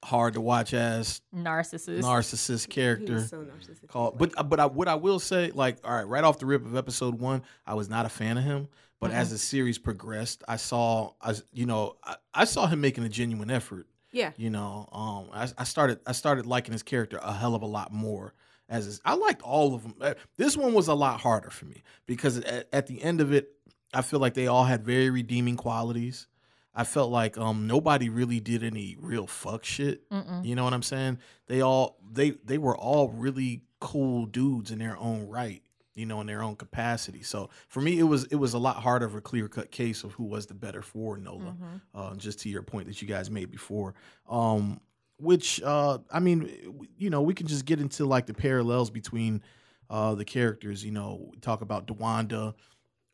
[0.05, 2.01] hard to watch ass Narcissist.
[2.03, 3.89] narcissist He character was so narcissistic.
[3.89, 4.19] called.
[4.19, 6.77] But but I, what I will say, like, all right, right off the rip of
[6.77, 8.69] episode one, I was not a fan of him.
[9.01, 13.05] But as the series progressed, I saw, I you know, I, I saw him making
[13.05, 13.87] a genuine effort.
[14.11, 17.63] yeah, You know, um, I, I started I started liking his character a hell of
[17.63, 18.35] a lot more.
[18.69, 19.95] As I liked all of them.
[20.01, 23.33] Uh, This one was a lot harder for me because at, at the end of
[23.33, 23.51] it,
[23.95, 26.27] I feel like they all had very redeeming qualities.
[26.75, 30.09] I felt like um nobody really did any real fuck shit.
[30.11, 30.45] Mm-mm.
[30.45, 31.19] You know what I'm saying?
[31.47, 35.63] They all they they were all really cool dudes in their own right,
[35.95, 37.23] you know, in their own capacity.
[37.23, 40.05] So for me, it was it was a lot harder of a clear cut case
[40.05, 41.57] of who was the better for Nola.
[41.61, 41.81] Mhm.
[41.95, 43.95] Uh, just to your point that you guys made before,
[44.29, 44.79] um,
[45.19, 49.43] which uh, I mean, you know, we can just get into like the parallels between
[49.91, 50.85] uh, the characters.
[50.85, 52.55] You know, we talk about DeWanda.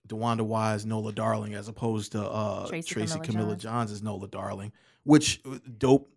[0.06, 3.62] DeWanda Wise, Nola Darling, as opposed to uh, Tracy Tracy, Camilla Camilla Johns.
[3.62, 4.70] Johns as Nola Darling,
[5.04, 6.10] which uh, dope.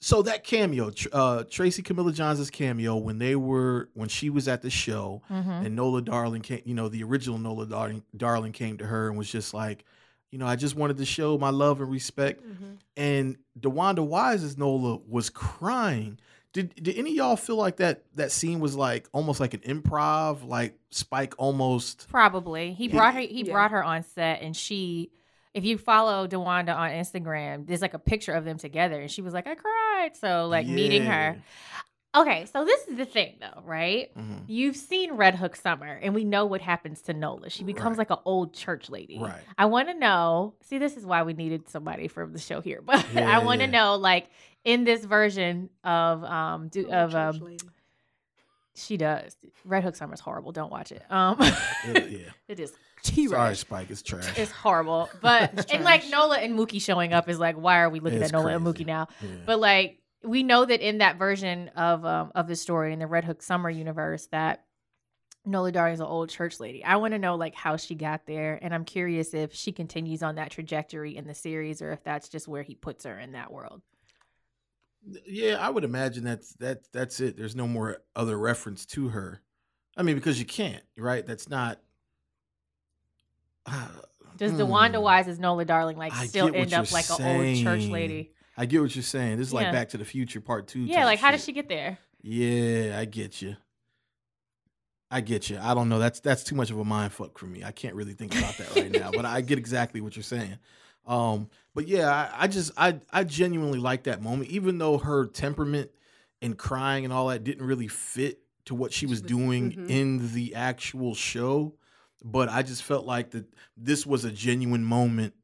[0.00, 4.60] So that cameo, uh, Tracy Camilla Johns' cameo when they were when she was at
[4.62, 5.66] the show, Mhm.
[5.66, 9.16] and Nola Darling came, you know, the original Nola Darling, Darling came to her and
[9.16, 9.84] was just like,
[10.30, 12.42] you know, I just wanted to show my love and respect.
[12.46, 12.76] Mhm.
[12.96, 16.18] And DeWanda Wise's Nola was crying.
[16.52, 19.60] Did did any of y'all feel like that that scene was like almost like an
[19.60, 22.72] improv, like Spike almost Probably.
[22.72, 22.92] He Yeah.
[22.96, 23.52] brought her he Yeah.
[23.52, 25.10] brought her on set and she
[25.52, 29.22] if you follow DeWanda on Instagram, there's like a picture of them together, and she
[29.22, 31.36] was like, "I cried." So like meeting her.
[32.16, 34.10] Okay, so this is the thing though, right?
[34.16, 34.44] Mhm.
[34.46, 37.50] You've seen Red Hook Summer, and we know what happens to Nola.
[37.50, 38.08] She becomes Right.
[38.08, 39.18] like an old church lady.
[39.18, 39.34] Right.
[39.58, 40.54] I want to know.
[40.62, 43.60] See, this is why we needed somebody from the show here, but Yeah, I want
[43.60, 43.72] to yeah.
[43.72, 44.28] know, like,
[44.64, 47.58] in this version of um do, of um, lady.
[48.74, 49.36] she does.
[49.64, 50.52] Red Hook Summer is horrible.
[50.52, 51.02] Don't watch it.
[51.10, 52.18] Um, It- yeah.
[52.48, 52.70] it is.
[52.70, 53.58] Sorry, T-Rex.
[53.60, 53.90] Spike.
[53.90, 54.36] It's trash.
[54.38, 55.08] It's horrible.
[55.20, 58.32] But and like Nola and Mookie showing up is like, why are we looking It's
[58.32, 58.84] at Nola and crazy.
[58.84, 59.06] Mookie now?
[59.22, 59.28] Yeah.
[59.46, 63.06] But like we know that in that version of um of the story in the
[63.06, 64.64] Red Hook Summer universe that
[65.44, 66.84] Nola Darling is an old church lady.
[66.84, 70.22] I want to know like how she got there, and I'm curious if she continues
[70.22, 73.32] on that trajectory in the series, or if that's just where he puts her in
[73.32, 73.80] that world.
[75.24, 77.36] Yeah, I would imagine that's that that's it.
[77.36, 79.40] There's no more other reference to her.
[79.96, 81.24] I mean, because you can't, right?
[81.24, 81.78] That's not.
[84.36, 84.60] Does Hmm.
[84.62, 88.32] DeWanda Wise as Nola Darling like I still end up like an old church lady?
[88.56, 89.38] I get what you're saying.
[89.38, 90.80] This is like Back to the Future Part Two.
[90.80, 91.38] Yeah, type like how shit.
[91.38, 91.98] does she get there?
[92.22, 93.56] Yeah, I get you.
[95.10, 95.58] I get you.
[95.60, 95.98] I don't know.
[95.98, 97.62] That's that's too much of a mind fuck for me.
[97.62, 99.10] I can't really think about that right now.
[99.12, 100.58] But I get exactly what you're saying.
[101.06, 105.26] Um, but yeah, I, I just I I genuinely like that moment, even though her
[105.26, 105.90] temperament
[106.42, 109.90] and crying and all that didn't really fit to what she was was- doing mhm.
[109.90, 111.74] in the actual show.
[112.24, 113.44] But I just felt like that
[113.76, 115.34] this was a genuine moment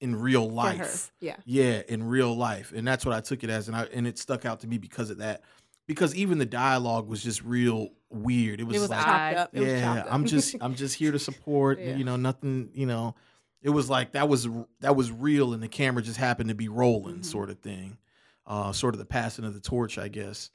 [0.00, 0.54] in real For her.
[0.54, 1.12] life.
[1.20, 1.36] Yeah.
[1.44, 4.18] Yeah, in real life, and that's what I took it as, and I and it
[4.18, 5.42] stuck out to me because of that.
[5.86, 8.60] Because even the dialogue was just real weird.
[8.60, 9.06] It was, was like, odd.
[9.06, 9.50] Chopped up.
[9.52, 10.06] It was yeah, up.
[10.10, 11.78] I'm just I'm just here to support.
[11.80, 11.96] Yeah.
[11.96, 12.70] You know, nothing.
[12.74, 13.14] You know,
[13.62, 14.48] it was like that was
[14.80, 17.24] that was real, and the camera just happened to be rolling, Mhm.
[17.24, 17.98] sort of thing.
[18.46, 20.50] Uh, sort of the passing of the torch, I guess.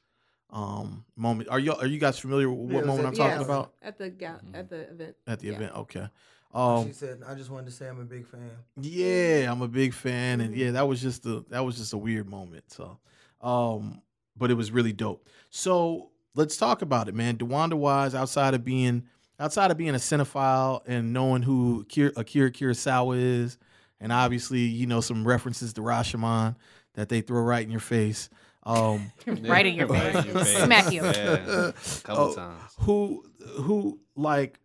[0.49, 1.47] Um, moment.
[1.49, 3.45] Are you are you guys familiar with what moment at I'm the talking Yes.
[3.45, 4.55] about at the ga- Mhm.
[4.55, 5.15] at the event.
[5.27, 5.53] at the Yeah.
[5.53, 5.75] event?
[5.75, 6.07] Okay.
[6.53, 9.67] She Um, said, "I just wanted to say I'm a big fan." Yeah, I'm a
[9.67, 10.57] big fan, and Mhm.
[10.57, 12.65] yeah, that was just a that was just a weird moment.
[12.71, 12.97] So,
[13.41, 14.01] um,
[14.37, 15.27] but it was really dope.
[15.49, 17.37] So let's talk about it, man.
[17.37, 19.03] DeWanda Wise, outside of being
[19.39, 23.57] outside of being a cinephile and knowing who Akira, Akira Kurosawa is,
[23.99, 26.55] and obviously you know some references to Rashomon
[26.95, 28.29] that they throw right in your face.
[28.63, 30.25] Um, Right in your Right in face.
[30.33, 30.63] your face.
[30.63, 31.01] Smack you.
[31.03, 31.69] Yeah.
[31.69, 31.73] A
[32.03, 32.61] couple Oh, times.
[32.79, 33.23] who
[33.57, 34.59] who like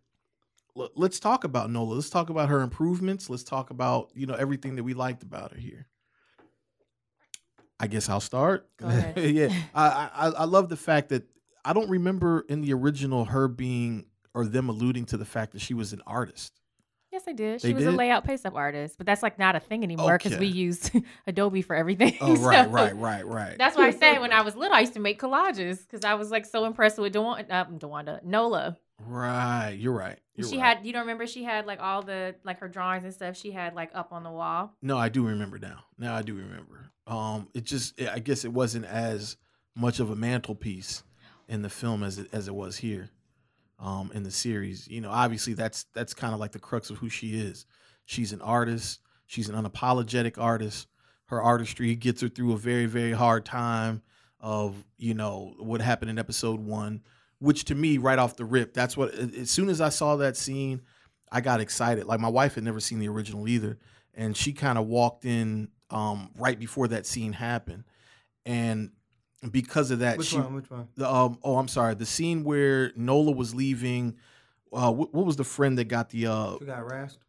[0.77, 1.95] l- let's talk about Nola.
[1.95, 3.29] Let's talk about her improvements.
[3.29, 5.87] Let's talk about, you know, everything that we liked about her here.
[7.79, 8.67] I guess I'll start.
[8.77, 9.17] Go ahead.
[9.33, 9.49] yeah.
[9.75, 11.23] I, I I love the fact that
[11.63, 15.61] I don't remember in the original her being or them alluding to the fact that
[15.61, 16.53] she was an artist.
[17.11, 17.61] Yes, I did.
[17.61, 20.17] They She was a layout paste up artist, but that's like not a thing anymore
[20.17, 20.55] because we Okay.
[20.55, 20.91] use
[21.27, 22.15] Adobe for everything.
[22.19, 23.57] Oh, right, right, right, right.
[23.57, 26.15] That's why I said when I was little, I used to make collages because I
[26.15, 28.77] was like so impressed with DeWanda, uh, DeWanda Nola.
[29.05, 29.71] Right.
[29.71, 30.19] You're right.
[30.35, 30.77] You're she right.
[30.77, 31.27] had, you don't remember?
[31.27, 33.35] She had like all the like her drawings and stuff.
[33.35, 34.73] She had like up on the wall.
[34.81, 35.79] No, I do remember now.
[35.97, 36.91] Now I do remember.
[37.05, 39.37] Um, it just I guess it wasn't as
[39.75, 41.03] much of a mantelpiece
[41.47, 43.09] in the film as it as it was here,
[43.79, 44.87] um, in the series.
[44.87, 47.65] You know, obviously that's that's kind of like the crux of who she is.
[48.05, 48.99] She's an artist.
[49.25, 50.87] She's an unapologetic artist.
[51.25, 54.01] Her artistry gets her through a very very hard time
[54.39, 57.01] of you know what happened in episode one,
[57.39, 60.37] which to me right off the rip, that's what as soon as I saw that
[60.37, 60.81] scene,
[61.31, 62.05] I got excited.
[62.05, 63.77] Like my wife had never seen the original either,
[64.13, 67.83] and she kind of walked in um, right before that scene happened,
[68.45, 68.91] and
[69.51, 70.55] because of that, Which she one?
[70.55, 70.87] Which one?
[70.95, 74.17] the um oh I'm sorry the scene where Nola was leaving.
[74.73, 77.19] Uh, what, what was the friend that got the uh She got harassed.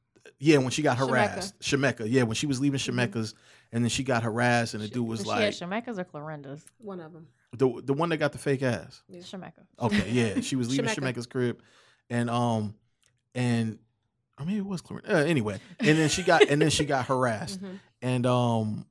[0.40, 3.32] yeah when she got harassed Shemekka yeah when she was leaving Shemekka's
[3.70, 6.04] and then she got harassed and the dude was Was like she had Shemekkas or
[6.04, 6.64] Clorinda's?
[6.78, 7.28] One of them.
[7.52, 9.20] The the one that got the fake ass Yeah.
[9.20, 9.64] Shemekka.
[9.80, 11.14] okay yeah she was leaving Shemekka.
[11.14, 11.60] Shemekka's crib
[12.10, 12.74] and um
[13.34, 13.78] and
[14.36, 17.06] I mean it was Clarence uh, anyway and then she got and then she got
[17.06, 17.78] harassed Mhm.
[18.02, 18.86] and um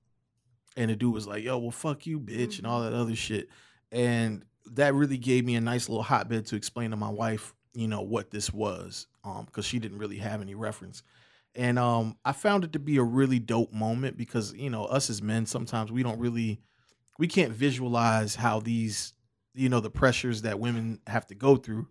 [0.75, 3.49] and the dude was like yo well fuck you bitch and all that other shit
[3.91, 7.87] and that really gave me a nice little hotbed to explain to my wife you
[7.87, 11.03] know what this was um because she didn't really have any reference
[11.55, 15.09] and um i found it to be a really dope moment because you know us
[15.11, 16.59] as men sometimes we don't really
[17.17, 19.13] we can't visualize how these
[19.53, 21.87] you know the pressures that women have to go through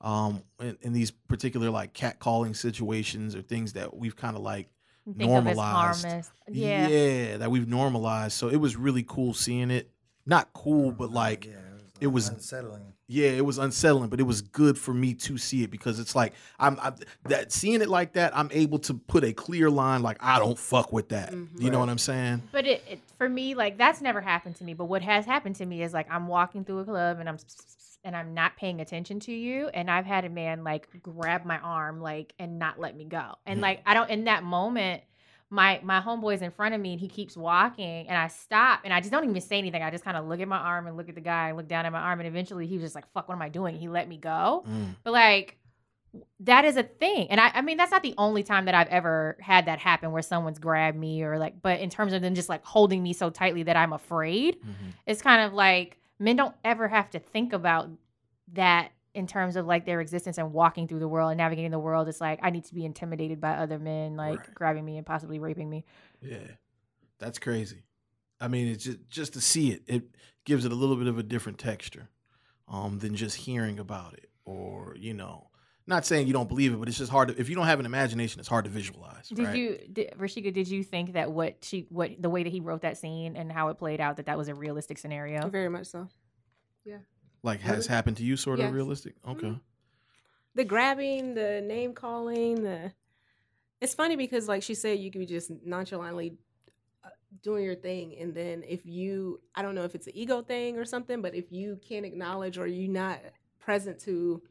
[0.00, 4.68] um in, in these particular like catcalling situations or things that we've kind of like
[5.06, 6.04] Think Normalized.
[6.04, 6.30] harmless.
[6.50, 6.86] Yeah.
[6.86, 8.34] yeah, that we've normalized.
[8.34, 9.90] So it was really cool seeing it.
[10.26, 11.52] Not cool, but like Yeah,
[11.98, 12.92] it was- unsettling.
[13.10, 16.14] Yeah, it was unsettling, but it was good for me to see it because it's
[16.14, 16.92] like I'm I,
[17.24, 18.36] that seeing it like that.
[18.36, 21.32] I'm able to put a clear line, like I don't fuck with that.
[21.32, 21.48] Mhm.
[21.58, 22.42] You know what I'm saying?
[22.52, 24.74] But it, it for me, like that's never happened to me.
[24.74, 27.38] But what has happened to me is like I'm walking through a club and I'm
[28.04, 31.58] and I'm not paying attention to you, and I've had a man like grab my
[31.58, 35.02] arm like and not let me go, and like I don't in that moment.
[35.50, 38.92] My my homeboy's in front of me and he keeps walking and I stop and
[38.92, 39.82] I just don't even say anything.
[39.82, 41.68] I just kind of look at my arm and look at the guy and look
[41.68, 43.76] down at my arm and eventually he was just like, "Fuck, what am I doing?"
[43.76, 44.64] He let me go.
[44.68, 44.96] Mm.
[45.04, 45.56] But like
[46.40, 47.28] that is a thing.
[47.30, 50.10] And I, I mean that's not the only time that I've ever had that happen
[50.12, 53.12] where someone's grabbed me or like but in terms of them just like holding me
[53.12, 54.92] so tightly that I'm afraid, Mhm.
[55.06, 57.88] it's kind of like men don't ever have to think about
[58.52, 61.78] that in terms of like their existence and walking through the world and navigating the
[61.78, 62.08] world.
[62.08, 64.54] It's like I need to be intimidated by other men like Right.
[64.54, 65.84] grabbing me and possibly raping me.
[66.22, 66.46] Yeah,
[67.18, 67.82] that's crazy.
[68.40, 70.04] I mean, it's just just to see it, it
[70.44, 72.08] gives it a little bit of a different texture,
[72.68, 75.50] um, than just hearing about it or you know.
[75.86, 77.40] Not saying you don't believe it, but it's just hard to.
[77.40, 79.30] If you don't have an imagination, it's hard to visualize.
[79.30, 79.56] Did right?
[79.56, 80.52] you, did, Rashika?
[80.52, 83.50] Did you think that what she, what the way that he wrote that scene and
[83.50, 85.48] how it played out, that that was a realistic scenario?
[85.48, 86.08] Very much so.
[87.42, 87.88] Like has Really?
[87.88, 88.36] happened to you?
[88.36, 88.72] Sort of Yes.
[88.74, 89.14] realistic.
[89.26, 89.46] Okay.
[89.48, 89.60] Mhm.
[90.54, 92.92] The grabbing, the name calling, the
[93.80, 96.36] it's funny because like she said, you could be just nonchalantly
[97.04, 97.10] uh,
[97.42, 100.76] doing your thing, and then if you, I don't know if it's an ego thing
[100.76, 103.20] or something, but if you can't acknowledge or you're not
[103.60, 104.42] present to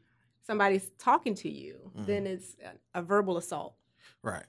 [0.42, 2.06] somebody's talking to you, Mhm.
[2.06, 2.56] then it's
[2.94, 3.74] a, a verbal assault.
[4.22, 4.46] Right.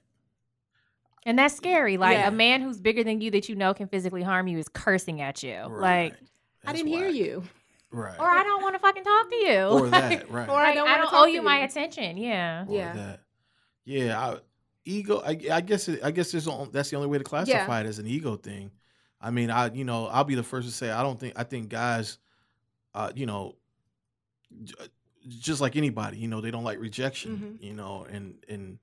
[1.26, 1.98] And that's scary.
[1.98, 2.30] Like Yeah.
[2.30, 5.20] a man who's bigger than you that you know can physically harm you is cursing
[5.20, 5.56] at you.
[5.64, 6.14] Right.
[6.14, 6.20] Like,
[6.66, 7.44] I didn't hear you,
[7.92, 8.20] Right.
[8.20, 9.60] or I don't want to fucking talk to you.
[9.62, 10.32] Or Like, that.
[10.32, 10.48] Right.
[10.50, 12.18] or I don't, I wanna don't owe to you my attention.
[12.18, 12.66] Yeah.
[12.68, 12.94] or Yeah.
[12.94, 13.20] that.
[13.86, 14.20] Yeah.
[14.20, 14.38] I,
[14.86, 15.22] ego.
[15.26, 15.88] I, I guess.
[15.88, 18.36] It, I guess there's on- that's the only way to classify it as an ego
[18.36, 18.72] thing.
[19.22, 21.44] I mean, I you know I'll be the first to say I don't think I
[21.44, 22.20] think guys,
[22.94, 23.56] uh, you know,
[24.64, 24.74] j-
[25.28, 27.66] just like anybody, you know, they don't like rejection, Mhm.
[27.66, 28.80] you know, and and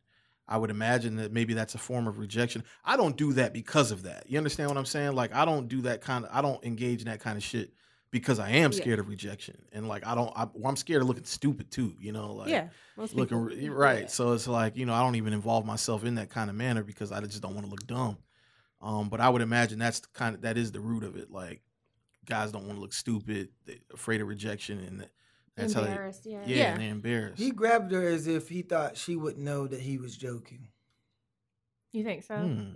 [0.49, 2.63] I would imagine that maybe that's a form of rejection.
[2.85, 4.29] I don't do that because of that.
[4.31, 5.13] You understand what I'm saying?
[5.15, 6.31] Like I don't do that kind of.
[6.33, 7.73] I don't engage in that kind of shit
[8.11, 8.77] because I am Yeah.
[8.79, 10.33] scared of rejection, and like I don't.
[10.37, 11.95] I, well, I'm scared of looking stupid too.
[12.01, 13.77] You know, like yeah, most looking people.
[13.77, 14.03] right.
[14.03, 14.07] Yeah.
[14.09, 16.83] So it's like you know I don't even involve myself in that kind of manner
[16.83, 18.19] because I just don't want to look dumb.
[18.81, 21.31] Um, but I would imagine that's the kind of that is the root of it.
[21.31, 21.63] Like
[22.27, 25.11] guys don't want to look stupid, they afraid of rejection, and that-
[25.57, 26.27] that's how they Embarrassed.
[26.27, 26.43] yeah.
[26.45, 26.73] yeah, Yeah.
[26.73, 27.39] and they're embarrassed.
[27.43, 30.69] He grabbed her as if he thought she would know that he was joking.
[31.93, 32.37] You think so?
[32.37, 32.73] Hmm.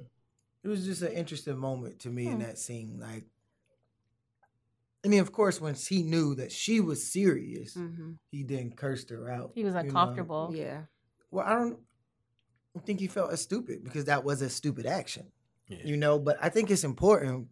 [0.63, 2.39] It was just an interesting moment to me in Hmm.
[2.43, 2.99] that scene.
[2.99, 3.25] Like,
[5.05, 8.19] I mean, of course, once he knew that she was serious, Mhm.
[8.31, 9.53] he then cursed her out.
[9.55, 9.87] He was you know?
[9.89, 10.51] uncomfortable.
[10.55, 10.85] Yeah,
[11.31, 11.79] Well, I don't
[12.85, 15.33] think he felt as stupid because that was a stupid action,
[15.69, 15.85] Yeah.
[15.85, 16.19] you know.
[16.19, 17.49] But I think it's important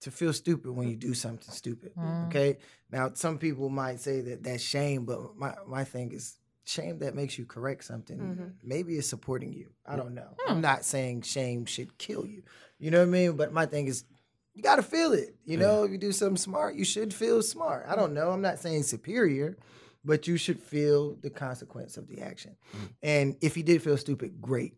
[0.00, 1.94] to feel stupid when you do something stupid.
[1.96, 2.26] Mm.
[2.26, 2.58] Okay.
[2.90, 7.14] Now, some people might say that that's shame, but my my thing is shame that
[7.14, 8.18] makes you correct something.
[8.18, 8.52] Mhm.
[8.62, 9.72] Maybe it's supporting you.
[9.84, 10.36] I don't know.
[10.38, 10.52] Hmm.
[10.52, 12.42] I'm not saying shame should kill you.
[12.78, 13.36] You know what I mean?
[13.36, 14.04] But my thing is.
[14.54, 15.34] You gotta feel it.
[15.44, 17.86] You know, if you do something smart, you should feel smart.
[17.88, 18.30] I don't know.
[18.30, 19.56] I'm not saying superior,
[20.04, 22.56] but you should feel the consequence of the action.
[22.74, 22.88] Mhm.
[23.02, 24.74] And if he did feel stupid, great.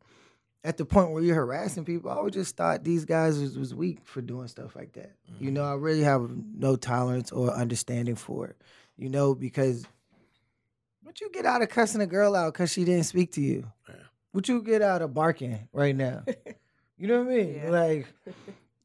[0.62, 3.74] At the point where you're harassing people, I would just thought these guys was, was
[3.74, 5.12] weak for doing stuff like that.
[5.38, 8.56] You know, I really have no tolerance or understanding for it.
[8.96, 9.84] You know, because
[11.02, 13.70] what you get out of cussing a girl out because she didn't speak to you?
[13.88, 13.94] Yeah.
[14.32, 16.22] What you get out of barking right now?
[16.96, 17.54] you know what I mean?
[17.56, 17.70] Yeah.
[17.70, 18.06] Like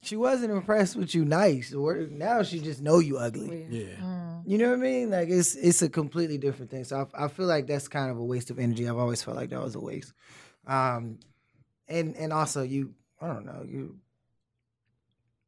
[0.02, 3.68] she wasn't impressed with you nice, or now she just know you ugly.
[3.70, 3.80] yeah.
[3.84, 3.95] Yeah.
[4.04, 4.43] Mm.
[4.45, 5.10] You know what I mean?
[5.12, 6.84] Like it's it's a completely different thing.
[6.86, 8.88] So I, I feel like that's kind of a waste of energy.
[8.88, 10.14] I've always felt like that was a waste.
[10.66, 11.20] Um,
[11.88, 13.97] and and also you, I don't know you.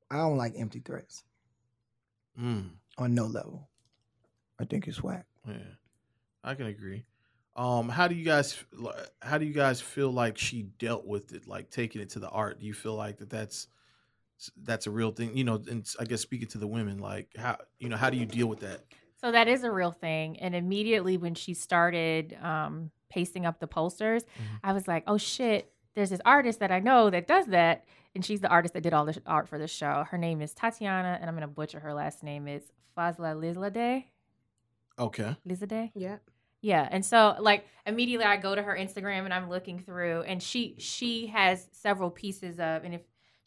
[0.10, 1.24] I don't like empty threats
[2.39, 2.70] Mm.
[2.97, 3.70] on no level.
[4.60, 5.26] I think it's whack.
[5.47, 5.56] Yeah,
[6.43, 7.06] I can agree.
[7.56, 8.64] Um, how do you guys
[9.22, 12.30] how do you guys feel like she dealt with it, like taking it to the
[12.30, 12.60] art?
[12.60, 13.68] Do you feel like that that's
[14.64, 15.36] that's a real thing?
[15.38, 18.18] You know, and I guess speaking to the women, like how you know how do
[18.18, 18.82] you deal with that?
[19.18, 20.39] So that is a real thing.
[20.39, 24.60] And immediately when she started um, pasting up the posters, Mhm.
[24.64, 27.86] I was like, oh shit, there's this artist that I know that does that.
[28.16, 30.06] And she's the artist that did all the art for the show.
[30.10, 32.48] Her name is Tatyana, and I'm going to butcher her last name.
[32.48, 34.06] It's Fazla Lizlade.
[35.00, 35.92] Okay, Lizlade?
[35.96, 36.18] yeah.
[36.64, 40.44] Yeah, and so like immediately I go to her Instagram and I'm looking through, and
[40.44, 43.02] she she has several pieces of, and if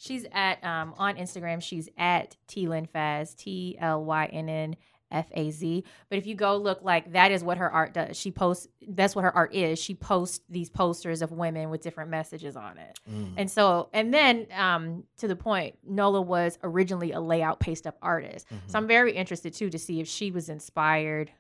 [0.05, 4.77] she's at um on Instagram, she's at T Lynn Faz T L Y N N
[5.11, 5.85] F A Z.
[6.09, 8.17] But if you go look, like that is what her art does.
[8.17, 8.67] She posts.
[8.87, 9.79] That's what her art is.
[9.79, 12.99] She posts these posters of women with different messages on it.
[13.11, 13.33] Mm.
[13.37, 17.97] And so, and then um, to the point, Nola was originally a layout paste up
[18.03, 18.47] artist.
[18.49, 18.59] Mhm.
[18.67, 21.31] So I'm very interested too to see if she was inspired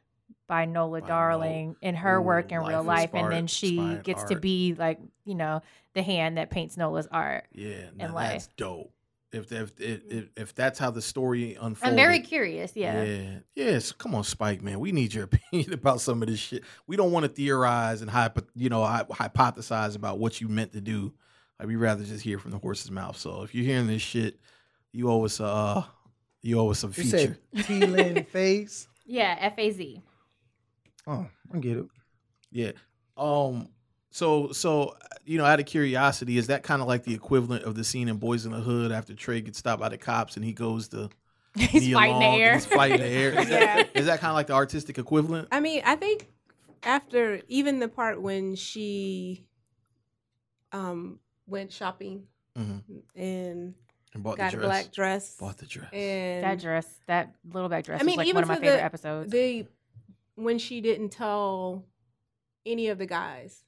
[0.47, 3.76] by Nola By Darling in her Ooh, work in real life life, and then she
[3.78, 5.62] inspired gets to be like you know
[5.95, 7.45] the hand that paints Nola's art.
[7.53, 8.32] yeah, now life.
[8.32, 8.90] that's dope.
[9.32, 12.76] If if, if if if that's how the story unfolds, I'm very curious.
[12.76, 13.03] Yeah.
[13.03, 13.30] Yeah.
[13.57, 13.90] Yes.
[13.90, 14.78] Come on, Spike, man.
[14.78, 16.62] We need your opinion about some of this shit.
[16.86, 20.72] We don't want to theorize and hypo, you know, hy- hypothesize about what you meant
[20.74, 21.12] to do.
[21.59, 23.16] Like we rather just hear from the horse's mouth.
[23.16, 24.38] So if you're hearing this shit,
[24.92, 25.82] you owe us uh
[26.42, 27.38] you owe us some You feature.
[27.55, 28.86] said T Lynn Face.
[29.05, 30.03] Yeah, F A Z.
[31.07, 31.86] Oh, I get it.
[32.50, 32.72] Yeah.
[33.16, 33.68] Um.
[34.11, 37.74] So so you know, out of curiosity, is that kind of like the equivalent of
[37.74, 40.44] the scene in Boyz n the Hood after Trey gets stopped by the cops and
[40.44, 41.09] he goes to
[41.57, 42.55] He's knee fighting the along and air.
[42.55, 43.30] He's fighting the air.
[43.40, 43.61] Is, Yeah.
[43.76, 45.48] that, is that kind of like the artistic equivalent?
[45.52, 46.28] I mean, I think
[46.82, 49.44] after even the part when she
[50.72, 52.24] um went shopping
[52.59, 52.82] Mhm.
[53.16, 53.74] and
[54.14, 55.90] And bought got the a black dress Bought the dress.
[55.92, 58.55] and That dress, that little black dress, I mean, was like even one of my
[58.57, 59.32] favorite the- episodes.
[59.32, 59.66] the
[60.37, 61.85] when she didn't tell
[62.66, 63.64] any of the guys,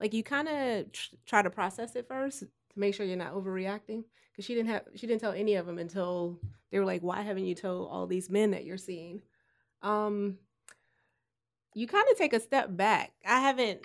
[0.00, 3.34] like you kind of tr- try to process it first to make sure you're not
[3.34, 4.04] overreacting.
[4.32, 6.38] Because she didn't have, she didn't tell any of them until
[6.70, 9.22] they were like, "Why haven't you told all these men that you're seeing?"
[9.82, 10.38] Um,
[11.74, 13.12] you kind of take a step back.
[13.26, 13.80] I haven't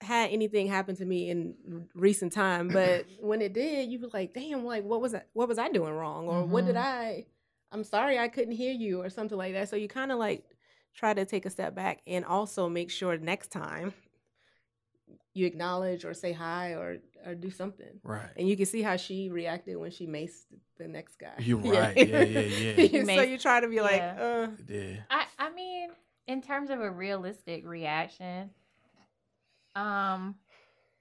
[0.00, 4.34] had anything happen to me in recent time, but when it did, you were like,
[4.34, 4.64] "Damn!
[4.64, 6.82] Like, what was I, what was I doing wrong, or what did Mhm.
[6.84, 7.26] I?"
[7.70, 9.68] I'm sorry I couldn't hear you or something like that.
[9.68, 10.44] So you kind of like
[10.94, 13.92] try to take a step back and also make sure next time
[15.34, 18.00] you acknowledge or say hi or or do something.
[18.02, 18.28] Right.
[18.36, 20.44] And you can see how she reacted when she maced
[20.78, 21.34] the next guy.
[21.38, 21.96] You're right.
[21.96, 22.74] Yeah, yeah, yeah.
[22.88, 24.16] She so you try to be like, yeah.
[24.20, 24.96] uh, Yeah.
[25.10, 25.90] I, I mean,
[26.26, 28.50] in terms of a realistic reaction,
[29.74, 30.34] um,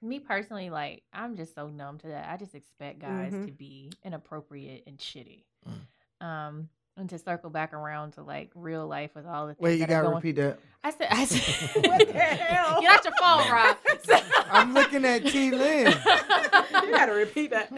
[0.02, 2.30] me personally, like, I'm just so numb to that.
[2.30, 3.46] I just expect guys Mhm.
[3.46, 5.44] to be inappropriate and shitty.
[5.68, 6.26] Mm.
[6.26, 9.74] Um, and to circle back around to like real life with all the things Wait,
[9.74, 10.16] you that gotta going.
[10.18, 10.60] repeat that.
[10.84, 12.82] I said, I said, What the hell?
[12.82, 13.78] Get out your phone, Rob.
[14.52, 15.88] I'm looking at T Lynn.
[15.88, 17.72] you gotta repeat that.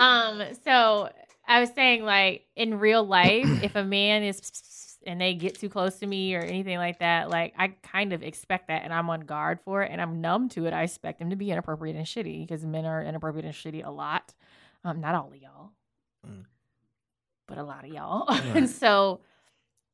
[0.00, 1.10] um so
[1.48, 4.40] i was saying like in real life if a man is
[5.06, 8.22] and they get too close to me or anything like that like i kind of
[8.22, 11.18] expect that and i'm on guard for it and i'm numb to it i expect
[11.20, 14.34] them to be inappropriate and shitty because men are inappropriate and shitty a lot
[14.84, 15.70] um not all of y'all
[16.26, 16.44] Mm.
[17.46, 18.56] But a lot of y'all Right.
[18.56, 19.20] and so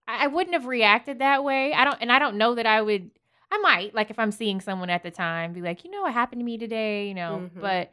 [0.06, 1.72] I I wouldn't have reacted that way.
[1.72, 3.10] I don't, and I don't know that I would.
[3.52, 6.12] I might, like, if I'm seeing someone at the time, be like, you know, what
[6.12, 7.48] happened to me today, you know.
[7.54, 7.60] Mhm.
[7.60, 7.92] But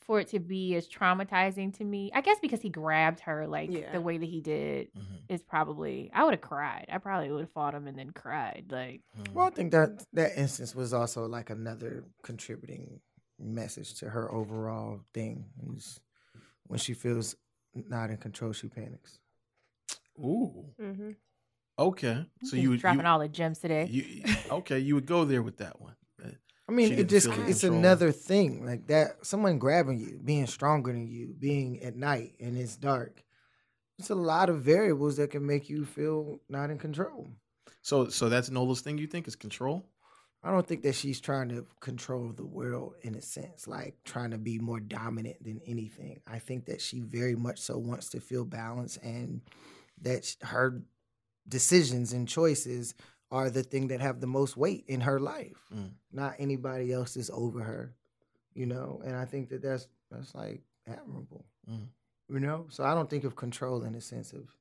[0.00, 3.70] for it to be as traumatizing to me, I guess because he grabbed her like
[3.72, 3.90] Yeah.
[3.92, 5.22] the way that he did Mhm.
[5.28, 6.10] is probably.
[6.12, 6.86] I would have cried.
[6.88, 8.66] I probably would have fought him and then cried.
[8.70, 9.32] Like, Mhm.
[9.32, 13.00] Well, I think that that instance was also like another contributing
[13.38, 15.46] message to her overall thing.
[15.74, 16.00] Is
[16.66, 17.34] when she feels
[17.74, 19.18] not in control, she panics.
[20.18, 20.66] Ooh.
[20.78, 21.10] hmm
[21.78, 22.24] Okay.
[22.42, 23.86] So he's you would dropping you, all the gems today.
[23.90, 24.78] you okay?
[24.78, 25.96] You would go there with that one.
[26.24, 26.28] Uh,
[26.68, 27.78] I mean, She it just it's control.
[27.78, 29.26] another thing like that.
[29.26, 33.24] Someone grabbing you, being stronger than you, being at night and it's dark.
[33.98, 37.28] It's a lot of variables that can make you feel not in control.
[37.82, 38.98] So so that's Nola's thing.
[38.98, 39.84] You think is control?
[40.44, 44.30] I don't think that she's trying to control the world in a sense, like trying
[44.32, 46.20] to be more dominant than anything.
[46.26, 49.40] I think that she very much so wants to feel balanced and
[50.02, 50.82] that her
[51.48, 52.94] decisions and choices
[53.30, 55.56] are the thing that have the most weight in her life.
[55.74, 55.92] Mm.
[56.12, 57.94] Not anybody else is over her,
[58.52, 59.00] you know?
[59.04, 61.46] And I think that that's that's like admirable.
[61.68, 61.88] Mm.
[62.28, 62.66] You know?
[62.68, 64.54] So I don't think of control in a sense of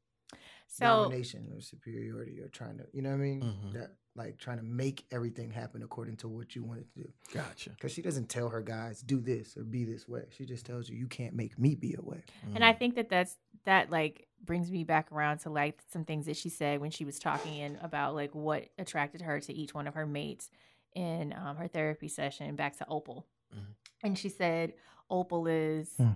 [0.67, 3.41] So domination or superiority or trying to, you know what I mean?
[3.41, 3.73] Mhm.
[3.73, 7.11] That like trying to make everything happen according to what you want it to do.
[7.33, 7.71] Gotcha.
[7.71, 10.23] Because she doesn't tell her guys do this or be this way.
[10.37, 12.23] She just tells you you can't make me be a way.
[12.53, 16.25] And I think that that's that like brings me back around to like some things
[16.27, 19.73] that she said when she was talking in about like what attracted her to each
[19.73, 20.49] one of her mates
[20.93, 23.25] in um, her therapy session back to Opal.
[23.55, 23.73] Mhm.
[24.03, 24.73] And she said
[25.09, 26.11] Opal is Hmm.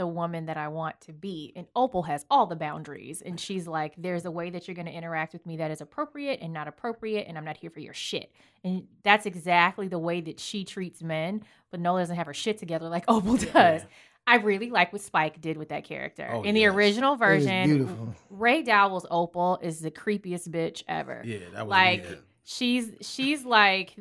[0.00, 1.52] The woman that I want to be.
[1.54, 3.20] And Opal has all the boundaries.
[3.20, 5.82] And she's like, there's a way that you're going to interact with me that is
[5.82, 7.26] appropriate and not appropriate.
[7.28, 8.32] And I'm not here for your shit.
[8.64, 11.42] And that's exactly the way that she treats men.
[11.70, 13.50] But Nola doesn't have her shit together like Opal does.
[13.52, 13.84] Yeah.
[14.26, 16.30] I really like what Spike did with that character.
[16.32, 16.74] Oh, In the yes.
[16.74, 18.14] original version.
[18.30, 21.22] Raye Dowell's Opal is the creepiest bitch ever.
[21.26, 22.18] Yeah, that was Like weird.
[22.44, 23.94] She's she's like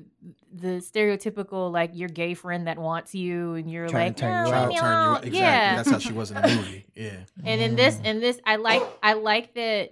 [0.51, 4.43] the stereotypical like your gay friend that wants you and you're Trying like to turn
[4.45, 4.67] no, you out.
[4.69, 5.39] me Turn you alone." right- exactly.
[5.39, 5.75] Yeah.
[5.75, 6.85] That's how she was in the movie.
[6.95, 7.11] Yeah,
[7.45, 9.91] and in this in this I like I like that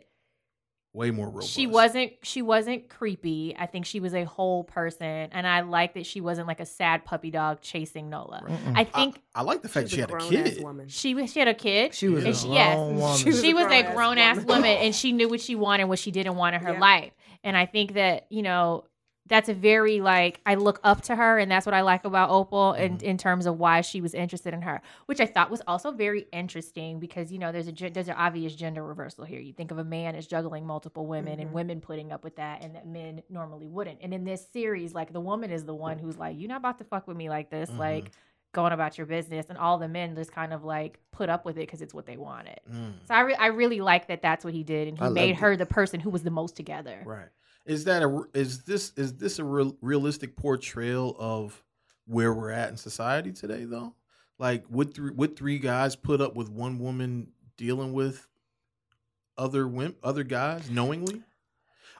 [0.93, 1.49] way more robust.
[1.51, 3.55] she wasn't she wasn't creepy.
[3.59, 6.65] I think she was a whole person and I like that she wasn't like a
[6.65, 8.41] sad puppy dog chasing Nola.
[8.47, 8.73] Mm-mm.
[8.75, 10.63] I think I, I like the fact She's she a had a kid.
[10.63, 10.87] woman.
[10.87, 11.93] she was she had a kid.
[11.93, 13.17] she was And a she- grown yes, woman.
[13.17, 14.61] she was she a was a grown-ass ass woman.
[14.63, 16.79] woman and she knew what she wanted what she didn't want in her Yeah.
[16.79, 17.11] life
[17.43, 18.83] and i think that you know
[19.29, 22.29] that's a very like i look up to her and that's what i like about
[22.29, 23.01] opal in, Mhm.
[23.03, 26.25] in terms of why she was interested in her which i thought was also very
[26.31, 29.79] interesting because you know there's a there's an obvious gender reversal here you think of
[29.79, 31.53] a man as juggling multiple women and Mhm.
[31.53, 35.11] women putting up with that and that men normally wouldn't and in this series like
[35.11, 37.49] the woman is the one who's like you're not about to fuck with me like
[37.49, 37.79] this Mhm.
[37.79, 38.11] like
[38.57, 41.57] going about your business, and all the men just kind of like put up with
[41.57, 42.59] it because it's what they wanted.
[42.73, 45.09] Mm, So I, re- I really like that that's what he did, and he I
[45.09, 47.01] made her the person who was the most together.
[47.05, 47.27] right.
[47.65, 51.61] Is that a is this is this a real, realistic portrayal of
[52.05, 53.93] where we're at in society today though?
[54.39, 57.27] Like would three would three guys put up with one woman
[57.57, 58.25] dealing with
[59.37, 61.21] other women, other guys knowingly?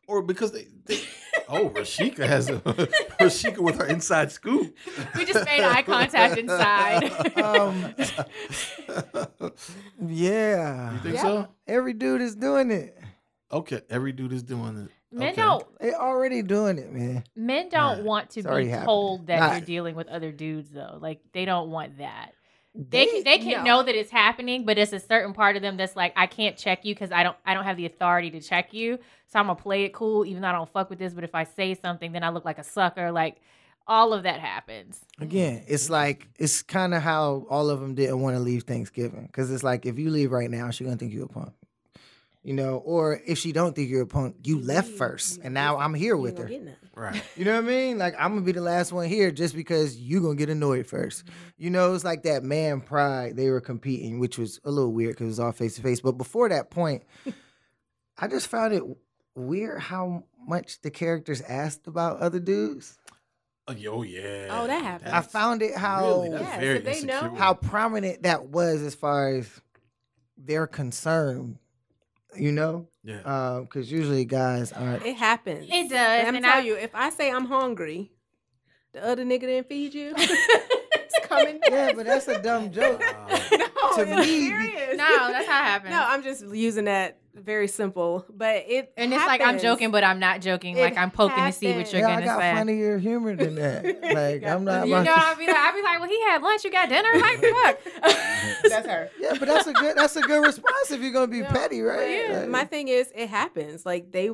[0.08, 0.99] Or because they, they
[1.49, 2.60] Oh, Rashika has a
[3.22, 4.76] Rashika with her inside scoop.
[5.16, 7.03] We just made eye contact inside.
[7.38, 7.93] Um,
[10.08, 10.93] yeah.
[10.93, 11.22] You think Yeah.
[11.22, 11.47] so?
[11.68, 12.97] Every dude is doing it.
[13.51, 14.91] Okay, every dude is doing it.
[15.10, 15.41] Men Okay.
[15.41, 17.24] don't They already doing it, man.
[17.36, 18.88] men don't Yeah, want to it's already be happening.
[18.88, 19.51] told that Nah.
[19.53, 20.97] you're dealing with other dudes though.
[21.01, 22.32] Like they don't want that.
[22.78, 23.63] They can, they can no.
[23.63, 26.55] know that it's happening, but it's a certain part of them that's like, I can't
[26.55, 28.99] check you because I don't I don't have the authority to check you.
[29.28, 31.13] So I'm gonna play it cool, even though I don't fuck with this.
[31.13, 33.11] But if I say something, then I look like a sucker.
[33.11, 33.38] Like
[33.88, 34.99] all of that happens.
[35.19, 35.93] Again, it's mm-hmm.
[35.93, 39.63] like it's kind of how all of them didn't want to leave Thanksgiving because it's
[39.63, 41.53] like if you leave right now, she's gonna think you're a punk,
[42.47, 42.77] you know.
[42.77, 46.15] Or if she don't think you're a punk, you left first, and now I'm here
[46.15, 46.49] with her.
[46.95, 47.21] Right.
[47.35, 47.97] You know what I mean?
[47.99, 51.23] Like I'm gonna be the last one here just because you gonna get annoyed 1st
[51.23, 51.33] mm-hmm.
[51.57, 53.35] You know, it's like that man pride.
[53.35, 55.99] They were competing, which was a little weird because it was all face to face.
[55.99, 57.03] But before that point,
[58.17, 58.81] I just found it
[59.35, 62.97] weird how much the characters asked about other dudes.
[63.67, 64.47] Oh, yeah.
[64.49, 65.11] Oh, oh that happened.
[65.11, 68.95] I found it how really, Yeah, very so they know- how prominent that was as
[68.95, 69.61] far as
[70.37, 71.59] their concern.
[72.36, 73.21] You know, yeah.
[73.25, 75.05] Uh, because usually guys aren't.
[75.05, 75.67] It happens.
[75.69, 78.11] It does, And I'm telling you, if I say I'm hungry,
[78.93, 80.13] the other nigga didn't feed you.
[81.10, 81.60] it's coming.
[81.70, 83.01] Yeah, but that's a dumb joke.
[83.01, 84.97] no, to me, serious.
[84.97, 85.91] No, that's how it happens.
[85.91, 90.03] No, I'm just using that very simple, but it and it's like I'm joking, but
[90.03, 90.76] I'm not joking.
[90.76, 92.32] It like I'm poking to see what you're yeah, gonna say.
[92.32, 92.53] I got say.
[92.55, 93.86] funnier humor than that.
[94.18, 94.88] Like I'm not.
[94.88, 96.64] You know, about to- I'd be like, I'd be like, well, he had lunch.
[96.64, 97.10] You got dinner.
[97.14, 97.80] Like, fuck.
[98.70, 99.10] That's her.
[99.20, 101.82] Yeah, but that's a good that's a good response if you're gonna be No, petty,
[101.82, 102.28] right?
[102.30, 103.86] yeah, Like, my thing is, it happens.
[103.86, 104.32] Like they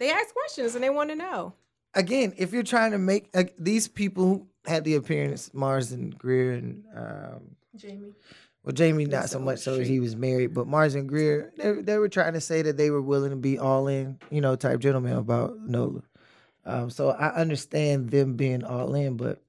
[0.00, 1.54] they ask questions and they want to know.
[1.94, 6.16] again, if you're trying to make uh, these people who had the appearance, Mars and
[6.18, 8.12] Greer and um, Jamie.
[8.64, 11.72] well, Jamie not That's so much so he was married, but Mars and Greer, they,
[11.72, 14.56] they were trying to say that they were willing to be all in, you know,
[14.56, 16.02] type gentlemen about Nola.
[16.66, 19.40] Um, so I understand them being all in, but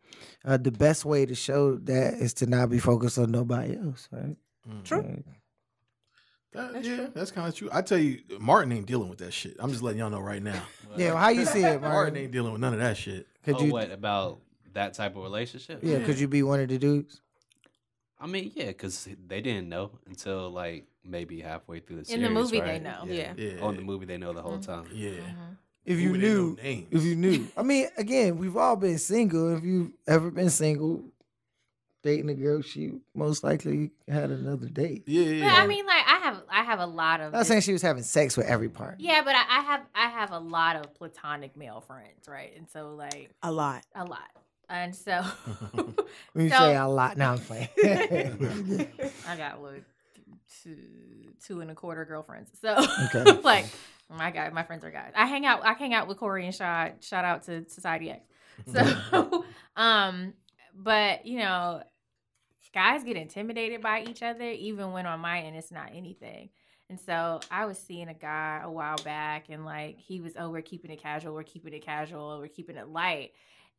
[0.45, 4.07] uh, the best way to show that is to not be focused on nobody else,
[4.12, 4.36] right?
[4.86, 5.01] True.
[5.01, 5.26] Like,
[6.53, 7.12] That- That's yeah, true.
[7.14, 7.70] that's kind of true.
[7.72, 9.55] I tell you, Martin ain't dealing with that shit.
[9.59, 10.64] I'm just letting y'all know right now.
[10.97, 12.18] yeah, well, how you see it, Martin Martin?
[12.18, 13.28] ain't dealing with none of that shit.
[13.43, 14.39] Could oh, you, what about
[14.74, 15.80] that type of relationship?
[15.84, 17.22] yeah, could you be one of the dudes?
[18.20, 22.24] I mean, yeah, because they didn't know until like maybe halfway through the In series.
[22.24, 22.84] the movie, they right?
[22.84, 23.04] know.
[23.08, 23.34] Yeah.
[23.36, 23.62] Yeah.
[23.62, 24.66] On the movie, they know the whole Mhm.
[24.66, 24.86] time.
[24.94, 25.12] Yeah.
[25.84, 26.88] If you Movie, knew, names.
[26.92, 27.48] if you knew.
[27.58, 29.58] I mean, again, we've all been single.
[29.58, 31.04] If you've ever been single,
[32.04, 35.04] dating a girl, she most likely had another date.
[35.08, 35.54] Yeah, But yeah.
[35.56, 37.32] I mean, like I have, I have a lot of.
[37.32, 39.00] Not this- saying she was having sex with every part.
[39.00, 42.54] yeah, but I, I have, I have a lot of platonic male friends, right?
[42.56, 43.84] And so, like, A lot.
[43.96, 44.30] a lot.
[44.72, 45.22] And so,
[46.34, 47.68] When you So- say a lot, now I'm playing.
[49.28, 49.84] I got like
[50.64, 50.78] two,
[51.46, 52.50] two and a quarter girlfriends.
[52.62, 52.76] So,
[53.14, 53.40] Okay.
[53.42, 53.66] like,
[54.10, 55.12] my guy, my friends are guys.
[55.16, 57.04] I hang out, I hang out with Corey and Shad.
[57.04, 58.22] Shout out to Society X.
[58.74, 59.46] So,
[59.76, 60.34] um,
[60.76, 61.82] but you know,
[62.74, 66.50] guys get intimidated by each other, even when on my end it's not anything.
[66.90, 70.50] And so I was seeing a guy a while back, and like he was, oh,
[70.50, 73.32] we're keeping it casual, we're keeping it casual, we're keeping it light.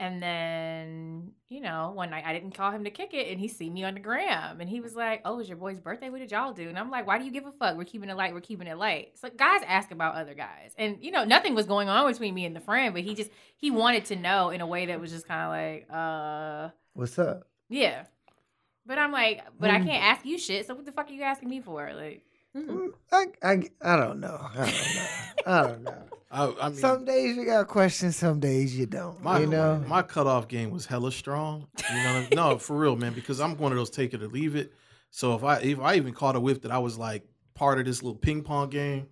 [0.03, 3.47] And then, you know, one night I didn't call him to kick it, and he
[3.47, 6.11] see me on the gram, and he was like, "Oh, it's your boy's birthday.
[6.11, 7.77] What did y'all do?" And I'm like, "Why do you give a fuck?
[7.77, 8.35] We're keeping it light.
[8.35, 11.67] We're keeping it light." So guys ask about other guys, and you know, nothing was
[11.67, 14.61] going on between me and the friend, but he just he wanted to know in
[14.61, 17.47] a way that was just kind of like, uh, What's up?
[17.69, 18.07] yeah.
[18.85, 20.67] But I'm like, but I can't ask you shit.
[20.67, 21.93] So what the fuck are you asking me for?
[21.95, 22.25] Like,
[22.57, 22.89] Mhm.
[23.11, 24.39] I, I, I don't know.
[24.55, 25.07] I don't know.
[25.47, 25.95] I don't know.
[26.31, 29.23] I, I mean, Some days you got questions, some days you don't.
[29.23, 29.85] my you know?
[29.87, 31.67] my cutoff game was hella strong.
[31.91, 32.29] You know, I mean?
[32.35, 33.13] no, for real, man.
[33.13, 34.73] Because I'm one of those take it or leave it.
[35.11, 37.85] So if I if I even caught a whiff that I was like part of
[37.85, 39.09] this little ping pong game,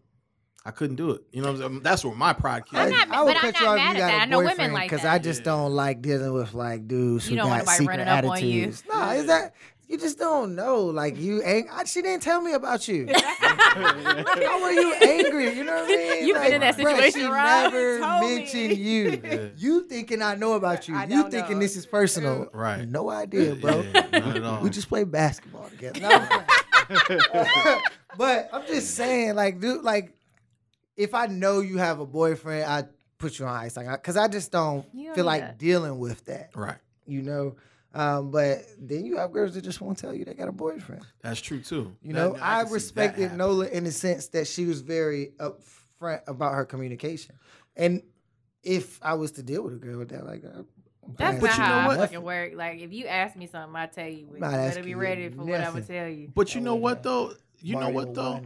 [0.65, 1.23] I couldn't do it.
[1.31, 1.83] You know, what I'm saying?
[1.83, 3.91] that's where my pride I'm not- I would but I'm cut you not off mad
[3.93, 4.19] if you at got that.
[4.19, 5.13] a I know women boyfriend like because that.
[5.13, 5.45] I just Yeah.
[5.45, 8.63] don't like dealing with like dudes You who don't got secret running up on you.
[8.63, 8.83] attitudes.
[8.89, 9.55] Nah, is that
[9.91, 10.85] you just don't know?
[10.87, 13.09] Like you, ang- I, she didn't tell me about you.
[13.15, 15.53] How are you angry?
[15.57, 16.27] You know what I mean?
[16.27, 17.63] You've been in that bruh, situation, She right?
[17.65, 18.37] never Told me.
[18.37, 19.21] mentioned you.
[19.23, 19.49] Yeah.
[19.57, 20.95] You thinking I know about you?
[20.97, 21.61] I you thinking know.
[21.61, 22.49] this is personal?
[22.53, 22.89] Right.
[22.89, 23.81] No idea, bro.
[23.83, 24.63] Yeah, not at all.
[24.63, 26.01] We just play basketball together.
[26.91, 27.81] No,
[28.19, 30.13] but I'm just saying, like, dude, like,
[30.97, 32.85] if I know you have a boyfriend, I
[33.19, 35.59] put you on ice, like, because I just don't don't feel like that.
[35.59, 36.51] dealing with that.
[36.57, 36.79] right.
[37.07, 37.57] You know,
[37.93, 41.03] Um, but then you have girls that just won't tell you they got a boyfriend.
[41.23, 41.97] That's true too.
[42.03, 43.33] You know, can I, see that respected.
[43.33, 47.35] Nola in the sense that she was very upfront about her communication.
[47.77, 48.03] And
[48.63, 50.67] if I was to deal with a girl with that, like I'm
[51.17, 51.99] That's not not you know how what?
[51.99, 52.53] I fucking work.
[52.55, 54.29] Like if you ask me something, I tell you.
[54.33, 56.31] You Not better asking be you ready for what I'm gonna tell you.
[56.35, 57.33] But you know what though?
[57.63, 58.41] You know what though?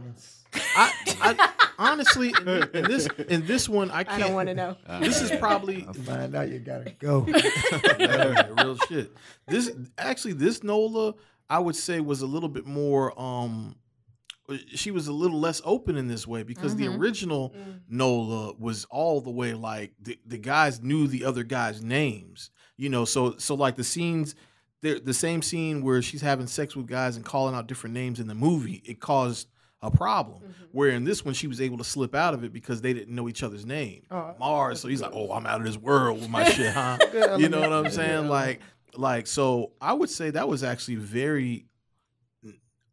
[0.77, 0.91] I,
[1.21, 4.21] I honestly in, in this in this one I I can't.
[4.21, 4.77] don't want to know.
[5.01, 7.19] This is probably I find out you gotta go.
[7.99, 9.11] Real shit.
[9.47, 11.13] This actually, this Nola,
[11.49, 13.19] I would say, was a little bit more.
[13.19, 13.75] um
[14.73, 16.99] She was a little less open in this way because the Mhm.
[16.99, 17.79] original Mm.
[17.89, 22.49] Nola was all the way like the, the guys knew the other guys' names.
[22.77, 24.35] You know, so so like the scenes.
[24.85, 28.19] The, the same scene where she's having sex with guys and calling out different names
[28.19, 29.47] in the movie, it caused
[29.81, 30.43] a problem.
[30.43, 30.63] Mm-hmm.
[30.73, 33.15] Where in this one, she was able to slip out of it because they didn't
[33.15, 34.03] know each other's name.
[34.11, 36.99] Oh, Mars, so he's like, "Oh, I'm out of this world with my shit, huh?"
[37.39, 37.73] You know what.
[37.73, 38.25] I'm saying?
[38.25, 38.29] Yeah.
[38.29, 38.59] Like,
[38.93, 39.71] like so.
[39.81, 41.65] I would say that was actually very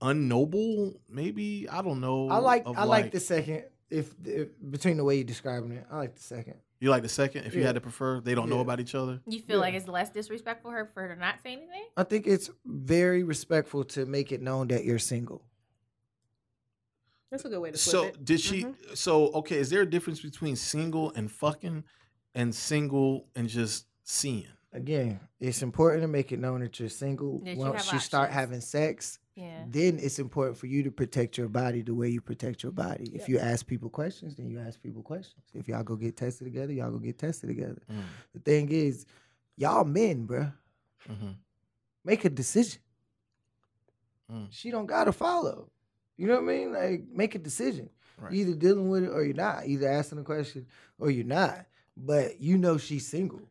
[0.01, 0.95] unnoble.
[1.11, 2.31] Maybe I don't know.
[2.31, 3.65] I like I like the second.
[3.91, 6.55] If, if between the way you're describing it, I like the second.
[6.83, 7.45] You like the second?
[7.45, 7.69] If you Yeah.
[7.69, 9.21] had to prefer, they don't know about each other.
[9.29, 9.61] You feel Yeah.
[9.61, 11.85] like it's less disrespectful for her for her to not say anything?
[11.97, 15.45] I think it's very respectful to make it known that you're single.
[17.31, 18.25] That's a good way to flip So it.
[18.25, 18.65] did she?
[18.65, 18.95] Mm-hmm.
[18.95, 21.85] So okay, is there a difference between single and fucking,
[22.35, 24.49] and single and just seeing?
[24.73, 27.39] Again, it's important to make it known that you're single.
[27.45, 29.65] That Once have you start having sex, Yeah.
[29.67, 33.11] then it's important for you to protect your body the way you protect your body.
[33.15, 35.43] If you ask people questions, then you ask people questions.
[35.55, 37.81] If y'all go get tested together, y'all go get tested together.
[37.91, 38.03] Mm,
[38.35, 39.07] The thing is,
[39.57, 40.53] y'all men, bruh,
[41.09, 41.37] mhm,
[42.05, 42.81] make a decision.
[44.31, 44.49] Mm.
[44.51, 45.71] She don't gotta follow.
[46.17, 46.73] You know what I mean?
[46.73, 47.89] Like make a decision.
[48.19, 48.35] Right.
[48.35, 49.67] Either dealing with it or you're not.
[49.67, 50.67] Either asking a question
[50.99, 51.67] or you're not.
[51.97, 53.49] But you know she's single.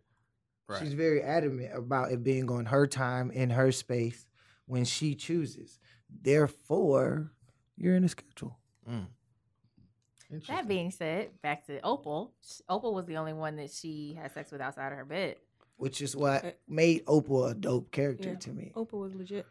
[0.67, 0.79] Right.
[0.79, 4.25] She's very adamant about it being on her time in her space
[4.72, 5.80] when she chooses.
[6.09, 7.30] Therefore,
[7.76, 8.57] you're in a schedule.
[8.89, 9.07] Mm.
[10.47, 12.32] That being said, back to Opal.
[12.41, 15.36] sh- Opal was the only one that she had sex with outside of her bed.
[15.76, 18.36] Which is what Uh, made Opal a dope character Yeah.
[18.36, 18.72] to me.
[18.74, 19.45] Opal was legit.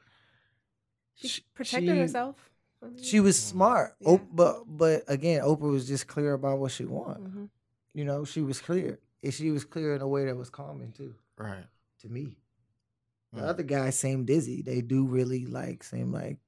[1.16, 2.36] She, She- protected she- herself.
[3.02, 3.96] She was smart.
[4.00, 4.08] Yeah.
[4.12, 7.24] Op- but but again, Opal was just clear about what she wanted.
[7.30, 7.50] mhm.
[7.92, 8.98] You know, she was clear.
[9.22, 11.66] And she was clear in a way that was calming too, Right.
[11.98, 12.38] to me.
[13.32, 13.48] The Mm.
[13.48, 14.62] other guys seem dizzy.
[14.62, 16.38] They do really like seem like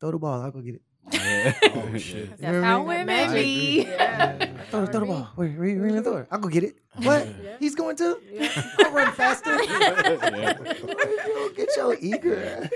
[0.00, 0.82] throw the ball, I'll go get it.
[1.76, 2.30] Oh, shit.
[2.30, 2.86] That's You know what I how mean?
[2.88, 3.34] women Magic.
[3.34, 3.82] be.
[3.82, 4.36] Yeah.
[4.70, 5.28] Throw, the- throw the ball.
[5.36, 6.26] Wait, read, read the door.
[6.30, 6.78] I'll go get it.
[6.96, 7.28] What?
[7.42, 7.56] Yeah.
[7.60, 8.18] He's going to?
[8.32, 8.50] Yeah.
[8.80, 9.62] I'll run faster.
[9.62, 10.58] Yeah.
[10.64, 12.70] You get your eager ass.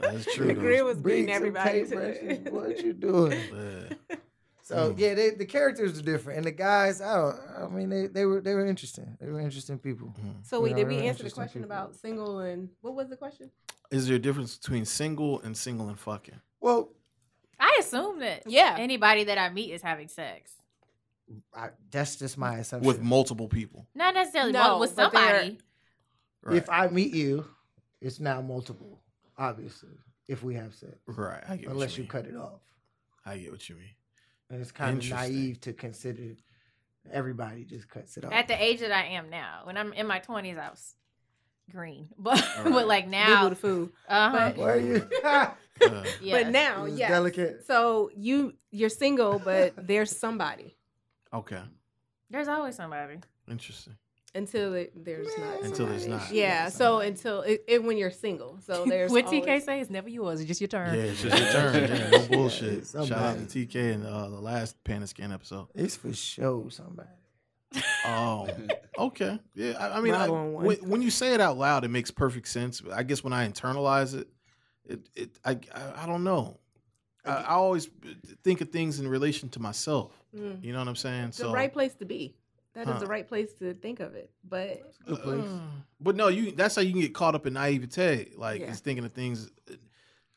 [0.00, 0.46] That's true.
[0.46, 0.60] The though.
[0.60, 1.84] grid was Bring beating some everybody.
[1.84, 2.40] today.
[2.50, 3.38] What you doing?
[4.70, 4.76] Yeah.
[4.76, 4.98] So Mm.
[4.98, 7.40] yeah, they, the characters are different, and the guys, I don't.
[7.58, 9.16] I mean, they, they were they were interesting.
[9.20, 10.14] They were interesting people.
[10.20, 10.44] Mm.
[10.46, 11.72] So we did we answer the question people.
[11.76, 13.50] about single and what was the question?
[13.90, 16.40] Is there a difference between single and single and fucking?
[16.60, 16.90] Well,
[17.60, 18.76] I assume that Yeah.
[18.78, 20.52] anybody that I meet is having sex.
[21.54, 22.86] I, that's just my assumption.
[22.86, 23.86] With multiple people.
[23.94, 25.58] Not necessarily No, with somebody.
[26.42, 26.56] Right.
[26.56, 27.46] If I meet you,
[28.00, 29.00] it's now multiple.
[29.38, 29.96] Obviously,
[30.28, 31.42] if we have sex, right.
[31.48, 32.10] I get what unless you mean.
[32.10, 32.60] cut it off,
[33.24, 33.94] I get what you mean.
[34.50, 36.36] And it's kind of naive to consider
[37.10, 38.32] everybody just cuts it off.
[38.32, 40.94] At the age that I am now, when I'm in my twenties, I was
[41.70, 42.72] green, but All right.
[42.72, 43.92] but like now, the food.
[44.08, 44.52] uh huh.
[44.54, 45.08] but- Why are you?
[45.82, 46.44] Uh, Yes.
[46.44, 47.08] But now, yeah.
[47.08, 47.66] delicate.
[47.66, 50.76] So you you're single, but there's somebody
[51.32, 51.62] okay.
[52.30, 53.16] there's always somebody.
[53.50, 53.96] Interesting.
[54.34, 55.62] Until it, there's not.
[55.62, 56.30] Until there's not.
[56.32, 56.68] Yeah.
[56.68, 60.08] So until it, it when you're single, so there's what always- TK say is never
[60.08, 60.40] yours.
[60.40, 60.94] It's just your turn.
[60.94, 61.74] Yeah, it's just your turn.
[61.74, 62.72] Yeah, no bullshit.
[62.74, 63.66] it's Shout out to.
[63.66, 65.68] TK in uh, the last Panic Scan episode.
[65.74, 67.08] It's for show somebody.
[68.06, 68.48] Oh,
[68.98, 69.38] okay.
[69.54, 72.10] Yeah, I, I mean, I, on when, when you say it out loud, it makes
[72.10, 72.82] perfect sense.
[72.92, 74.28] I guess when I internalize it,
[74.84, 76.58] it, it I, I, I don't know.
[77.24, 77.88] I, I always
[78.42, 80.12] think of things in relation to myself.
[80.36, 80.62] Mm.
[80.62, 81.24] You know what I'm saying?
[81.28, 82.36] It's the right place to be.
[82.74, 82.98] That is Huh.
[83.00, 84.30] the right place to think of it.
[84.48, 85.44] But Good place.
[85.44, 85.60] Uh,
[86.00, 86.50] but no, you.
[86.52, 88.70] That's how you can get caught up in naivete, like Yeah.
[88.70, 89.50] is thinking of things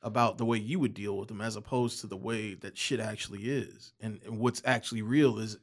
[0.04, 3.00] about the way you would deal with them, as opposed to the way that shit
[3.00, 5.58] actually is, and, and what's actually real is.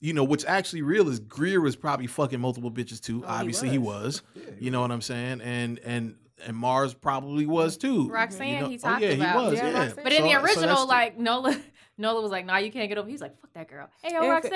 [0.00, 3.22] You know what's actually real is Greer was probably fucking multiple bitches too.
[3.24, 4.22] Oh, he Obviously he was.
[4.36, 4.44] was.
[4.60, 5.40] You know what I'm saying?
[5.40, 8.06] And and and Mars probably was too.
[8.10, 9.38] Roxanne, You know- he oh, talked yeah, about.
[9.44, 9.54] he was.
[9.58, 11.58] Yeah, Yeah, But in So- the original, the- like Nola,
[11.98, 14.22] Nola was like, "Nah, you can't get over." He's like, "Fuck that girl." Hey, yo,
[14.22, 14.52] Yeah, Roxanne.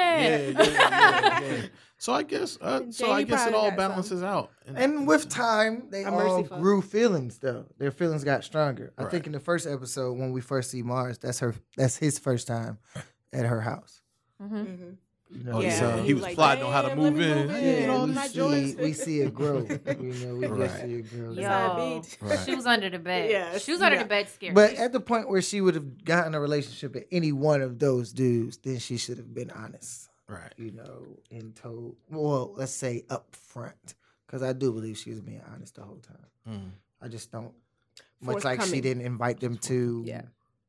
[0.57, 1.63] yeah, yeah, yeah.
[1.99, 4.51] So I guess uh, And so I guess it all got balances out.
[4.67, 6.63] And with time, they A all mercy fund.
[6.63, 7.67] grew feelings though.
[7.79, 8.93] Their feelings got stronger.
[8.99, 12.19] I think in the first episode when we first see Mars, that's her that's his
[12.19, 12.79] first time
[13.33, 14.01] at her house.
[14.41, 14.97] hmm mhm.
[15.28, 17.48] You know, Oh, yeah, so- He was plotting on how to "Damn, let move in.
[17.48, 19.59] Yeah, Yeah, all we see, joints." we see it grow.
[19.86, 20.70] You know, we Right.
[20.82, 21.35] do see it grow.
[21.35, 22.28] That's Yo.
[22.28, 22.39] Right.
[22.47, 23.31] she was under the bed.
[23.31, 24.03] Yeah, she was under yeah.
[24.05, 24.55] the bed scared.
[24.55, 27.78] But at the point where she would have gotten a relationship with any one of
[27.81, 30.53] those dudes, then she should have been honest, Right.
[30.57, 33.94] you know, and told, well, let's say up front.
[34.27, 36.27] Because I do believe she was being honest the whole time.
[36.48, 36.70] Mm.
[37.03, 37.53] I just don't,
[38.20, 40.23] much like she didn't invite them to Yeah.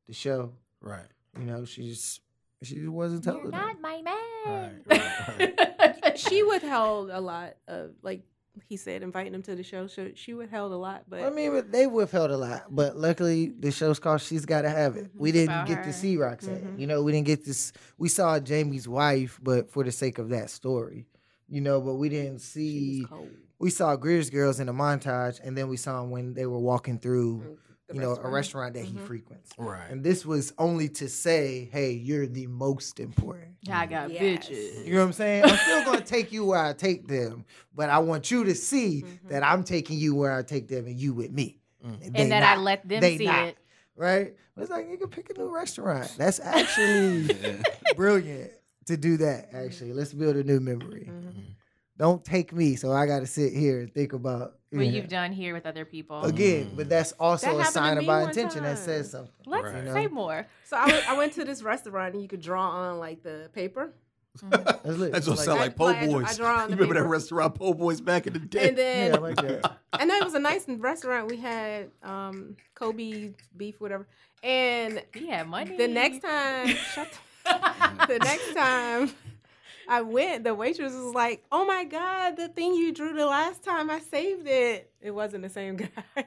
[0.08, 1.06] the show, Right.
[1.40, 2.22] you know, she just,
[2.64, 3.60] she just wasn't You're telling them.
[3.60, 4.82] not my man.
[4.88, 5.54] Right,
[6.00, 8.22] right, she withheld a lot of like
[8.68, 9.86] he said inviting him to the show.
[9.88, 12.64] So she withheld a lot, but I mean, but they withheld a lot.
[12.72, 15.84] But luckily, the show's called "She's Gotta Have It." We didn't About get her.
[15.84, 16.74] to see Roxanne.
[16.76, 16.80] Mhm.
[16.80, 17.72] You know, we didn't get this.
[18.00, 21.06] We saw Jamie's wife, but for the sake of that story,
[21.48, 21.80] you know.
[21.82, 23.00] But we didn't she see.
[23.02, 23.30] was cold.
[23.60, 26.60] We saw Greer's girls in a montage, and then we saw them when they were
[26.60, 28.34] walking through, The you know, a restaurant.
[28.34, 29.08] restaurant that he Mhm.
[29.08, 29.52] frequents.
[29.58, 29.90] Right.
[29.90, 34.48] And this was only to say, "Hey, you're the most important." I got Yes.
[34.48, 34.86] bitches.
[34.86, 35.44] You know what I'm saying?
[35.46, 37.46] I'm still gonna take you where I take them,
[37.76, 39.30] but I want you to see Mhm.
[39.30, 41.60] that I'm taking you where I take them, and you with me.
[41.86, 42.00] Mm.
[42.14, 43.50] they And that I let them They see not.
[43.50, 43.58] it.
[43.96, 44.36] right?
[44.56, 46.14] But it's like you can pick a new restaurant.
[46.18, 47.28] That's actually
[47.96, 48.52] brilliant
[48.86, 49.54] to do that.
[49.54, 51.10] Actually, let's build a new memory.
[51.12, 51.56] Mhm.
[51.98, 54.92] Don't take me, so I got to sit here and think about What yeah.
[54.92, 56.24] you've done here with other people.
[56.24, 56.72] again.
[56.76, 59.32] But that's also That a sign of my one intention that says something.
[59.48, 59.78] Let's Right.
[59.78, 59.94] You know?
[59.94, 60.46] say more.
[60.66, 63.50] So I went, I went to this restaurant and you could draw on like the
[63.54, 63.94] paper,
[64.52, 65.12] That's lit.
[65.12, 65.64] That's what Like sound that.
[65.64, 68.28] like po' Like, I- I draw on You the remember that restaurant po' boys back
[68.28, 68.70] in the day?
[68.70, 69.78] and then Yeah, I like that.
[70.00, 71.28] and then it was a nice restaurant.
[71.32, 74.06] We had um Kobe beef, whatever.
[74.44, 75.76] And Yeah, money.
[75.78, 77.08] the next time, shut
[77.44, 79.10] the, the next time
[79.88, 83.64] I went, the waitress was like, "Oh my god, the thing you drew the last
[83.64, 84.92] time, I saved it.
[85.02, 85.88] It wasn't the same guy."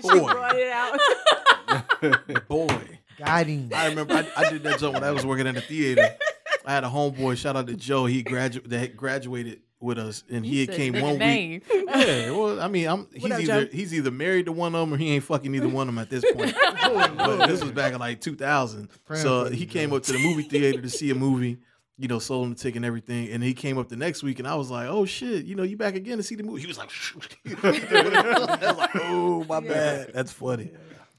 [0.00, 0.32] she Boy.
[0.32, 2.48] brought it out.
[2.48, 2.98] Boy.
[3.18, 3.70] Guiding.
[3.74, 6.16] I remember I, I did that joke when I was working at the theater.
[6.64, 8.06] I had a homeboy, shout out to Joe.
[8.06, 11.64] He gradu- that graduated with us, and he had came one week.
[11.72, 13.70] Yeah, well, I mean, I'm he's up, either Joe?
[13.72, 15.98] he's either married to one of them or he ain't fucking either one of them
[16.02, 16.54] at this point.
[17.16, 18.88] but this was back in like 2000.
[19.04, 21.58] Praying So he came up to the movie theater to see a movie.
[22.00, 24.38] You know, sold him the ticket and everything, and he came up the next week,
[24.38, 26.62] and I was like, "Oh shit, you know, you back again to see the movie?"
[26.62, 26.88] He was like,
[27.62, 30.70] I was like "Oh my bad, that's funny."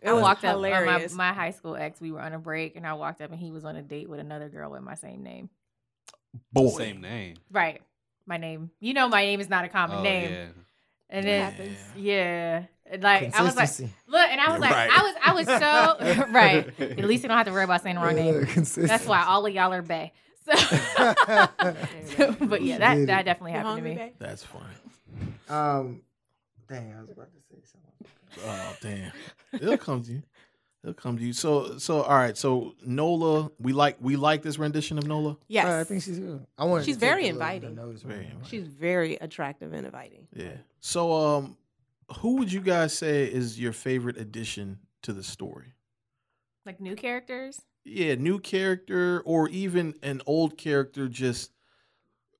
[0.03, 2.02] I walked up on my, my high school ex.
[2.02, 4.10] We were on a break, and I walked up, and he was on a date
[4.10, 5.49] with another girl with my same name.
[6.52, 7.36] Boy, Same name.
[7.52, 7.82] Right,
[8.26, 8.72] my name.
[8.80, 10.32] You know, my name is not a common Oh, name.
[10.32, 10.45] yeah.
[11.12, 11.78] And It then, happens.
[11.95, 12.64] yeah,
[13.02, 13.70] like I was like,
[14.08, 14.90] look, and I was like, Right.
[14.91, 15.45] I was, I was
[16.26, 16.68] so right.
[16.80, 18.48] At least you don't have to worry about saying the wrong name.
[18.88, 20.14] That's why all of y'all are bay.
[20.45, 23.95] So, but yeah, that that definitely happened to me.
[23.95, 24.13] babe?
[24.19, 24.65] that's funny.
[25.49, 26.01] Um,
[26.68, 28.45] dang, I was about to say something.
[28.45, 29.11] Oh damn,
[29.53, 30.23] it'll come to you.
[30.84, 31.31] It'll come to you.
[31.34, 32.35] So, so all right.
[32.35, 35.38] So Nola, we like we like this rendition of Nola.
[35.47, 36.45] Yes, Uh, I think she's good.
[36.57, 36.85] I wanted.
[36.85, 37.97] She's to very a little bit of inviting.
[38.09, 38.41] Very inviting.
[38.49, 40.27] she's very attractive and inviting.
[40.35, 40.57] Yeah.
[40.80, 41.57] So, um,
[42.19, 45.73] who would you guys say is your favorite addition to the story?
[46.65, 47.61] Like new characters.
[47.83, 51.51] Yeah, new character or even an old character, just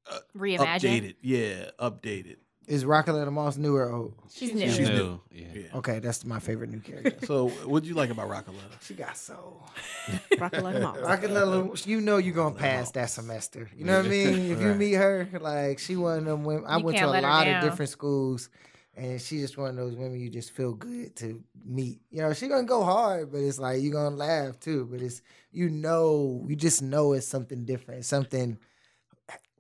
[0.10, 0.80] uh, Reimagined.
[0.81, 1.15] updated.
[1.22, 2.35] Yeah, updated.
[2.68, 4.14] Is Raqueletta Moss new or old?
[4.31, 4.69] She's new.
[4.69, 4.95] She's new.
[4.95, 5.22] new.
[5.31, 5.45] Yeah.
[5.53, 5.77] Yeah.
[5.77, 7.26] Okay, that's my favorite new character.
[7.26, 8.81] So, what'd you like about Raqueletta?
[8.81, 9.68] she got soul.
[10.34, 10.98] Raqueletta Moss.
[10.98, 13.68] Raqueletta, you know you're gonna pass that semester.
[13.76, 14.52] You know what I mean?
[14.52, 16.65] If you meet her, like she one of them women.
[16.68, 18.49] I You went to a lot of different schools,
[18.96, 22.02] and she's just one of those women you just feel good to meet.
[22.10, 24.86] You know, she gonna go hard, but it's like you gonna laugh too.
[24.92, 28.58] But it's you know, you just know it's something different, something.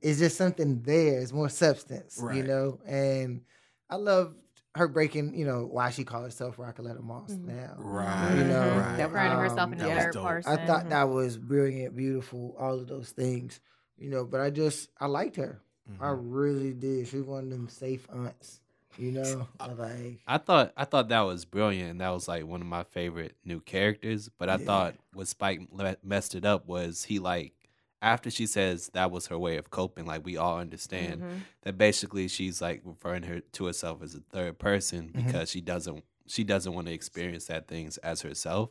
[0.01, 1.19] It's just something there.
[1.21, 2.79] It's more substance, you know.
[2.85, 3.41] And
[3.89, 4.35] I love
[4.75, 5.35] her breaking.
[5.37, 7.45] You know why she called herself Raqueletta Moss Mhm.
[7.45, 7.75] now.
[7.77, 8.35] Right.
[8.35, 8.97] You know, right.
[9.03, 10.51] Referring to herself Um, in that the was third person.
[10.59, 13.59] I thought that was brilliant, beautiful, all of those things,
[13.97, 14.25] you know.
[14.25, 15.61] But I just I liked her.
[15.99, 16.19] I Mhm.
[16.23, 17.07] really did.
[17.07, 18.60] She was one of them safe aunts,
[18.97, 19.47] you know.
[19.59, 21.91] I like I thought I thought that was brilliant.
[21.91, 24.29] and That was like one of my favorite new characters.
[24.37, 24.65] But I Yeah.
[24.65, 25.61] thought what Spike
[26.03, 27.53] messed it up was he like
[28.01, 30.05] after she says that was her way of coping.
[30.05, 31.39] Like we all understand Mhm.
[31.63, 35.25] that basically she's like referring her to herself as a third person Mhm.
[35.25, 38.69] because she doesn't she doesn't want to experience that things as herself.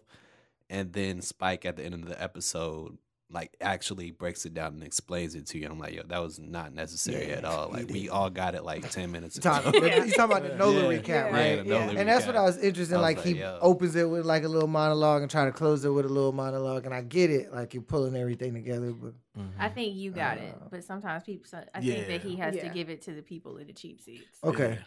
[0.71, 2.97] And then Spike at the end of the episode
[3.33, 5.69] like actually breaks it down and explains it to you.
[5.69, 7.71] I'm like, yo, that was not necessary Yeah, at all.
[7.71, 9.87] Like we all got it like ten minutes you talking, ago.
[10.05, 11.01] you talking about the Nola Yeah.
[11.01, 11.57] recap, Yeah, right?
[11.59, 12.37] the Nola And that's what.
[12.37, 13.01] I was interested in.
[13.01, 13.59] Like, like, he yo.
[13.63, 16.33] opens it with like a little monologue and try to close it with a little
[16.33, 17.53] monologue, and I get it.
[17.53, 19.51] Like you're pulling everything together, but Mhm.
[19.59, 21.47] I think you got it, Uh, but sometimes people.
[21.75, 22.63] I think that he has Yeah.
[22.69, 24.39] to give it to the people in the cheap seats.
[24.43, 24.79] okay,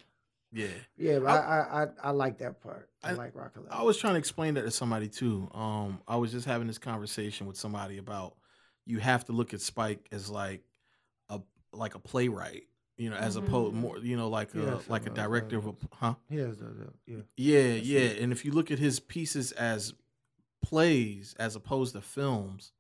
[0.54, 0.68] Yeah.
[0.98, 1.20] yeah.
[1.20, 2.90] But I I, I, I like that part.
[3.04, 3.72] I, I- like Raqueletta.
[3.72, 5.50] I was trying to explain that to somebody too.
[5.54, 8.36] Um, I was just having this conversation with somebody about
[8.86, 10.62] you have to look at Spike as like
[11.30, 11.40] a
[11.72, 12.64] like a playwright,
[12.98, 13.48] you know, as Mhm.
[13.48, 16.16] opposed more, you know, like a like a director of a huh.
[16.30, 17.22] He has that, that- yeah.
[17.38, 18.22] Yeah, yeah.
[18.22, 19.94] And if you look at his pieces as
[20.62, 22.73] plays as opposed to films,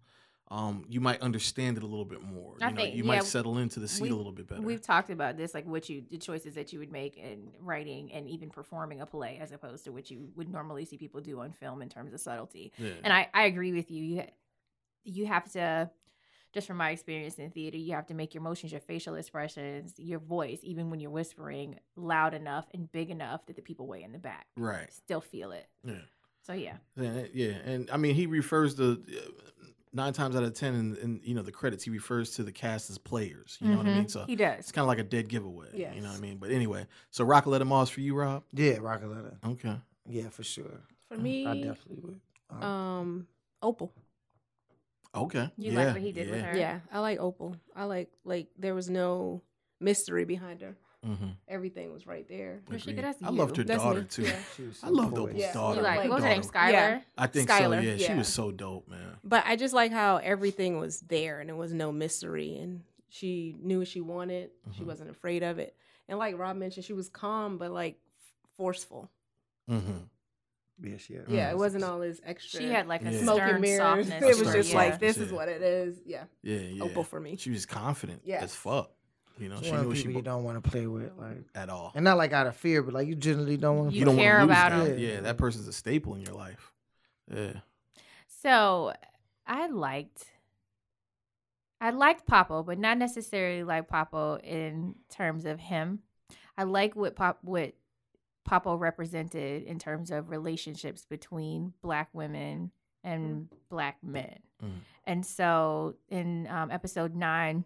[0.53, 2.53] um, you might understand it a little bit more.
[2.61, 4.47] I you know, think- you yeah, might settle into the scene we- a little bit
[4.47, 4.61] better.
[4.61, 8.13] We've talked about this, like what you, the choices that you would make in writing
[8.13, 11.39] and even performing a play, as opposed to what you would normally see people do
[11.39, 12.71] on film in terms of subtlety.
[12.77, 12.91] yeah.
[13.03, 14.03] And I, I agree with you.
[14.03, 14.23] You,
[15.05, 15.89] you have to,
[16.53, 19.95] just from my experience in theater, you have to make your motions, your facial expressions,
[19.97, 24.03] your voice, even when you're whispering, loud enough and big enough that the people way
[24.03, 24.93] in the back right.
[24.93, 25.65] still feel it.
[25.84, 25.95] Yeah.
[26.45, 29.01] So yeah, Yeah, yeah, and I mean, he refers to
[29.94, 32.52] nine times out of ten, in, in you know the credits, he refers to the
[32.52, 33.57] cast as players.
[33.61, 34.06] You know what I mean?
[34.06, 34.11] Mhm.
[34.11, 34.60] So he does.
[34.60, 35.68] it's kind of like a dead giveaway.
[35.74, 36.38] You know what I mean?
[36.38, 38.44] But anyway, so Raqueletta Moss for you, Rob.
[38.53, 39.38] Yeah, Raqueletta.
[39.45, 39.76] Okay.
[40.07, 40.82] Yeah, for sure.
[41.07, 42.20] For me, I definitely would.
[42.49, 43.28] Um, um,
[43.61, 43.94] Opal.
[45.15, 45.49] Okay.
[45.57, 46.57] You yeah, like what he did with her?
[46.57, 47.56] Yeah, I like Opal.
[47.76, 49.41] I like like there was no
[49.80, 50.76] mystery behind her.
[51.05, 51.25] Mm-hmm.
[51.47, 52.61] Everything was right there.
[52.69, 52.95] Well, Agreed.
[52.95, 53.31] good I you.
[53.38, 54.07] loved her That's daughter me.
[54.07, 54.21] too.
[54.23, 54.35] Yeah.
[54.55, 55.21] she was I so loved poised.
[55.30, 55.53] Opal's Yeah.
[55.53, 55.75] daughter.
[55.77, 56.41] You like Like what was her name?
[56.41, 56.57] daughter.
[56.57, 56.71] Skylar.
[56.71, 57.01] Yeah.
[57.17, 57.81] I think Skylar, so.
[57.81, 59.17] Yeah, she was so dope, man.
[59.23, 63.55] But I just like how everything was there and it was no mystery and she
[63.61, 64.51] knew what she wanted.
[64.75, 64.88] She Mhm.
[64.88, 65.75] wasn't afraid of it.
[66.07, 67.99] And like Rob mentioned, she was calm but like
[68.57, 69.09] forceful.
[69.69, 69.91] Mm-hmm.
[70.84, 71.51] Yeah, she had Yeah, Mm.
[71.51, 72.59] it wasn't all this extra.
[72.61, 73.21] She had like a Yeah.
[73.21, 74.07] smoke stern and mirrors.
[74.07, 74.23] softness.
[74.39, 74.75] It was just yeah.
[74.77, 76.01] like this softness, is what it is.
[76.05, 76.84] Yeah, Yeah, yeah.
[76.84, 77.35] Opal for me.
[77.35, 78.43] She was confident Yes.
[78.43, 78.91] as fuck.
[79.39, 80.69] You know, She's she one knew of what the she people you don't want to
[80.69, 81.91] play with, like, at all.
[81.95, 83.97] and not like out of fear, but like you generally don't want to.
[83.97, 84.88] You don't wanna care lose about that.
[84.91, 84.99] him.
[84.99, 86.72] Yeah, that person's a staple in your life.
[87.34, 87.53] Yeah.
[88.27, 88.93] So
[89.47, 90.26] I liked
[91.81, 95.99] I liked Papo, but not necessarily like Papo in terms of him.
[96.57, 97.73] I like what Pop what
[98.49, 102.72] Papo represented in terms of relationships between black women
[103.03, 104.39] and black men.
[104.64, 104.72] Mm.
[105.05, 107.65] And so in um, episode nine,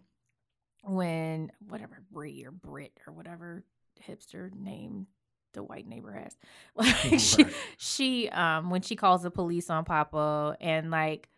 [0.82, 3.64] when whatever Bree or Brit or whatever
[4.08, 5.06] hipster name
[5.54, 6.36] the white neighbor has,
[6.74, 7.52] like she, Right.
[7.76, 11.28] she um when she calls the police on Papo and like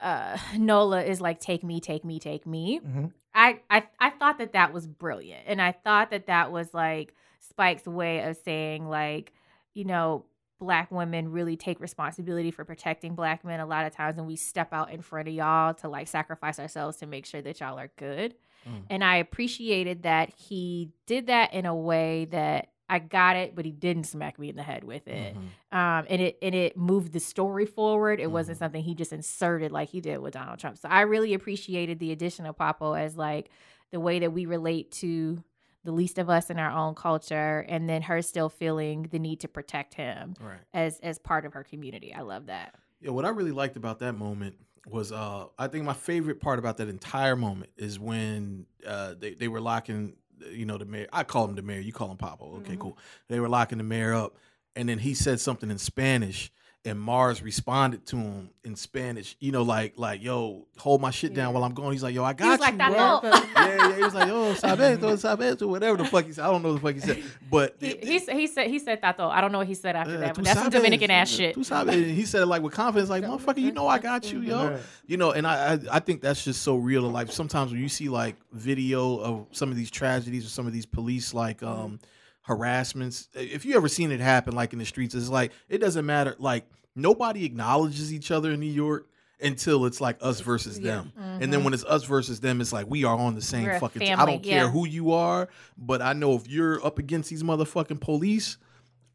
[0.00, 3.12] uh Nola is like take me take me take me Mhm.
[3.34, 7.14] I, I I thought that that was brilliant, and I thought that that was like
[7.40, 9.34] Spike's way of saying like,
[9.74, 10.24] you know,
[10.58, 14.36] black women really take responsibility for protecting black men a lot of times, and we
[14.36, 17.78] step out in front of y'all to like sacrifice ourselves to make sure that y'all
[17.78, 18.34] are good.
[18.68, 18.82] Mm.
[18.90, 23.64] And I appreciated that he did that in a way that I got it, but
[23.64, 25.76] he didn't smack me in the head with it Mhm.
[25.76, 28.20] um, and it and it moved the story forward.
[28.20, 28.60] It wasn't Mhm.
[28.60, 30.78] something he just inserted like he did with Donald Trump.
[30.78, 33.50] So I really appreciated the addition of Papo as like
[33.90, 35.42] the way that we relate to
[35.86, 39.40] the least of us in our own culture, and then her still feeling the need
[39.40, 40.58] to protect him Right.
[40.74, 42.12] as as part of her community.
[42.12, 42.74] I love that.
[43.00, 44.56] Yeah, what I really liked about that moment
[44.86, 49.34] was uh I think my favorite part about that entire moment is when uh they,
[49.34, 50.14] they were locking
[50.52, 52.58] you know the mayor I call him the mayor, you call him Papo.
[52.58, 52.80] Okay, Mhm.
[52.80, 52.98] cool.
[53.28, 54.36] They were locking the mayor up
[54.76, 56.52] and then he said something in Spanish
[56.86, 61.34] and Mars responded to him in Spanish, you know, like like, yo, hold my shit
[61.34, 61.92] down while I'm going.
[61.92, 64.14] He's like, yo, I got He was like, you, "That's bro." yeah, yeah, he was
[64.14, 66.44] like, oh, sabeto, sabeto, whatever the fuck he said.
[66.44, 67.22] I don't know what the fuck he said.
[67.50, 69.28] But He, he said he said he said Tato.
[69.28, 71.56] I don't know what he said after Yeah, that, but that's some Dominican ass shit.
[71.56, 71.92] sabes.
[71.92, 74.70] He said it like with confidence, like motherfucker, you know I got you, yo.
[74.70, 74.80] Right.
[75.06, 77.30] You know, and I, I I think that's just so real to life.
[77.30, 80.86] Sometimes when you see like video of some of these tragedies or some of these
[80.86, 81.98] police like um
[82.46, 86.06] harassments, if you ever seen it happen like in the streets, it's like it doesn't
[86.06, 86.36] matter.
[86.38, 89.08] Like nobody acknowledges each other in New York
[89.40, 91.02] until it's like us versus Yeah.
[91.12, 91.12] them.
[91.16, 93.72] And then when it's us versus them, it's like we are on the same Mm-hmm.
[93.72, 94.14] We're fucking.
[94.14, 94.70] I don't care yeah.
[94.70, 98.56] who you are, but I know if you're up against these motherfucking police,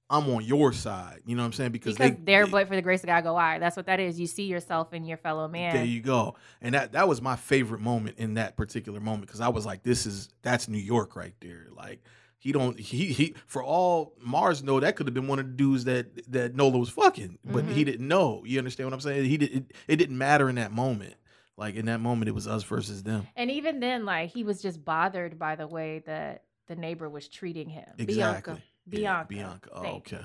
[0.09, 1.21] I'm on your side.
[1.25, 1.71] You know what I'm saying?
[1.71, 3.59] Because, because they, are but for the grace of God, go I.
[3.59, 4.19] That's what that is.
[4.19, 5.73] You see yourself in your fellow man.
[5.73, 6.35] There you go.
[6.61, 9.83] And that that was my favorite moment in that particular moment because I was like,
[9.83, 11.67] this is that's New York right there.
[11.73, 12.03] Like
[12.41, 15.51] he don't he he for all Mars know that could have been one of the
[15.53, 17.73] dudes that that Nola was fucking, but Mm-hmm.
[17.73, 18.41] he didn't know.
[18.45, 19.26] You understand what I'm saying?
[19.26, 21.13] He did it, it didn't matter in that moment.
[21.55, 23.27] Like in that moment, it was us versus them.
[23.35, 27.27] And even then, like he was just bothered by the way that the neighbor was
[27.27, 27.85] treating him.
[27.99, 28.55] Exactly.
[28.88, 29.27] Yeah, Bianca.
[29.27, 29.69] Bianca.
[29.72, 30.22] Oh, okay.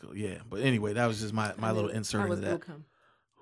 [0.00, 0.16] Cool.
[0.16, 0.38] Yeah.
[0.48, 2.60] But anyway, that was just my my I little insert I into that.
[2.60, 2.82] Ucum.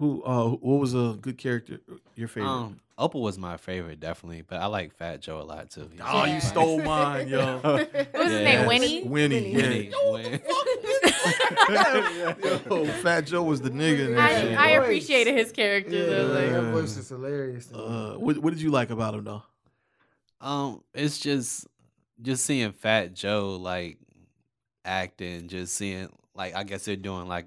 [0.00, 1.78] Who uh what was a good character?
[2.16, 2.50] Your favorite?
[2.50, 5.88] Um, Opal was my favorite, definitely, but I like Fat Joe a lot too.
[5.92, 6.40] He's oh, you funny.
[6.40, 7.58] stole mine, yo.
[7.62, 8.66] What was his name?
[8.66, 9.02] Winnie.
[9.04, 9.90] Winnie, Winnie.
[9.90, 10.10] yeah.
[10.10, 10.40] Winnie, Win-
[12.70, 14.64] Yo, Fat Joe was the nigga in that I.
[14.68, 15.90] I appreciated his character.
[16.06, 17.70] though, Yeah, like- that voice is hilarious.
[17.72, 19.42] Uh, what, what did you like about him though?
[20.40, 21.66] Um, it's just
[22.22, 23.98] just seeing Fat Joe like
[24.84, 27.46] acting, just seeing like I guess they're doing like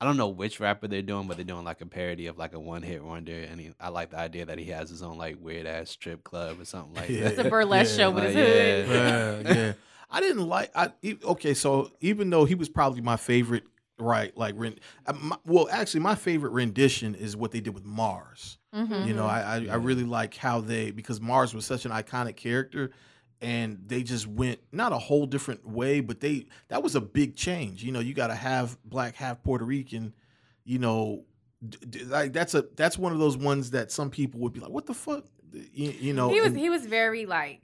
[0.00, 2.52] I don't know which rapper they're doing, but they're doing like a parody of like
[2.54, 5.18] a one hit wonder, and he, I like the idea that he has his own
[5.18, 7.24] like weird ass strip club or something like Yeah.
[7.24, 7.32] that.
[7.32, 8.88] It's a burlesque Yeah, show with like, his hood.
[8.88, 9.40] yeah.
[9.52, 9.72] yeah, yeah.
[10.10, 10.70] I didn't like.
[10.74, 10.92] I
[11.24, 11.52] okay.
[11.54, 13.64] So even though he was probably my favorite,
[13.98, 14.34] right?
[14.36, 18.58] Like, ren- uh, my, well, actually, my favorite rendition is what they did with Mars.
[18.74, 19.06] Mhm.
[19.06, 22.36] You know, I I, I really like how they because Mars was such an iconic
[22.36, 22.92] character,
[23.40, 27.36] and they just went not a whole different way, but they that was a big
[27.36, 27.82] change.
[27.84, 30.14] You know, you got to have black, half Puerto Rican.
[30.64, 31.24] You know,
[31.66, 34.60] d- d- like that's a that's one of those ones that some people would be
[34.60, 37.62] like, "What the fuck?" You, you know, he was and- he was very like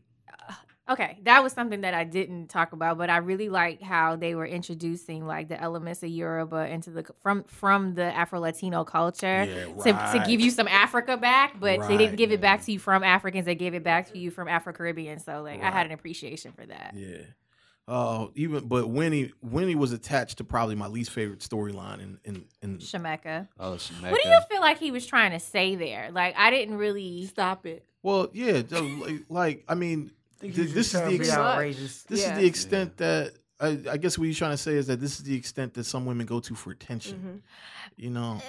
[0.88, 4.34] okay that was something that i didn't talk about but i really like how they
[4.34, 9.82] were introducing like the elements of yoruba into the from from the afro-latino culture Yeah,
[9.82, 12.72] to, to give you some africa back but they didn't Right, give it back to
[12.72, 15.86] you from africans they gave it back to you from afro-caribbean so like i had
[15.86, 17.18] an appreciation for that Yeah.
[17.86, 22.44] Uh, even but Winnie Winnie was attached to probably my least favorite storyline in in,
[22.62, 23.46] in Shemekka.
[23.60, 26.78] Oh, what do you feel like he was trying to say there like i didn't
[26.78, 27.84] really Stop it.
[28.02, 31.30] well yeah like, like I mean think th- he's this is the to be ex-
[31.32, 32.02] outrageous.
[32.04, 32.32] this Yeah.
[32.34, 35.12] is the extent that I, I guess what you're trying to say is that this
[35.18, 37.42] is the extent that some women go to for attention.
[37.44, 37.92] Mhm.
[37.96, 38.40] You know,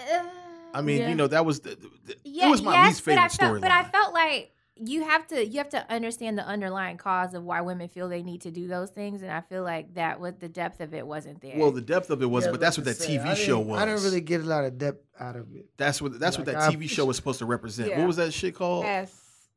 [0.74, 1.10] I mean, Yeah.
[1.10, 3.48] you know, that was the, the- yeah, it was my yes, least favorite but I
[3.50, 3.62] felt.
[3.62, 7.44] But I felt like you have to you have to understand the underlying cause of
[7.44, 10.34] why women feel they need to do those things, and I feel like that was
[10.40, 11.54] the depth of it wasn't there.
[11.56, 13.60] well, the depth of it was, Yeah, but that's what that I TV I show
[13.60, 13.80] was.
[13.80, 15.68] I didn't really get a lot of depth out of it.
[15.78, 17.88] That's what that's what that I- TV show was supposed to represent.
[17.90, 18.00] Yeah.
[18.00, 18.84] What was that shit called?
[18.86, 19.14] Ass.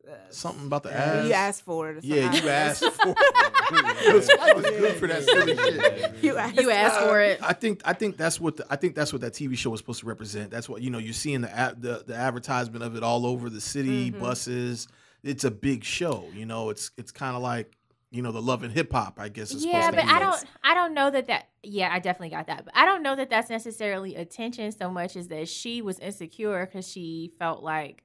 [0.09, 1.27] Uh, Something about the ass.
[1.27, 1.97] You asked for it.
[1.99, 3.15] or Yeah, you asked for.
[3.17, 4.25] it.
[4.25, 6.15] Spike was good for that silly shit.
[6.25, 7.41] You asked, you asked for it.
[7.43, 9.81] I think I think that's what the, I think that's what that TV show was
[9.81, 10.51] supposed to represent.
[10.51, 10.99] That's what you know.
[10.99, 14.21] You're seeing the ad- the, the advertisement of it all over the city, Mhm.
[14.21, 14.89] buses.
[15.23, 16.25] It's a big show.
[16.35, 17.73] You know, it's it's kind of like
[18.11, 19.19] you know the love and hip hop.
[19.21, 19.51] I guess.
[19.53, 20.13] Is yeah, supposed but to be.
[20.15, 23.03] I don't I don't know that that yeah I definitely got that, but I don't
[23.03, 27.63] know that that's necessarily attention so much as that she was insecure because she felt
[27.63, 28.05] like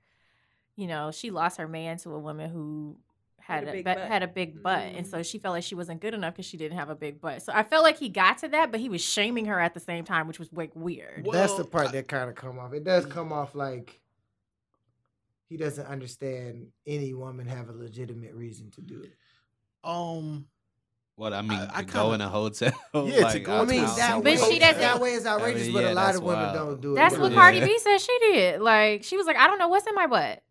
[0.75, 2.97] you know she lost her man to a woman who.
[3.45, 3.97] Had Had a a, big butt.
[3.97, 5.09] had a big butt, and Mhm.
[5.11, 7.41] so she felt like she wasn't good enough because she didn't have a big butt.
[7.41, 9.81] So I felt like he got to that, but he was shaming her at the
[9.81, 11.25] same time, which was like weird.
[11.27, 12.71] Well, That's the part I- that kind of come off.
[12.71, 13.99] It does come off like
[15.49, 19.13] he doesn't understand any woman have a legitimate reason to do it.
[19.83, 20.47] Um.
[21.15, 22.71] What I mean, I to go kinda- in a hotel.
[23.05, 25.73] Yeah, to go I mean, that But way, she doesn't- that way is outrageous, mean,
[25.73, 26.55] but a lot of women wild.
[26.55, 26.95] don't do it.
[26.95, 27.35] That's what way.
[27.35, 27.65] Cardi Yeah.
[27.65, 28.61] B said she did.
[28.61, 30.42] Like she was like, I don't know what's in my butt.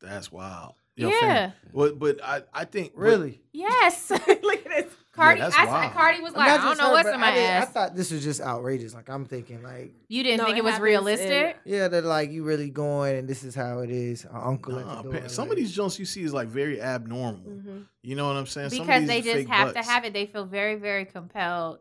[0.00, 0.74] That's wild.
[0.96, 1.10] Yeah.
[1.20, 1.52] fam.
[1.74, 3.40] But but I I think but- Really?
[3.52, 4.10] Yes.
[4.10, 4.92] Look at this.
[5.12, 5.92] Cardi, that's I, wild.
[5.94, 7.96] Cardi was like, not I don't know her, what's in my I didn't- I thought
[7.96, 8.92] this was just outrageous.
[8.94, 11.56] Like I'm thinking, like, you didn't No, think it it was happens realistic?
[11.64, 14.26] yeah, that like you really going and this is how it is.
[14.26, 15.28] Our uncle at Nah, the door.
[15.30, 17.40] some like- of these jokes you see is like very abnormal.
[17.50, 17.84] Mhm.
[18.02, 18.70] You know what I'm saying?
[18.70, 19.86] Some of because these they just fake have butts.
[19.86, 20.12] to have it.
[20.12, 21.78] They feel very, very compelled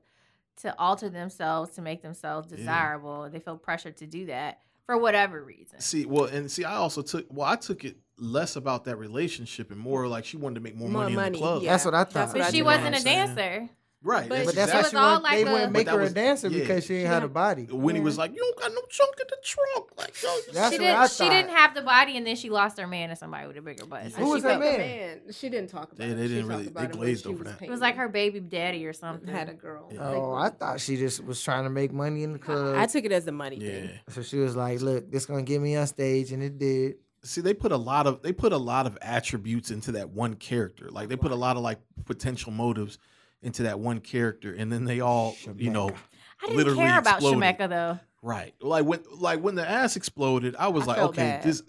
[0.61, 2.57] to alter themselves to make themselves Yeah.
[2.57, 3.29] desirable.
[3.29, 5.81] They feel pressured to do that for whatever reason.
[5.81, 9.71] See, well, and see, I also took well, I took it less about that relationship
[9.71, 11.63] and more like she wanted to make more, More money, in the club.
[11.63, 11.71] yeah.
[11.71, 12.27] That's what I That's thought.
[12.29, 13.35] what But I she wasn't a You know what I'm saying?
[13.35, 13.69] dancer.
[14.03, 14.29] Right.
[14.29, 16.13] But But that's was why she all like they a- wouldn't make her was- a
[16.13, 16.59] dancer yeah.
[16.59, 17.63] because she ain't had a body.
[17.63, 18.05] When he Yeah.
[18.05, 20.85] was like, "You don't got no trunk in the trunk," like, yo, That's she what
[20.85, 20.95] didn't.
[20.95, 23.57] I She didn't have the body, and then she lost her man to somebody with
[23.57, 24.11] a bigger butt.
[24.11, 24.77] So Who she was her man?
[24.77, 26.15] Man, she didn't talk about They- it.
[26.17, 27.61] they She didn't talked really- they it glazed over was that.
[27.63, 29.27] It was like her baby daddy or something.
[29.27, 29.89] had a girl.
[29.91, 30.07] Yeah.
[30.07, 32.75] Oh, I thought she just was trying to make money in the club.
[32.75, 33.71] I, I took it as the money yeah.
[33.71, 33.89] thing.
[34.09, 36.97] so she was like, "Look, this gonna get me on stage," and it did.
[37.25, 40.35] See, they put a lot of they put a lot of attributes into that one
[40.35, 40.89] character.
[40.91, 42.99] Like they put a lot of like potential motives
[43.41, 45.89] into that one character, and then they all, you know,
[46.41, 47.39] I didn't literally care about exploded.
[47.41, 47.99] Shemekka though.
[48.21, 48.53] right.
[48.61, 51.43] Like when like when the ass exploded, I was I like, okay, bad.
[51.43, 51.63] this.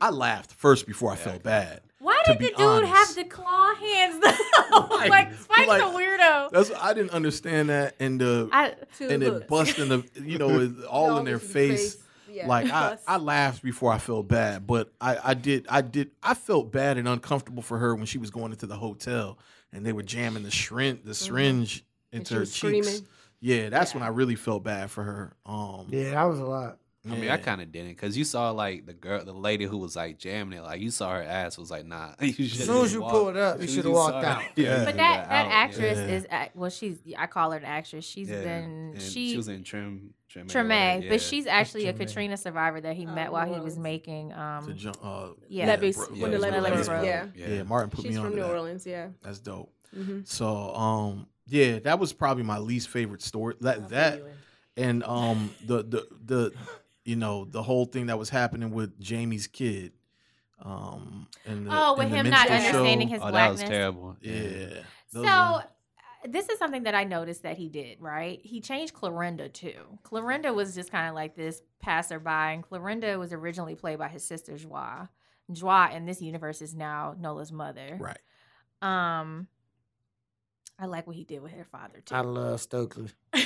[0.00, 1.80] I laughed first before I felt bad.
[2.00, 3.16] Why did the dude have honest.
[3.16, 4.34] the claw hands though?
[4.98, 6.50] Like- like Spike's like- a weirdo.
[6.50, 9.46] That's I didn't understand that, and the I, and it looks.
[9.48, 11.96] busting the you know it- all in their over the face.
[12.38, 12.46] Yeah.
[12.48, 16.34] Like I, I laughed before I felt bad, but I, I did I did I
[16.34, 19.38] felt bad and uncomfortable for her when she was going into the hotel
[19.72, 22.86] and they were jamming the syringe the syringe And into she her was cheeks.
[22.86, 23.06] screaming.
[23.40, 25.32] Yeah, that's when I really felt bad for her.
[25.46, 26.78] Um, Yeah, that was a lot.
[27.10, 27.34] I mean, yeah.
[27.34, 30.18] I kind of didn't because you saw like the girl, the lady who was like
[30.18, 30.62] jamming it.
[30.62, 32.12] Like you saw her ass was like, nah.
[32.20, 34.42] You As soon as you walked- pulled up, you should have walked out.
[34.42, 36.44] her- Yeah, but you that that actress yeah.
[36.44, 38.04] is well, she's I call her an actress.
[38.04, 38.42] She's yeah.
[38.42, 41.08] been And she, was in Trim Treme, Treme, yeah.
[41.08, 43.78] but she's actually a Katrina survivor that he Oh, met while New he was Orleans.
[43.78, 45.66] making to um jump, uh, yeah.
[45.66, 47.00] Levees, bro- when the Yeah, Levees Levees broke.
[47.00, 47.06] broke.
[47.34, 47.46] Yeah.
[47.48, 48.50] yeah, Martin put She's me on from New that.
[48.50, 48.86] Orleans.
[48.86, 49.08] Yeah.
[49.22, 49.72] That's dope.
[49.96, 50.20] Mm-hmm.
[50.24, 53.54] So um, yeah, that was probably my least favorite story.
[53.62, 54.22] That that
[54.76, 56.52] and um the the the
[57.08, 59.92] you know the whole thing that was happening with Jamie's kid.
[60.60, 62.78] Um, and the, oh with and the him not minstrel show.
[62.78, 64.16] understanding his Oh, that was terrible.
[64.20, 64.82] Yeah.
[65.12, 65.64] So those are-
[66.26, 68.40] this is something that I noticed that he did, right?
[68.42, 69.98] He changed Clorinda too.
[70.02, 74.24] Clorinda was just kind of like this passerby, and Clorinda was originally played by his
[74.24, 75.08] sister Joie.
[75.50, 77.96] Joie in this universe is now Nola's mother.
[78.00, 78.18] Right.
[78.82, 79.46] Um,
[80.78, 82.14] I like what he did with her father too.
[82.14, 83.08] I love Stokely.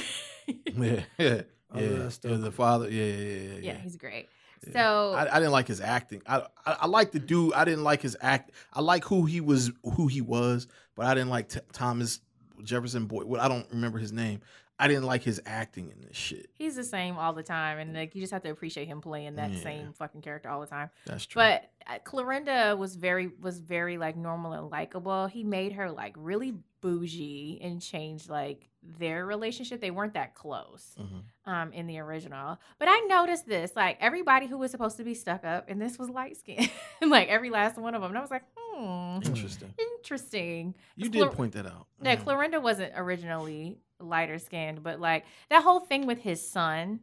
[1.18, 1.42] Yeah,
[1.74, 2.08] yeah, I yeah.
[2.24, 2.90] yeah, the father.
[2.90, 3.58] Yeah, yeah, yeah, yeah.
[3.60, 4.28] yeah, he's great.
[4.66, 4.72] Yeah.
[4.72, 6.22] So I, I didn't like his acting.
[6.26, 7.52] I, I I like the dude.
[7.54, 8.52] I didn't like his act.
[8.72, 12.20] I like who he was, who he was, but I didn't like T- Thomas
[12.62, 13.24] Jefferson Byrd.
[13.24, 14.40] Well, I don't remember his name.
[14.82, 16.50] I didn't like his acting in this shit.
[16.54, 19.36] he's the same all the time, and like you just have to appreciate him playing
[19.36, 19.60] that Yeah.
[19.62, 20.90] same fucking character all the time.
[21.06, 21.40] That's true.
[21.40, 25.26] But uh, Clorinda was very was very like normal and likable.
[25.26, 29.80] He made her like really bougie and changed like their relationship.
[29.80, 31.22] They weren't that close Mhm.
[31.50, 32.58] um in the original.
[32.80, 35.96] But I noticed this like everybody who was supposed to be stuck up and this
[35.98, 36.68] was light skin.
[37.06, 38.10] like every last one of them.
[38.10, 39.72] And I was like, "Hmm, interesting.
[39.78, 41.86] interesting." You Clor- did point that out.
[42.02, 42.24] Yeah, Mhm.
[42.24, 47.00] Clorinda wasn't originally lighter skinned, but like that whole thing with his son,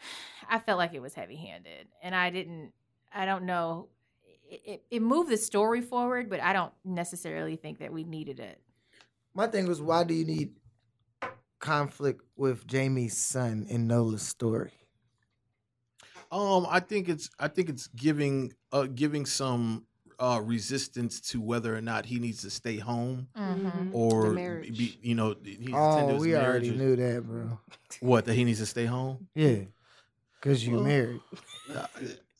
[0.48, 1.88] I felt like it was heavy handed.
[2.02, 2.72] And I didn't,
[3.12, 3.88] I don't know.
[4.48, 8.38] It, it, it moved the story forward, but I don't necessarily think that we needed
[8.38, 8.60] it.
[9.34, 10.54] My thing was, why do you need
[11.58, 14.72] conflict with Jamie's son in Nola's story?
[16.30, 19.86] Um, I think it's I think it's giving uh giving some
[20.18, 23.90] uh resistance to whether or not he needs to stay home Mhm.
[23.92, 26.96] or The be, you know he needs to Oh, his we marriage already or- knew
[26.96, 27.60] that, bro.
[28.00, 29.28] what that he needs to stay home.
[29.34, 29.60] Yeah,
[30.40, 31.20] because you Well, married.
[31.74, 31.86] Uh,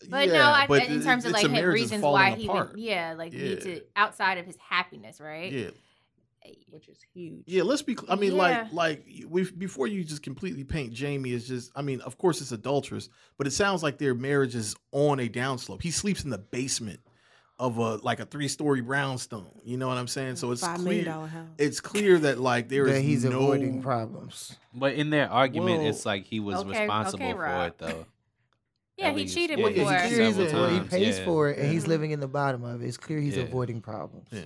[0.09, 2.73] But no, I, but in it- terms of like his reasons falling why he apart.
[2.73, 5.51] would, yeah, like need to outside of his happiness, right?
[5.53, 5.71] Yeah,
[6.71, 7.43] which is huge.
[7.47, 7.63] yeah.
[7.65, 7.95] Let's be.
[7.97, 8.69] cl- I mean, Yeah.
[8.71, 11.73] like, like we before you just completely paint Jamie as just.
[11.75, 15.29] I mean, of course it's adulterous, but it sounds like their marriage is on a
[15.29, 15.83] downslope.
[15.83, 17.01] He sleeps in the basement
[17.59, 19.47] of a like a three story brownstone.
[19.65, 20.37] You know what I'm saying?
[20.37, 21.15] So it's Five million clear.
[21.15, 21.49] dollar house.
[21.59, 24.55] It's clear that like there is that he's no, avoiding problems.
[24.75, 28.07] But in their argument, Well- it's like he was Okay, responsible okay, for it, though.
[28.99, 29.35] Yeah, At he least.
[29.35, 29.91] cheated Yeah, it's before.
[29.91, 31.25] clear Clear he's Several avoiding, he pays yeah.
[31.27, 31.89] for it, and he's Mhm.
[31.89, 32.87] living in the bottom of it.
[32.87, 33.43] It's clear he's Yeah.
[33.43, 34.29] avoiding problems.
[34.31, 34.41] Yeah.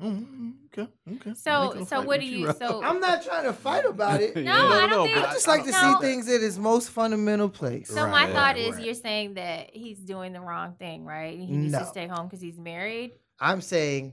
[0.00, 0.90] Mm, okay.
[1.14, 1.32] Okay.
[1.34, 2.46] So, so what do you?
[2.46, 2.58] Rob.
[2.58, 4.36] So I'm not trying to fight about it.
[4.36, 5.16] no, No, I don't no, think.
[5.16, 5.98] I just like to no.
[6.00, 7.88] see things at its most fundamental place.
[7.88, 8.84] So Right, my right, thought is, right.
[8.84, 11.38] you're saying that he's doing the wrong thing, right?
[11.38, 13.12] He needs to stay home because he's married.
[13.40, 14.12] I'm saying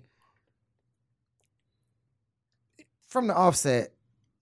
[3.07, 3.91] from the offset,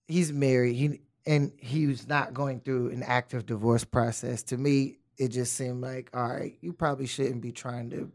[0.08, 0.76] he's married.
[0.76, 4.44] He and he was not going through an active divorce process.
[4.44, 8.12] To me, it just seemed like, all right, you probably shouldn't be trying to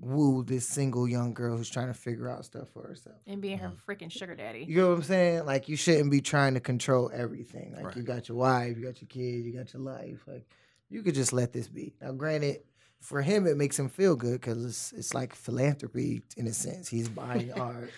[0.00, 3.16] woo this single young girl who's trying to figure out stuff for herself.
[3.26, 3.90] and being her Mm-hmm.
[3.90, 4.64] freaking sugar daddy.
[4.68, 5.44] You know what I'm saying?
[5.46, 7.74] Like you shouldn't be trying to control everything.
[7.80, 10.18] Like you got your wife, you got your kids, you got your life.
[10.26, 10.46] Like
[10.88, 11.94] you could just let this be.
[12.00, 12.60] Now, granted,
[13.00, 16.88] for him it makes him feel good because it's it's like philanthropy in a sense.
[16.88, 17.90] He's buying art.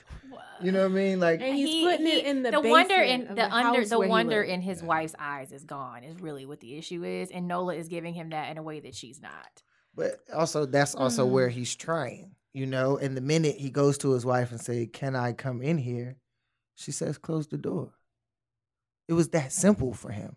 [0.63, 1.21] You know what I mean?
[1.21, 3.99] Like And he's putting it in the wonder basement in the, the under house the
[4.01, 4.87] wonder in his Yeah.
[4.89, 8.31] wife's eyes is gone is really what the issue is, and Nola is giving him
[8.31, 9.63] that in a way that she's not.
[10.01, 11.31] But also, that's also Mm.
[11.31, 12.97] where he's trying, you know.
[12.97, 16.17] And the minute he goes to his wife and say, "Can I come in here?"
[16.75, 17.93] she says, "Close the door."
[19.09, 20.37] It was that simple for him.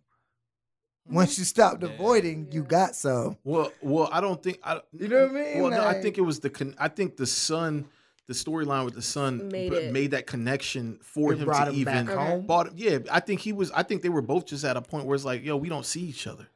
[1.05, 1.89] Once you stopped Yeah.
[1.89, 3.37] avoiding, you got some.
[3.45, 4.81] Well, well, I don't think I.
[4.91, 5.61] You know what I mean?
[5.61, 6.49] Well, no, I think it was the.
[6.49, 7.85] Con- I think the son,
[8.27, 11.75] the storyline with the son Made b- made that connection for It him to him
[11.75, 12.05] even.
[12.05, 12.45] back home.
[12.47, 13.71] Bought, yeah, I think he was.
[13.71, 15.85] I think they were both just at a point where it's like, yo, we don't
[15.85, 16.47] see each other.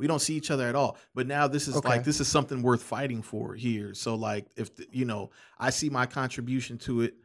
[0.00, 0.96] We don't see each other at all.
[1.14, 1.88] But now this is Okay.
[1.90, 3.92] like this is something worth fighting for here.
[3.92, 5.28] So like, if the, you know,
[5.58, 7.16] I see my contribution to it,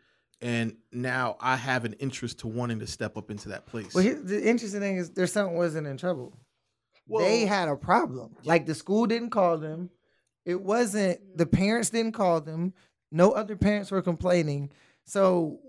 [0.42, 3.94] and now I have an interest to wanting to step up into that place.
[3.94, 6.38] Well, here, the interesting thing is, their son wasn't in trouble.
[7.08, 8.36] Well, they had a problem.
[8.44, 9.90] Like the school didn't call them.
[10.44, 12.74] It wasn't the parents didn't call them.
[13.10, 14.70] No other parents were complaining.
[15.06, 15.60] So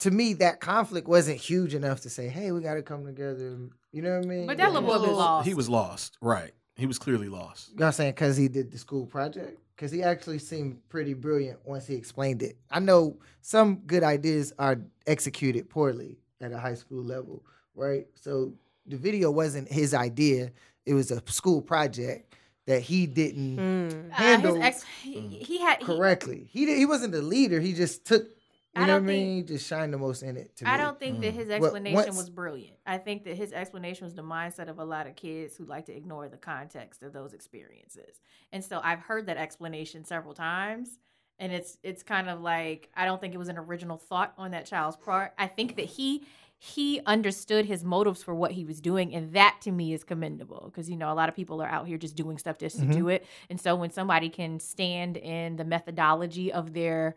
[0.00, 3.56] to me, that conflict wasn't huge enough to say, "Hey, we got to come together."
[3.94, 4.46] You know what I mean?
[4.48, 5.46] But that little boy was lost.
[5.46, 6.18] He was lost.
[6.20, 6.50] Right.
[6.76, 7.70] He was clearly lost.
[7.78, 9.60] Y'all saying because he did the school project?
[9.76, 12.56] Because he actually seemed pretty brilliant once he explained it.
[12.72, 17.44] I know some good ideas are executed poorly at a high school level,
[17.76, 18.06] right?
[18.16, 18.52] So
[18.86, 20.50] the video wasn't his idea;
[20.84, 22.34] it was a school project
[22.66, 24.10] that he didn't Mm.
[24.10, 26.48] Uh, handle ex, he, he had he- correctly.
[26.50, 27.60] He did, he wasn't the leader.
[27.60, 28.26] He just took.
[28.76, 29.36] You I know what I don't think- mean?
[29.36, 30.56] He just shined the most in it.
[30.56, 30.82] To I me.
[30.82, 31.36] don't think that Mm.
[31.36, 32.76] his Well, explanation once- was brilliant.
[32.86, 35.86] I think that his explanation was the mindset of a lot of kids who like
[35.86, 38.20] to ignore the context of those experiences.
[38.52, 40.98] And so I've heard that explanation several times.
[41.38, 44.52] And it's it's kind of like I don't think it was an original thought on
[44.52, 45.32] that child's part.
[45.38, 46.24] I think that he
[46.56, 50.62] he understood his motives for what he was doing, and that to me is commendable
[50.66, 52.86] because you know a lot of people are out here just doing stuff just to
[52.86, 53.26] do it.
[53.50, 57.16] And so when somebody can stand in the methodology of their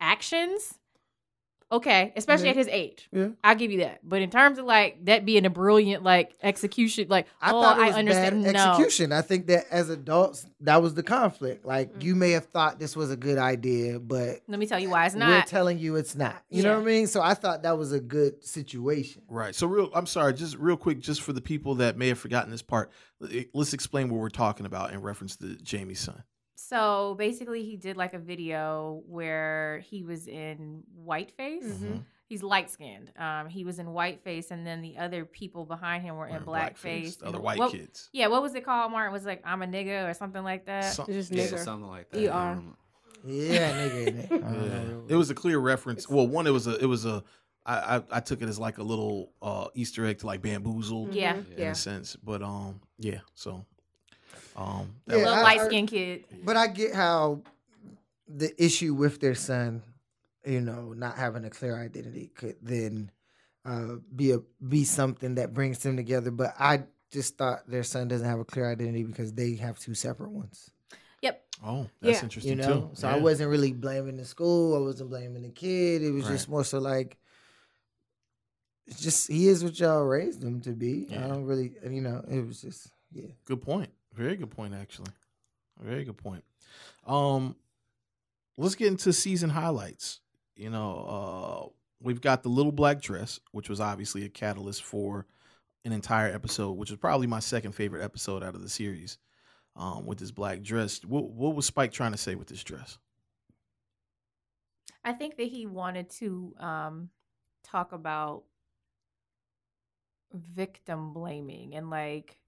[0.00, 0.78] actions,
[1.70, 2.50] Okay, especially Yeah.
[2.52, 3.08] at his age.
[3.12, 3.28] Yeah.
[3.44, 4.00] I'll give you that.
[4.02, 7.78] But in terms of like that being a brilliant like execution, like I oh, thought
[7.78, 8.44] it I was understand.
[8.44, 8.70] bad no.
[8.70, 9.12] execution.
[9.12, 11.66] I think that as adults, that was the conflict.
[11.66, 12.02] Like Mm.
[12.04, 15.04] you may have thought this was a good idea, but Let me tell you why
[15.06, 15.28] it's not.
[15.28, 16.42] we're telling you it's not.
[16.48, 17.06] You know what I mean?
[17.06, 19.22] So I thought that was a good situation.
[19.28, 19.54] Right.
[19.54, 22.50] So real I'm sorry, just real quick, just for the people that may have forgotten
[22.50, 22.90] this part,
[23.52, 26.22] let's explain what we're talking about in reference to Jamie's son.
[26.60, 31.62] So basically, he did like a video where he was in whiteface.
[31.64, 32.02] Mhm.
[32.26, 33.12] He's light skinned.
[33.16, 36.74] Um, he was in whiteface, and then the other people behind him were in Wearing
[36.74, 37.20] blackface.
[37.20, 38.10] the other white what- kids.
[38.12, 38.90] Yeah, what was it called?
[38.90, 40.94] Martin was like, "I'm a nigga" or something like that.
[40.94, 41.58] Some- Just Yeah, nigger.
[41.58, 42.24] something like that.
[42.26, 42.32] ER.
[42.32, 42.76] Um,
[43.24, 44.06] Yeah, nigga.
[44.08, 44.30] it.
[44.30, 45.14] Yeah.
[45.14, 46.08] It was a clear reference.
[46.08, 47.22] Well, one, it was a, it was a,
[47.64, 51.14] I, I, I took it as like a little uh, Easter egg to like bamboozled
[51.14, 51.34] Yeah.
[51.34, 51.52] Mhm.
[51.52, 51.70] in Yeah.
[51.70, 52.16] a sense.
[52.16, 53.20] But um, yeah.
[53.34, 53.64] So,
[54.58, 56.24] um, Yeah, Little light I- skinned kid.
[56.44, 57.42] But I get how
[58.26, 59.82] the issue with their son,
[60.44, 63.10] you know, not having a clear identity could then
[63.64, 66.30] uh, be a be something that brings them together.
[66.30, 69.94] But I just thought their son doesn't have a clear identity because they have two
[69.94, 70.70] separate ones.
[71.22, 71.42] Yep.
[71.64, 72.22] oh, that's Yeah.
[72.24, 72.90] interesting You know, too.
[72.94, 74.76] so I wasn't really blaming the school.
[74.76, 76.02] I wasn't blaming the kid.
[76.02, 76.32] It was Right.
[76.32, 77.16] just more so like.
[78.86, 81.06] It's just he is what y'all raised him to be.
[81.10, 81.24] Yeah.
[81.24, 82.24] I don't really, you know.
[82.30, 83.26] It was just yeah.
[83.44, 83.90] Good point.
[84.18, 85.12] Very good point, actually.
[85.80, 86.42] Very good point.
[87.06, 87.54] Um,
[88.56, 90.18] let's get into season highlights.
[90.56, 91.68] You know, uh,
[92.02, 95.24] we've got the little black dress, which was obviously a catalyst for
[95.84, 99.18] an entire episode, which was probably my second favorite episode out of the series.
[99.76, 102.98] Um, with this black dress, what what was Spike trying to say with this dress?
[105.04, 107.10] I think that he wanted to um,
[107.62, 108.42] talk about
[110.32, 112.40] victim blaming and like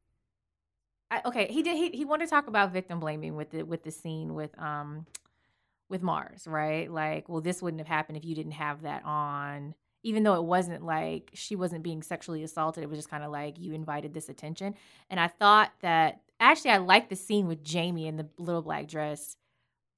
[1.11, 3.83] I, okay he did he, he wanted to talk about victim blaming with the with
[3.83, 5.07] the scene with um
[5.89, 9.75] with Mars right like well this wouldn't have happened if you didn't have that on
[10.03, 13.31] even though it wasn't like she wasn't being sexually assaulted it was just kind of
[13.31, 14.75] like you invited this attention
[15.11, 18.87] and I thought that actually I liked the scene with Jamie in the little black
[18.87, 19.37] dress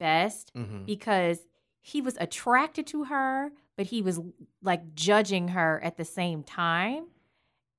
[0.00, 0.84] best Mm-hmm.
[0.84, 1.40] because
[1.84, 4.20] he was attracted to her, but he was
[4.62, 7.06] like judging her at the same time.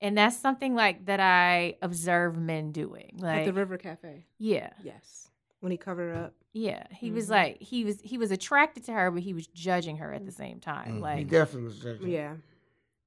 [0.03, 3.13] And that's something like that I observe men doing.
[3.17, 4.25] At Like, the River Cafe.
[4.37, 5.29] yeah, Yes.
[5.61, 6.33] When he covered her up.
[6.51, 6.85] yeah.
[6.91, 7.31] He was Mhm.
[7.31, 10.31] like he was he was attracted to her, but he was judging her at the
[10.31, 10.99] same time.
[11.01, 11.17] Mhm.
[11.19, 12.09] He definitely was judging.
[12.09, 12.35] Yeah.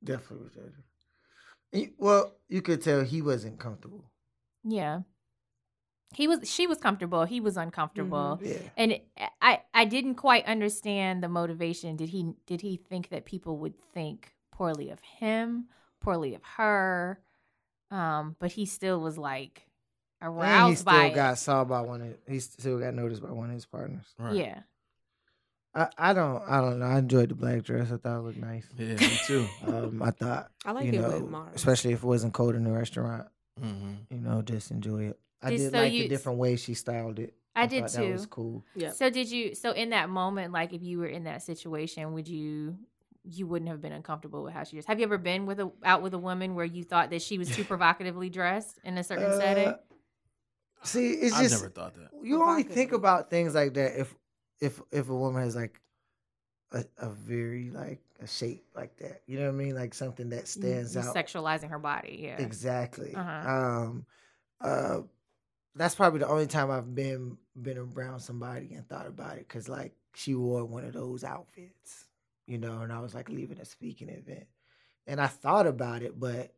[0.03, 0.83] Definitely was judging.
[1.73, 4.11] He- well, you could tell he wasn't comfortable.
[4.65, 5.03] yeah.
[6.15, 7.25] He was she was comfortable.
[7.25, 8.39] He was uncomfortable.
[8.43, 8.57] Yeah.
[8.77, 9.01] and
[9.43, 11.97] I I didn't quite understand the motivation.
[11.97, 15.69] Did he did he think that people would think poorly of him,
[16.01, 17.21] poorly of her?
[17.91, 19.63] Um, but he still was like
[20.23, 23.31] aroused And he still by got saw by one of he still got noticed by
[23.31, 24.05] one of his partners.
[24.19, 24.35] Right.
[24.35, 24.59] Yeah,
[25.75, 26.87] I, I don't I don't know.
[26.87, 27.93] I enjoyed the black dress.
[27.93, 28.67] I thought it looked nice.
[28.79, 29.47] Yeah, me too.
[29.67, 31.53] Um, I thought I like you it know, with Mars.
[31.55, 33.27] especially if it wasn't cold in the restaurant.
[33.63, 33.93] mm-hmm.
[34.11, 35.19] You know, just enjoy it.
[35.43, 37.35] I Did- did so like you- the different way she styled it.
[37.55, 38.07] I did thought too.
[38.07, 38.65] That was cool.
[38.75, 38.91] Yeah.
[38.91, 39.55] So did you?
[39.55, 42.77] So in that moment, like if you were in that situation, would you?
[43.29, 44.89] You wouldn't have been uncomfortable with how she dressed.
[44.89, 47.39] Have you ever been with a out with a woman where you thought that she
[47.39, 49.75] was too provocatively dressed in a certain Uh, setting?
[50.83, 52.11] See, it's I just never thought that.
[52.23, 54.15] you only think about things like that if
[54.61, 55.81] if if a woman has like
[56.73, 59.23] a, a very like a shape like that.
[59.27, 59.75] You know what I mean?
[59.75, 61.15] Like something that stands You out.
[61.15, 62.21] sexualizing her body.
[62.23, 62.41] Yeah.
[62.41, 63.15] Exactly.
[63.15, 63.51] Uh-huh.
[63.51, 64.07] Um,
[64.61, 65.01] uh,
[65.75, 69.69] that's probably the only time I've been been around somebody and thought about it because
[69.69, 72.06] like she wore one of those outfits,
[72.47, 74.47] you know, and I was like leaving a speaking event,
[75.07, 76.55] and I thought about it, but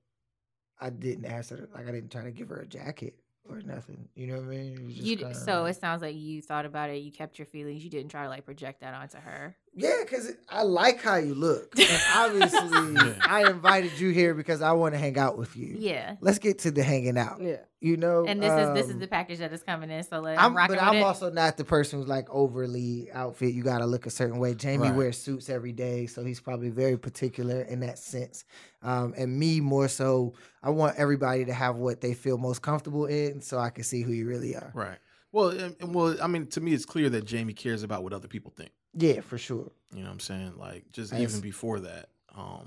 [0.80, 1.68] I didn't ask her.
[1.74, 4.08] Like I didn't try to give her a jacket or nothing.
[4.14, 4.78] You know what I mean?
[4.78, 6.96] It was just You kinda so it sounds like you thought about it.
[7.02, 7.84] You kept your feelings.
[7.84, 9.56] You didn't try to like project that onto her.
[9.74, 11.78] Yeah, because I like how you look.
[11.78, 15.76] And obviously, I invited you here because I want to hang out with you.
[15.78, 16.16] Yeah.
[16.20, 17.40] Let's get to the hanging out.
[17.40, 17.58] Yeah.
[17.80, 20.02] You know, And this is this is um, the package that is coming in.
[20.02, 21.02] So let, I'm, I'm rocking but with I'm it.
[21.02, 23.54] also not the person who's like overly outfit.
[23.54, 24.54] You got to look a certain way.
[24.56, 24.96] Jamie Right.
[24.96, 28.44] wears suits every day, so he's probably very particular in that sense.
[28.82, 33.06] Um, and me more so, I want everybody to have what they feel most comfortable
[33.06, 34.72] in, so I can see who you really are.
[34.74, 34.98] Right.
[35.30, 38.12] Well, and, and well, I mean, to me, it's clear that Jamie cares about what
[38.12, 38.70] other people think.
[38.98, 39.70] Yeah, for sure.
[39.92, 40.54] You know what I'm saying?
[40.58, 42.66] Like, just As- even before that, um,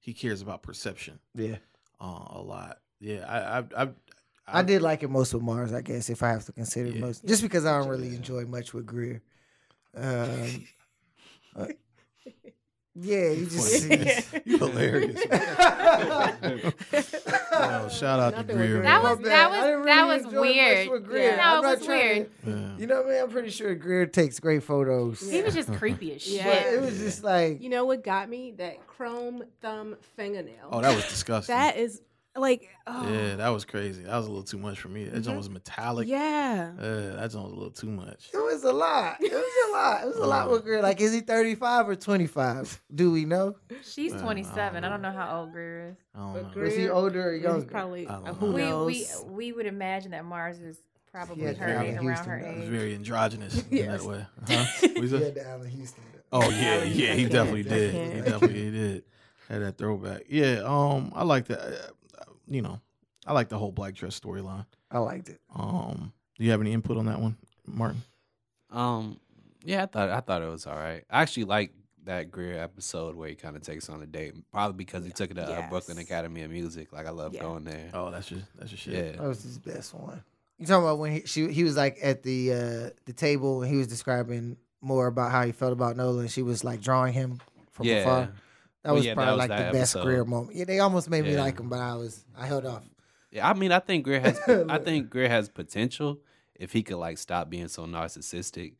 [0.00, 1.56] he cares about perception Yeah,
[2.00, 2.78] uh, a lot.
[3.00, 3.88] Yeah, I, I, I,
[4.46, 7.00] I, did like it most with Mars, I guess, if I have to consider Yeah.
[7.00, 9.22] most, just because I don't really enjoy much with Greer.
[9.96, 10.66] Um,
[11.56, 11.66] uh,
[12.94, 14.42] yeah, you just Funny.
[14.44, 15.22] you hilarious.
[15.30, 18.68] that That shout out to Nothing with Greer.
[18.68, 18.82] Greer.
[18.82, 20.90] That was that was I didn't that was weird.
[20.90, 21.36] with Greer.
[21.36, 22.60] No, I'm it not was trying to- weird.
[22.60, 22.76] Yeah.
[22.78, 25.20] You know, man, I'm pretty sure Greer takes great photos.
[25.30, 26.34] He was just creepy as shit.
[26.36, 26.44] Yeah.
[26.64, 28.52] But it was just like You know what got me?
[28.56, 30.68] That chrome thumb fingernail.
[30.72, 31.54] Oh, that was disgusting.
[31.54, 32.00] That is
[32.36, 34.02] like, oh, yeah, that was crazy.
[34.02, 35.04] That was a little too much for me.
[35.04, 35.38] That joint Mhm.
[35.38, 36.08] was metallic.
[36.08, 36.72] yeah.
[36.78, 38.28] Uh, that joint was a little too much.
[38.32, 39.16] it was a lot.
[39.20, 40.02] It was a lot.
[40.02, 40.80] It was a lot with Greer.
[40.82, 42.82] Like, is he 35 or 25?
[42.94, 43.56] Do we know?
[43.82, 44.76] She's Uh, I 27.
[44.76, 45.96] I don't don't know how old Greer is.
[46.14, 46.62] I don't But know.
[46.62, 47.66] Was he older or He's younger?
[47.66, 48.34] probably I don't uh, know.
[48.34, 48.86] who We, knows.
[48.86, 50.78] we we we would imagine that Mars is
[51.10, 52.68] probably Yeah, her age around her Houston, He age.
[52.70, 54.24] very androgynous in that way.
[54.46, 54.64] Huh?
[54.94, 56.04] What you Yeah, the Allan Houston.
[56.32, 58.14] Oh yeah, yeah, he definitely did.
[58.14, 59.04] He definitely did.
[59.48, 60.22] Had that throwback.
[60.28, 61.90] Yeah, um, I like that.
[62.50, 62.80] You know,
[63.26, 64.66] I like the whole black dress storyline.
[64.90, 65.40] I liked it.
[65.54, 67.36] Um, do you have any input on that one,
[67.66, 68.02] Martin?
[68.70, 69.18] Um,
[69.64, 71.04] yeah, I thought I thought it was all right.
[71.10, 71.72] I actually like
[72.04, 75.30] that Greer episode where he kind of takes on a date, probably because he took
[75.30, 76.92] it to uh, Brooklyn Academy of Music.
[76.92, 77.42] Like I love Yeah.
[77.42, 77.90] going there.
[77.94, 78.94] Oh, that's your that's your shit.
[78.94, 80.22] yeah, That was his best one.
[80.58, 83.70] You talking about when he she, he was like at the uh the table and
[83.70, 86.28] he was describing more about how he felt about Nolan.
[86.28, 87.40] she was like drawing him
[87.70, 87.96] from yeah.
[87.98, 88.32] afar.
[88.82, 90.04] That Well, was yeah, that probably was like that the best episode.
[90.04, 90.56] Greer moment.
[90.56, 92.82] Yeah, they almost made me like him, but I was I held off.
[93.30, 94.40] Yeah, I mean, I think Greer has.
[94.68, 96.20] I think Greer has potential
[96.54, 98.74] if he could like stop being so narcissistic,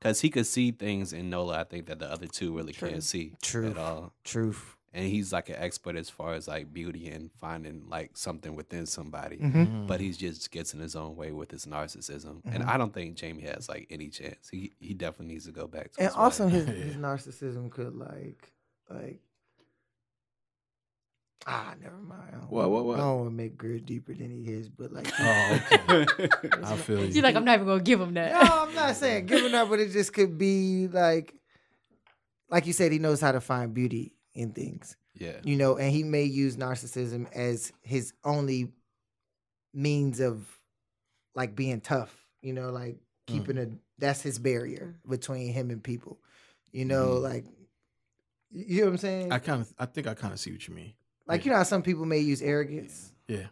[0.00, 1.60] because he could see things in Nola.
[1.60, 2.88] I think that the other two really True.
[2.90, 3.70] can't see True.
[3.70, 4.12] at all.
[4.24, 4.76] Truth.
[4.94, 8.84] And he's like an expert as far as like beauty and finding like something within
[8.84, 9.38] somebody.
[9.38, 9.86] Mm-hmm.
[9.86, 12.68] But he just gets in his own way with his narcissism, and Mhm.
[12.68, 14.48] I don't think Jamie has like any chance.
[14.50, 15.98] He he definitely needs to go back to.
[16.00, 16.52] And his also wife.
[16.54, 16.72] his, Yeah.
[16.84, 18.52] his narcissism could like
[18.90, 19.20] like
[21.46, 22.22] Ah, never mind.
[22.28, 22.94] I don't What, what, wanna- what?
[22.98, 25.60] I don't want to make Greer deeper than he is, but like Oh,
[25.90, 26.50] okay.
[26.62, 27.06] I feel you.
[27.06, 28.32] You're like, I'm not even gonna give him that.
[28.32, 31.34] No, I'm not saying giving up, but it just could be like,
[32.48, 35.90] like you said, he knows how to find beauty in things, yeah, you know, and
[35.90, 38.72] he may use narcissism as his only
[39.74, 40.46] means of
[41.34, 43.66] like being tough, you know, like keeping a
[43.98, 46.18] that's his barrier between him and people,
[46.72, 47.22] you know, Mhm.
[47.22, 47.44] like
[48.54, 49.32] you know what I'm saying?
[49.32, 50.92] I kind of, I think I kind of see what you mean.
[51.26, 53.46] Like you know how some people may use arrogance Yeah,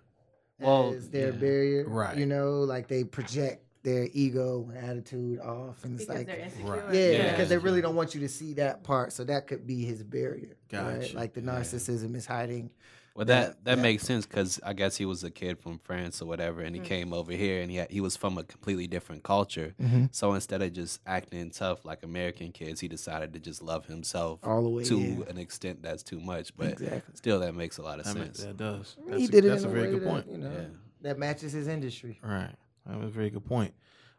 [0.59, 1.39] Well, as their yeah.
[1.39, 2.17] barrier, Right.
[2.19, 6.39] You know, like they project their ego and attitude off, and it's because like they're
[6.45, 6.67] insecure.
[6.85, 6.95] Right.
[6.95, 7.31] Yeah, Yeah.
[7.31, 10.03] because they really don't want you to see that part, so that could be his
[10.03, 10.57] barrier.
[10.73, 11.15] right?
[11.15, 11.51] Like the Yeah.
[11.53, 12.71] narcissism is hiding.
[13.17, 15.79] Well, that- that that that- makes sense because I guess he was a kid from
[15.79, 16.85] France or whatever, and he Mm.
[16.85, 19.75] came over here and he had, he was from a completely different culture.
[20.13, 24.39] So instead of just acting tough like American kids, he decided to just love himself
[24.45, 25.25] All the way to in.
[25.29, 26.57] an extent that's too much.
[26.57, 27.15] But Exactly.
[27.15, 28.45] still, that makes a lot of that, ma- sense.
[28.45, 28.97] that does.
[29.05, 30.31] he That's a- did it That's a a, very way good that, point.
[30.31, 30.67] You know, Yeah.
[31.03, 32.19] that matches his industry.
[32.23, 32.55] Right.
[32.87, 33.75] That was a very good point.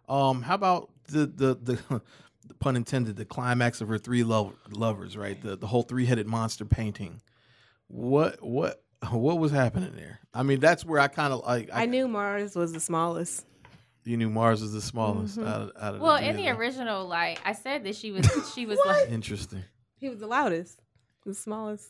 [0.09, 2.01] Um, how about the the the,
[2.47, 5.41] the pun intended, the climax of her three lo- lovers, right?
[5.41, 7.21] The the whole three headed monster painting.
[7.93, 10.19] What what what was happening there?
[10.33, 11.69] I mean, that's where I kind of like.
[11.73, 13.45] I knew Mars was the smallest.
[14.05, 15.47] you knew Mars was the smallest Mhm.
[15.47, 18.25] out of, out of Well, the in the original, like I said that she was
[18.55, 19.63] she was like Interesting.
[19.97, 20.79] He was the loudest,
[21.25, 21.89] the smallest.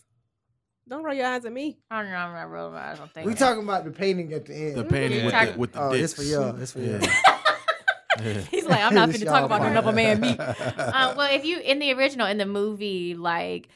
[0.89, 1.77] Don't roll your eyes at me.
[1.91, 2.95] I don't know, I'm not rolling my eyes.
[2.97, 4.75] I don't think We talking about the painting at the end.
[4.75, 5.25] The painting Yeah.
[5.25, 6.13] with Talk- the with the oh, dicks.
[6.13, 6.53] this for y'all.
[6.53, 6.99] This for y'all.
[8.51, 10.37] He's like, I'm not going to talk about no another man meat.
[10.39, 13.69] Uh, well, if you in the original in the movie, like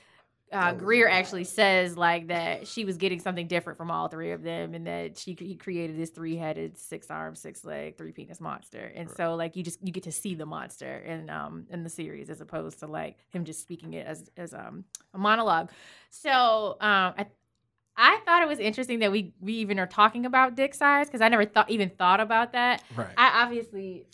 [0.52, 4.44] uh, Greer actually says like that she was getting something different from all three of
[4.44, 8.40] them, and that she he created this three headed, six armed, six leg, three penis
[8.40, 11.84] monster, and so like you just you get to see the monster in um in
[11.84, 15.72] the series as opposed to like him just speaking it as as um a monologue.
[16.10, 17.26] So um I.
[17.98, 21.22] I thought it was interesting that we we even are talking about dick size because
[21.22, 22.84] I never thought even thought about that.
[22.94, 23.08] right.
[23.16, 24.06] I obviously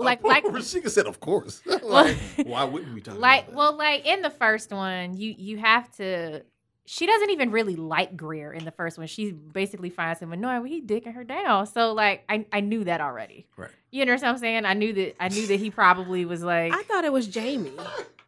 [0.00, 1.62] Oh, like like she said, of course.
[1.82, 5.58] like, why wouldn't we talk like about well like in the first one you you
[5.58, 6.42] have to
[6.86, 9.06] she doesn't even really like Greer in the first one.
[9.06, 11.66] She basically finds him annoying when he dicking her down.
[11.66, 13.46] So like I, I knew that already.
[13.56, 13.70] Right.
[13.92, 14.64] You understand what I'm saying?
[14.64, 17.72] I knew that I knew that he probably was like I thought it was Jamie.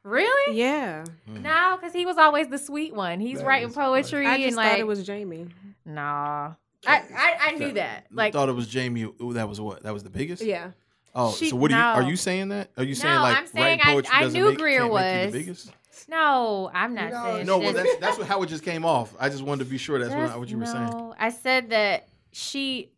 [0.05, 1.43] really Yeah, that?
[1.43, 3.19] no because he was always the sweet one.
[3.21, 5.49] He's That writing is poetry I and just like thought it was Jamie.
[5.85, 6.53] nah.
[6.87, 8.07] I, I, I knew that.
[8.11, 9.05] You Like thought it was Jamie.
[9.05, 9.83] ooh, That was what?
[9.85, 10.43] That was the biggest.
[10.43, 10.73] Yeah,
[11.15, 12.03] Oh, She- so what are you?
[12.07, 12.71] Are you saying that?
[12.77, 14.81] Are you saying No, like I'm saying writing I- poetry I doesn't knew make, Greer
[14.81, 15.33] can't make you was.
[15.33, 15.73] the biggest?
[16.09, 19.15] no, I'm not No, saying No, well, that's that's what, how it just came off.
[19.21, 20.87] I just wanted to be sure that's what, That's- what you were saying.
[20.87, 22.91] no, I said that she.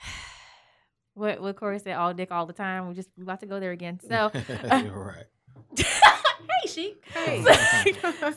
[1.14, 2.88] What what Corey said, all dick all the time.
[2.88, 3.98] We just we about to go there again.
[4.06, 5.24] So, You're right.
[5.78, 6.94] hey, she.
[7.14, 7.42] Hey.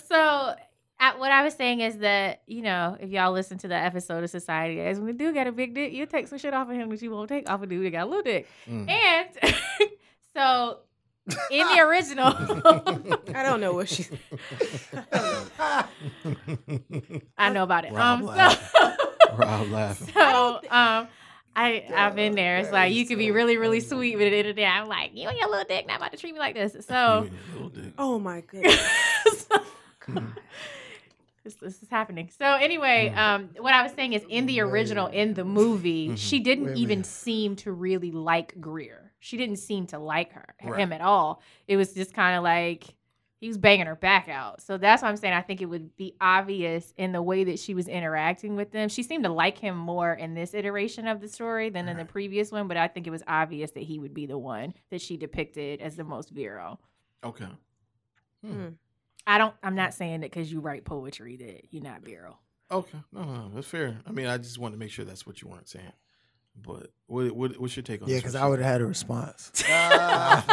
[0.08, 0.56] so,
[0.99, 4.23] at, what I was saying is that you know, if y'all listen to the episode
[4.23, 6.69] of Society Guys, when the dude got a big dick, you take some shit off
[6.69, 8.47] of him that you won't take off a dude that got a little dick.
[8.69, 8.89] Mm.
[8.89, 9.27] And
[10.35, 10.80] so,
[11.51, 12.27] in the original,
[13.35, 14.07] I don't know what she.
[17.38, 17.93] I know about it.
[17.93, 18.71] Rob Um, laughed.
[18.71, 18.93] so,
[19.35, 20.07] Rob laughing.
[20.13, 21.07] So, um,
[21.55, 22.57] I I've been there.
[22.57, 24.65] It's like you could be really really sweet, but at the end of the day,
[24.67, 26.76] I'm like, you and your little dick not about to treat me like this.
[26.85, 27.93] So, little dick.
[27.97, 28.80] Oh my goodness.
[29.51, 30.21] so
[31.49, 32.30] this, this is happening.
[32.38, 36.17] So anyway, um, what I was saying is, in the original, in the movie, Mhm.
[36.17, 39.11] she didn't even seem to really like Greer.
[39.19, 40.80] She didn't seem to like her Right.
[40.80, 41.41] him at all.
[41.67, 42.84] It was just kind of like
[43.41, 44.61] he was banging her back out.
[44.61, 47.57] So that's why I'm saying I think it would be obvious in the way that
[47.57, 48.89] she was interacting with them.
[48.89, 52.03] She seemed to like him more in this iteration of the story than in the
[52.05, 55.01] previous one, but I think it was obvious that he would be the one that
[55.01, 56.81] she depicted as the most virile.
[57.23, 57.47] Okay.
[59.28, 59.54] I don't.
[59.62, 62.40] I'm not saying that because you write poetry that you're not virile.
[62.72, 62.98] Okay.
[63.12, 63.98] No, no, no, that's fair.
[64.06, 65.91] I mean, I just wanted to make sure that's what you weren't saying.
[66.56, 69.52] But what, what what's your take on Yeah, because I would have had a response.
[69.70, 70.44] I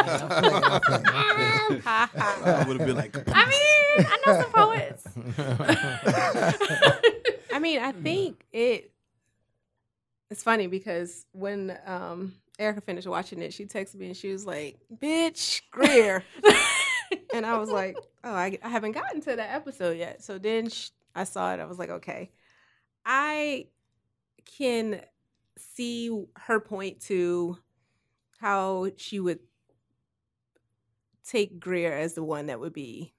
[2.67, 5.03] would have been like, I mean, I know some poets.
[7.53, 8.91] I mean, I think it.
[10.29, 14.45] It's funny because when um, Erica finished watching it, she texted me and she was
[14.45, 16.23] like, "Bitch, Greer,"
[17.33, 20.69] and I was like, "Oh, I, I haven't gotten to that episode yet." So then
[20.69, 21.59] sh- I saw it.
[21.59, 22.31] I was like, "Okay,
[23.05, 23.67] I
[24.57, 25.01] can
[25.57, 27.57] see her point to
[28.39, 29.39] how she would
[31.23, 33.13] take Greer as the one that would be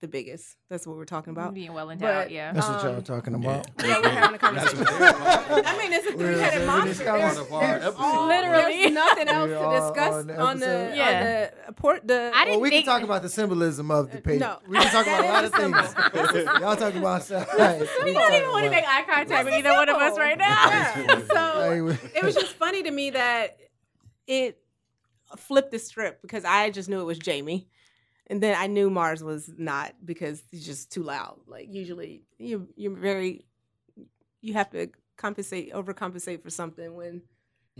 [0.00, 0.56] the biggest.
[0.68, 2.52] That's what we're talking about." Being well endowed, But- yeah.
[2.52, 3.66] That's what y'all Um, talking about.
[3.84, 4.84] Yeah, we're having a conversation.
[4.88, 6.88] I mean, it's a three-headed monster.
[6.90, 8.02] discussing There's, part of our there's episode.
[8.02, 8.76] all- Literally.
[8.78, 10.92] there's nothing else to discuss on the on the.
[10.94, 11.50] Yeah.
[11.60, 12.06] on the port.
[12.08, 14.40] The I Well, didn't we can talk about the symbolism of the page.
[14.40, 14.58] No.
[14.66, 16.44] we can talk about a lot of things.
[16.60, 17.48] y'all talking about stuff.
[17.58, 17.80] Right.
[18.04, 21.26] We don't even want to make eye contact with either one of us right now.
[21.28, 23.56] So it was just funny to me that
[24.26, 24.58] it
[25.36, 27.68] flipped the script because I just knew it was Jamie.
[28.30, 31.40] And then I knew Mars was not because he's just too loud.
[31.48, 33.44] Like usually you you're very
[34.40, 37.22] you have to compensate overcompensate for something when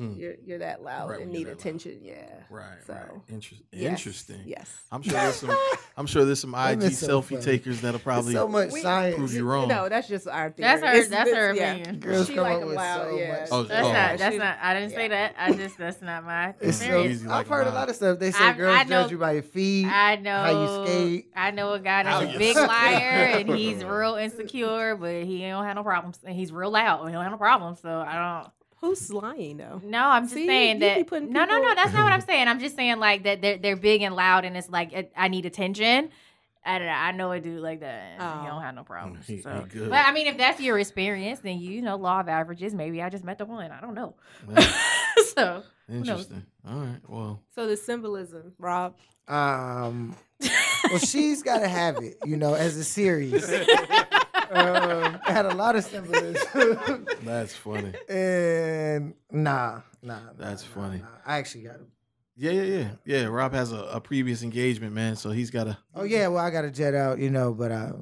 [0.01, 0.18] Mm.
[0.18, 1.59] you're you're that loud Right, and need that loud.
[1.60, 2.01] attention.
[2.02, 2.14] Yeah.
[2.48, 3.05] Right, So, right.
[3.28, 4.40] Inter- yes, Interesting.
[4.47, 4.68] Yes.
[4.90, 5.51] I'm sure there's some.
[5.97, 7.43] I'm sure there's some IG is so selfie funny.
[7.43, 8.32] takers that'll probably.
[8.32, 9.16] so much We- science.
[9.16, 9.68] Prove you wrong.
[9.68, 10.68] No, that's just our theory.
[10.68, 10.89] That's her.
[10.93, 11.72] It's- that's it's- her yeah.
[11.74, 12.01] opinion.
[12.01, 13.32] Girls She come like up them with loud, so yeah.
[13.40, 13.48] much.
[13.52, 13.93] Oh, That's oh.
[13.93, 14.18] not.
[14.18, 14.59] That's She- not.
[14.62, 14.97] I didn't yeah.
[14.97, 15.35] say that.
[15.39, 15.77] I just.
[15.78, 17.14] That's not my It's so, experience.
[17.16, 18.18] easy like I've heard a lot of stuff.
[18.18, 19.86] They say I- girls I know- judge you by your feet.
[19.86, 21.31] I know how you skate.
[21.36, 25.40] I know a guy How that's a big liar and he's real insecure, but he
[25.43, 26.18] don't have no problems.
[26.24, 27.06] And he's real loud.
[27.06, 27.81] He don't have no problems.
[27.81, 28.52] So I don't.
[28.81, 29.81] Who's lying though?
[29.85, 30.97] No, I'm just See, saying that.
[30.97, 31.74] be putting no, no, no.
[31.74, 32.48] That's not what I'm saying.
[32.48, 35.28] I'm just saying like that they're they're big and loud, and it's like it, I
[35.28, 36.11] need attention.
[36.65, 36.93] I don't know.
[36.93, 38.02] I know a dude like that.
[38.19, 38.51] and He Oh.
[38.52, 39.27] don't have no problems.
[39.27, 39.66] He- he so.
[39.69, 39.89] good.
[39.90, 42.74] But I mean, if that's your experience, then you know law of averages.
[42.74, 43.70] Maybe I just met the one.
[43.70, 44.15] I don't know.
[44.51, 44.73] Yeah,
[45.35, 46.44] so Interesting.
[46.69, 47.01] All right.
[47.09, 48.94] Well, So the symbolism, Rob.
[49.27, 50.15] Um,
[50.90, 53.44] well, she's got to have it, you know, as a series.
[54.51, 57.93] um, had a lot of symbolism, that's funny.
[58.09, 60.14] and nah, nah.
[60.14, 60.98] nah, That's nah, funny.
[60.98, 61.06] nah.
[61.24, 61.86] I actually got him.
[62.36, 63.24] Yeah, yeah, yeah, yeah.
[63.24, 65.78] Rob has a, a previous engagement, man, so he's got a.
[65.94, 67.93] Oh yeah, well, I got to jet out, you know, but uh,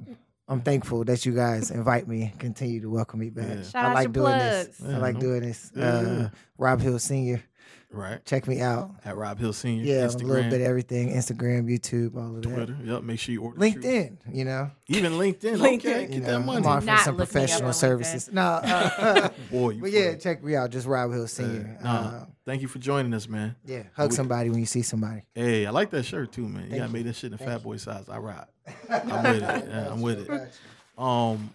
[0.47, 3.49] I'm thankful that you guys invite me, continue to welcome me back.
[3.49, 3.63] Yeah.
[3.65, 4.67] Shout I out like your doing plugs.
[4.79, 4.81] this.
[4.89, 5.73] Yeah, I like doing this.
[5.75, 6.29] Yeah, uh, yeah.
[6.57, 7.43] Rob Hill Senior,
[7.91, 8.91] Right check me out.
[9.05, 9.83] at Rob Hill Senior.
[9.85, 12.49] Yeah, a little bit of everything: Instagram, YouTube, all of that.
[12.49, 12.77] Twitter.
[12.85, 13.03] Yep.
[13.03, 13.59] Make sure you order.
[13.59, 13.83] the shoes.
[13.83, 14.71] LinkedIn, you know.
[14.89, 15.57] Even LinkedIn.
[15.57, 15.77] LinkedIn.
[15.79, 16.67] Okay, You get know, that I'm money.
[16.67, 18.31] offering Not some looking me up professional services.
[18.31, 20.19] No, uh, Boy, you but yeah, funny.
[20.19, 20.69] check me out.
[20.71, 21.79] Just Rob Hill Senior.
[21.83, 23.57] Nah, Uh, thank you for joining us, man.
[23.65, 25.23] yeah, hug We- somebody when you see somebody.
[25.35, 26.65] Hey, I like that shirt too, man.
[26.65, 26.93] You Thank got you.
[26.93, 27.65] made that shit in a Thank fat you.
[27.65, 28.05] boy size.
[28.11, 28.49] I rock.
[28.91, 29.65] I'm with it.
[29.67, 30.53] Yeah, I'm with it.
[30.99, 31.51] Um,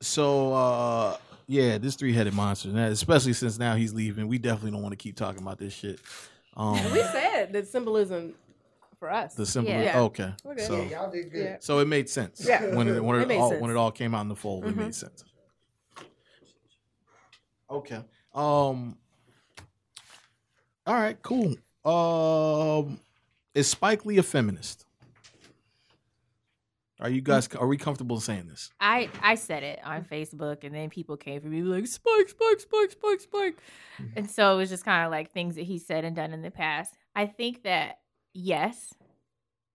[0.00, 1.16] so uh,
[1.52, 4.82] yeah, this three headed monster, and that- especially since now he's leaving, we definitely don't
[4.82, 6.00] want to keep talking about this shit.
[6.56, 8.34] Um, We said the symbolism
[8.98, 9.34] for us.
[9.34, 9.70] the symbol.
[9.70, 10.00] Yeah.
[10.00, 11.44] Okay, We're so y'all did good.
[11.44, 11.56] Yeah.
[11.60, 12.44] so it made sense.
[12.46, 12.74] Yeah.
[12.74, 13.60] when it when it, It all sense.
[13.62, 14.76] when it all came out in the fold, it Mhm.
[14.76, 15.24] made sense.
[17.70, 18.02] Okay.
[18.34, 18.96] Um.
[20.86, 21.16] All right.
[21.22, 21.56] Cool.
[21.84, 22.98] Um.
[23.54, 24.86] Is Spike Lee a feminist?
[27.02, 28.70] Are you guys are we comfortable saying this?
[28.80, 32.60] I I said it on Facebook, and then people came for me like Spike, Spike,
[32.60, 33.58] Spike, Spike, Spike,
[34.16, 36.42] and so it was just kind of like things that he said and done in
[36.42, 36.94] the past.
[37.16, 37.98] I think that
[38.32, 38.94] yes,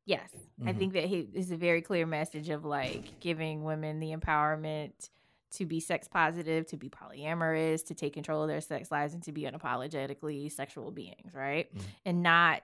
[0.06, 0.32] yes,
[0.66, 0.78] I Mhm.
[0.78, 5.10] think that he is a very clear message of like giving women the empowerment
[5.52, 9.24] to be sex positive, to be polyamorous, to take control of their sex lives, and
[9.24, 11.74] to be unapologetically sexual beings, right?
[11.76, 11.82] Mhm.
[12.06, 12.64] And not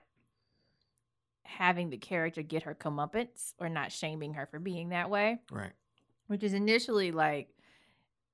[1.44, 5.72] having the character get her comeuppance or not shaming her for being that way Right.
[6.26, 7.48] which is initially like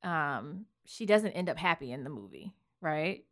[0.02, 3.24] um she doesn't end up happy in the movie right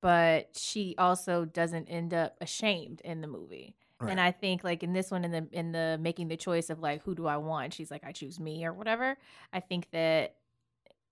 [0.00, 4.10] but she also doesn't end up ashamed in the movie Right.
[4.10, 6.78] and i think like in this one in the in the making the choice of
[6.80, 9.16] like who do i want she's like i choose me or whatever
[9.52, 10.34] i think that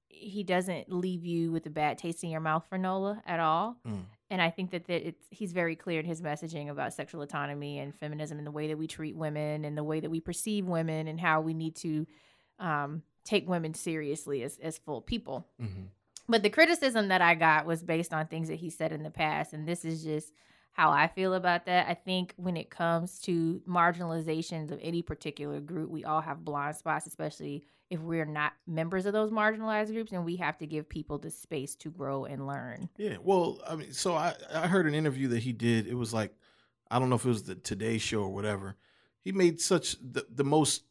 [0.09, 3.77] he doesn't leave you with a bad taste in your mouth for Nola at all.
[3.87, 4.05] Mm.
[4.29, 7.79] And I think that, that it's he's very clear in his messaging about sexual autonomy
[7.79, 10.67] and feminism and the way that we treat women and the way that we perceive
[10.67, 12.07] women and how we need to
[12.59, 15.47] um, take women seriously as, as full people.
[15.61, 15.89] Mhm.
[16.29, 19.11] But the criticism that I got was based on things that he said in the
[19.11, 19.53] past.
[19.53, 20.33] And this is just
[20.73, 21.89] how I feel about that.
[21.89, 26.77] I think when it comes to marginalizations of any particular group, we all have blind
[26.77, 30.13] spots, especially if we're not members of those marginalized groups.
[30.13, 32.89] And we have to give people the space to grow and learn.
[32.97, 35.87] Yeah, well, I mean, so I I heard an interview that he did.
[35.87, 36.35] It was like
[36.91, 38.77] I don't know if it was the Today Show or whatever.
[39.21, 40.83] He made such the, the most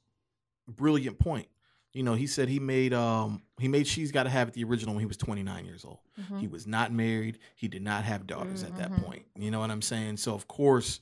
[0.68, 1.48] brilliant point.
[1.94, 4.64] You know, he said he made um he made She's Got to Have It the
[4.66, 6.00] original when he was 29 years old.
[6.20, 6.40] Mm-hmm.
[6.40, 7.40] He was not married.
[7.56, 9.04] He did not have daughters at that Mhm.
[9.06, 9.26] point.
[9.38, 10.18] You know what I'm saying?
[10.18, 11.00] So of course,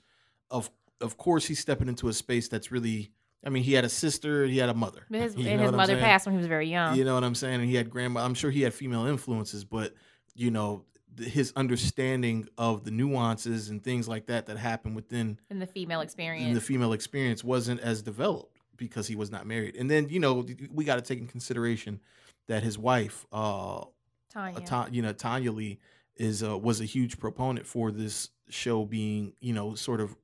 [0.52, 0.70] of
[1.02, 3.11] of course, he's stepping into a space that's really.
[3.45, 4.45] I mean, he had a sister.
[4.45, 5.06] He had a mother.
[5.10, 6.95] But his, You and his mother passed when he was very young.
[6.95, 7.61] You know what I'm saying?
[7.61, 8.24] And he had grandma.
[8.24, 9.94] I'm sure he had female influences, but
[10.36, 10.86] you know
[11.20, 15.99] his understanding of the nuances and things like that that happen within in the female
[15.99, 16.53] in experience.
[16.56, 19.76] the female experience wasn't as developed because he was not married.
[19.76, 21.99] And then you know we got to take in consideration
[22.48, 23.84] that his wife, uh,
[24.34, 24.65] Tonya.
[24.65, 25.80] Ta- you know Tonya Lee,
[26.15, 30.15] is uh, was a huge proponent for this show being you know sort of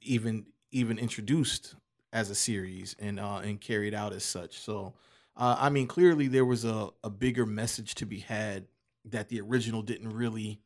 [0.00, 1.74] even even introduced
[2.16, 4.58] as a series and uh, and carried out as such.
[4.58, 4.94] So
[5.36, 8.66] uh, I mean, clearly there was a, a bigger message to be had
[9.04, 10.60] that the original didn't really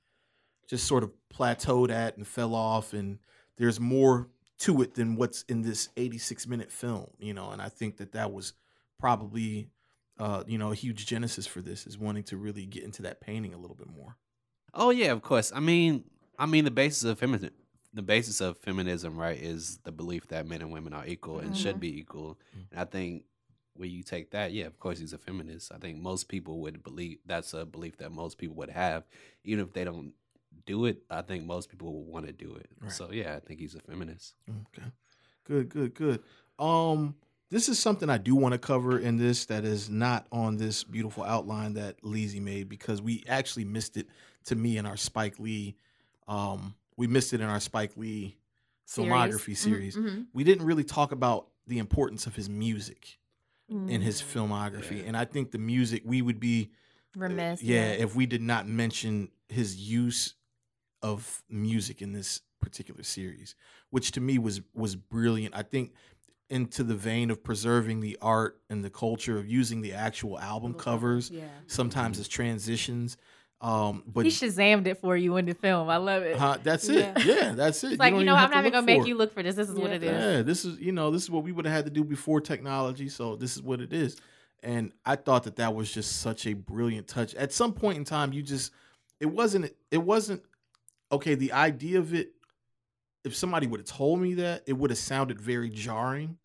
[0.68, 3.18] just sort of plateaued at and fell off, and
[3.56, 4.28] there's more
[4.60, 7.50] to it than what's in this 86 minute film, you know.
[7.50, 8.52] And I think that that was
[9.00, 9.70] probably
[10.18, 13.20] uh, you know a huge genesis for this is wanting to really get into that
[13.20, 14.16] painting a little bit more.
[14.72, 15.50] Oh yeah, of course.
[15.52, 16.04] I mean,
[16.38, 17.50] I mean the basis of feminism,
[17.92, 21.56] the basis of feminism, right, is the belief that men and women are equal and
[21.56, 22.38] should be equal.
[22.56, 22.70] Mhm.
[22.70, 23.24] And I think
[23.74, 25.72] when you take that, yeah, of course he's a feminist.
[25.72, 29.04] I think most people would believe that's a belief that most people would have,
[29.44, 30.12] even if they don't
[30.66, 31.02] do it.
[31.10, 32.68] I think most people would want to do it.
[32.80, 32.92] Right.
[32.92, 34.34] So yeah, I think he's a feminist.
[34.48, 34.88] Okay.
[35.44, 36.22] Good, good, good.
[36.58, 37.16] Um
[37.48, 40.84] this is something I do want to cover in this that is not on this
[40.84, 44.06] beautiful outline that Leezy made because we actually missed it
[44.44, 45.74] to me in our Spike Lee
[46.28, 48.36] um we missed it in our Spike Lee
[48.86, 49.96] filmography series.
[49.96, 53.16] Mhm, We didn't really talk about the importance of his music
[53.70, 54.26] in his mhm.
[54.48, 54.98] filmography.
[54.98, 55.04] Yeah.
[55.06, 56.72] And I think the music we would be
[57.16, 57.62] Remiss.
[57.62, 60.34] yeah, if we did not mention his use
[61.02, 63.54] of music in this particular series,
[63.88, 65.54] which to me was was brilliant.
[65.56, 65.94] I think
[66.50, 70.74] into the vein of preserving the art and the culture of using the actual album
[70.74, 71.48] covers Yeah.
[71.68, 73.16] sometimes as transitions.
[73.62, 75.90] Um, but he shazammed it for you in the film.
[75.90, 76.36] I love it.
[76.38, 76.98] huh, that's it.
[76.98, 77.18] Yeah.
[77.24, 77.92] Yeah, that's it.
[77.92, 79.54] it's like, you know, I'm not even gonna make for you look for this.
[79.54, 80.10] This is what it is.
[80.10, 82.40] Yeah, this is you know this is what we would have had to do before
[82.40, 83.08] technology.
[83.10, 84.16] So this is what it is,
[84.62, 87.34] and I thought that that was just such a brilliant touch.
[87.34, 88.72] At some point in time, you just
[89.20, 90.42] it wasn't it wasn't
[91.12, 91.34] okay.
[91.34, 92.30] The idea of it,
[93.24, 96.38] if somebody would have told me that, it would have sounded very jarring.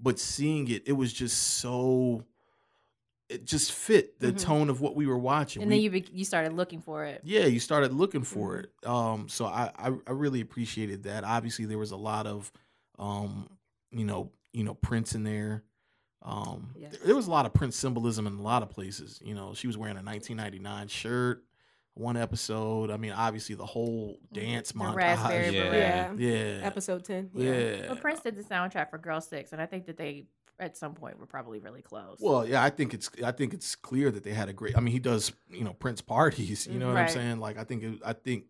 [0.00, 2.24] But seeing it, it was just so.
[3.32, 4.40] It just fit the Mhm.
[4.40, 5.62] tone of what we were watching.
[5.62, 7.20] And We- then you be, you started looking for it.
[7.24, 8.64] yeah, you started looking for Mhm.
[8.64, 8.86] it.
[8.88, 11.24] Um, so I, I I really appreciated that.
[11.24, 12.52] Obviously, there was a lot of,
[12.98, 13.48] um,
[13.90, 15.64] you know, you know, Prince in there.
[16.22, 16.96] Um, Yes.
[17.04, 19.20] there was a lot of Prince symbolism in a lot of places.
[19.24, 21.44] You know, she was wearing a 1999 shirt.
[21.94, 22.90] One episode.
[22.90, 24.94] I mean, obviously the whole dance The montage.
[24.96, 25.72] raspberry Yeah.
[25.74, 26.12] Yeah.
[26.16, 26.60] Yeah.
[26.66, 27.30] Episode 10.
[27.34, 27.88] Yeah.
[27.88, 30.26] Well, Prince did the soundtrack for Girl Six, and I think that they
[30.58, 32.18] at some point were probably really close.
[32.20, 34.76] Well, yeah, I think it's I think it's clear that they had a great.
[34.76, 36.66] I mean, he does you know Prince parties.
[36.66, 37.38] You know what I'm saying?
[37.38, 38.44] Like I think it, I think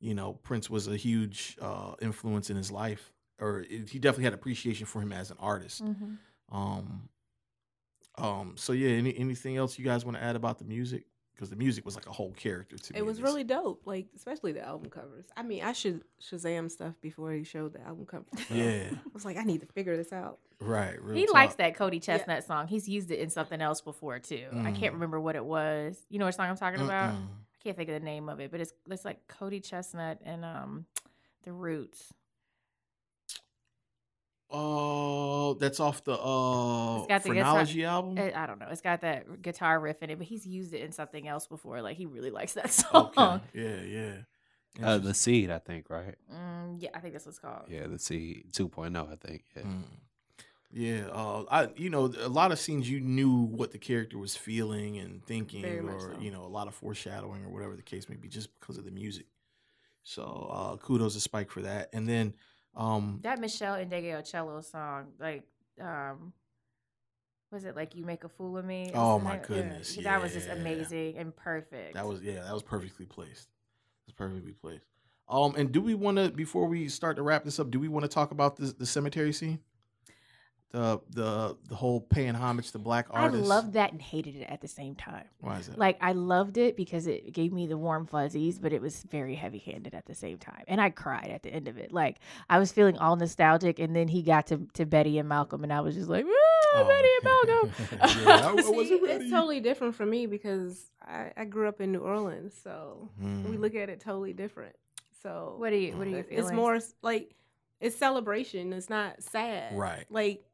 [0.00, 4.24] you know Prince was a huge uh, influence in his life, or it, he definitely
[4.24, 5.84] had appreciation for him as an artist.
[5.84, 6.18] Mhm.
[6.52, 7.08] Um,
[8.16, 8.54] um.
[8.56, 11.06] So yeah, any anything else you guys want to add about the music?
[11.38, 12.98] Because the music was like a whole character to me.
[12.98, 15.24] It was really dope, like especially the album covers.
[15.36, 18.24] I mean, I should Shazam stuff before he showed the album cover.
[18.48, 20.40] So yeah, I was like, I need to figure this out.
[20.58, 20.96] right.
[21.14, 21.34] He talk.
[21.34, 22.66] likes that Cody ChesnuTT song.
[22.66, 24.46] He's used it in something else before too.
[24.50, 24.74] I Mm.
[24.80, 26.04] can't remember what it was.
[26.10, 27.10] You know what song I'm talking about?
[27.14, 27.26] Mm-mm.
[27.28, 30.44] I can't think of the name of it, but it's it's like Cody ChesnuTT and
[30.44, 30.86] um
[31.44, 32.12] the Roots.
[34.50, 38.18] Oh, that's off the uh It's got the guitar- album.
[38.18, 38.68] Eh, I don't know.
[38.70, 41.82] It's got that guitar riff in it, but he's used it in something else before.
[41.82, 43.12] Like he really likes that song.
[43.16, 43.40] Okay.
[43.54, 44.14] Yeah, yeah.
[44.86, 46.14] Uh, the seed, I think, right?
[46.32, 47.64] Mm, yeah, I think that's what it's called.
[47.68, 49.42] Yeah, the seed 2.0, I think.
[49.56, 49.62] Yeah.
[49.62, 49.82] Mm.
[50.70, 54.36] Yeah, uh, I you know a lot of scenes you knew what the character was
[54.36, 56.20] feeling and thinking, Very or so.
[56.20, 58.84] you know a lot of foreshadowing or whatever the case may be, just because of
[58.84, 59.24] the music.
[60.02, 61.88] So uh, kudos to Spike for that.
[61.94, 62.34] And then
[62.78, 65.42] um, That Meshell Ndegeocello song, like,
[65.80, 66.32] um,
[67.50, 68.90] was it like you make a fool of me?
[68.94, 69.42] Oh, my name?
[69.46, 71.94] goodness, that was just amazing and perfect.
[71.94, 73.48] That was yeah, that was perfectly placed.
[74.06, 74.84] It's perfectly placed.
[75.28, 77.70] Um, and do we want to before we start to wrap this up?
[77.70, 79.60] Do we want to talk about the the cemetery scene?
[80.70, 83.50] The the the whole paying homage to black artists.
[83.50, 85.24] I loved that and hated it at the same time.
[85.40, 85.78] Why is it?
[85.78, 89.34] Like I loved it because it gave me the warm fuzzies, but it was very
[89.34, 91.90] heavy-handed at the same time, and I cried at the end of it.
[91.90, 92.18] Like
[92.50, 95.72] I was feeling all nostalgic, and then he got to, to Betty and Malcolm, and
[95.72, 96.26] I was just like,
[96.74, 97.72] "Ah, Betty and Malcolm.
[98.26, 101.80] yeah, I, I See, wasn't it's totally different for me because I, I grew up
[101.80, 103.26] in New Orleans, so we
[103.56, 103.58] Mm.
[103.58, 104.76] look at it totally different.
[105.22, 105.96] So What are you?
[105.96, 106.56] What are you it's feeling?
[106.56, 107.34] more like
[107.80, 108.74] it's celebration.
[108.74, 110.04] It's not sad, Right.
[110.10, 110.44] Like,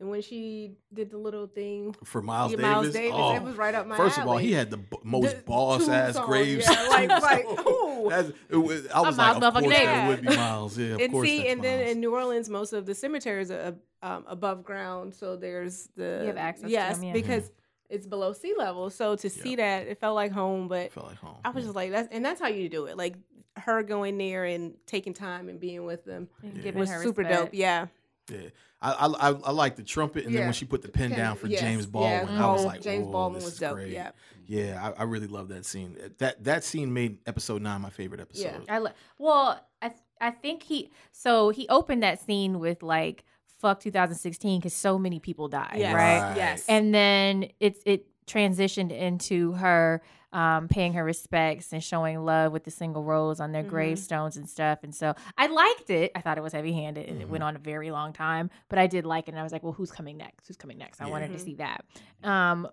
[0.00, 2.70] and when she did the little thing, for Miles yeah, Davis.
[2.70, 4.96] Miles Davis, oh, it was right up my First of all, he had the b-
[5.02, 6.66] most The boss two ass songs, graves.
[6.70, 8.08] yeah, like- like, ooh.
[8.08, 10.78] That's, it was, I was Miles like, of motherfucking course that would be Miles.
[10.78, 11.90] Yeah, of and course see, that's and then Miles.
[11.92, 16.26] in New Orleans, most of the cemeteries are um, above ground, so there's the You
[16.28, 17.12] have access to yes them, yeah.
[17.12, 17.50] because
[17.90, 18.90] it's below sea level.
[18.90, 21.38] So to see that, it felt like home, but felt like home.
[21.44, 21.68] I was yeah.
[21.68, 22.96] just like, that's and that's how you do it.
[22.96, 23.16] Like
[23.56, 26.62] her going there and taking time and being with them And Yeah.
[26.62, 27.46] giving was her super respect.
[27.46, 27.54] dope.
[27.54, 27.86] Yeah,
[28.30, 28.48] Yeah,
[28.80, 31.36] I I, I, I like the trumpet, and then when she put the pen down
[31.36, 33.74] for Yes, James yeah, Baldwin, I was like, James "Whoa, Baldwin this was is dope.
[33.74, 34.10] great." Yeah,
[34.46, 35.96] yeah, I, I really love that scene.
[36.18, 38.62] That that scene made episode nine my favorite episode.
[38.66, 42.82] Yeah, I lo- well, I th- I think he so he opened that scene with
[42.82, 43.24] like
[43.58, 46.20] fuck 2016 because so many people died, yes, right?
[46.20, 46.36] Right.
[46.36, 52.52] yes, And then it's it transitioned into her um, paying her respects and showing love
[52.52, 53.68] with the single rose on their Mhm.
[53.68, 54.80] gravestones and stuff.
[54.82, 56.12] And so I liked it.
[56.14, 57.32] I thought it was heavy handed and it Mm-hmm.
[57.32, 59.30] went on a very long time, but I did like it.
[59.30, 60.46] And I was like, well, who's coming next?
[60.46, 61.00] Who's coming next?
[61.00, 61.12] I Yeah.
[61.12, 61.44] wanted to Mhm.
[61.44, 61.84] see that.
[62.22, 62.68] Um,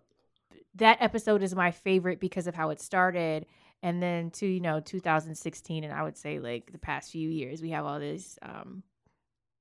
[0.76, 3.46] that episode is my favorite because of how it started.
[3.82, 7.62] And then to, you know, 2016, and I would say like the past few years,
[7.62, 8.84] we have all this um,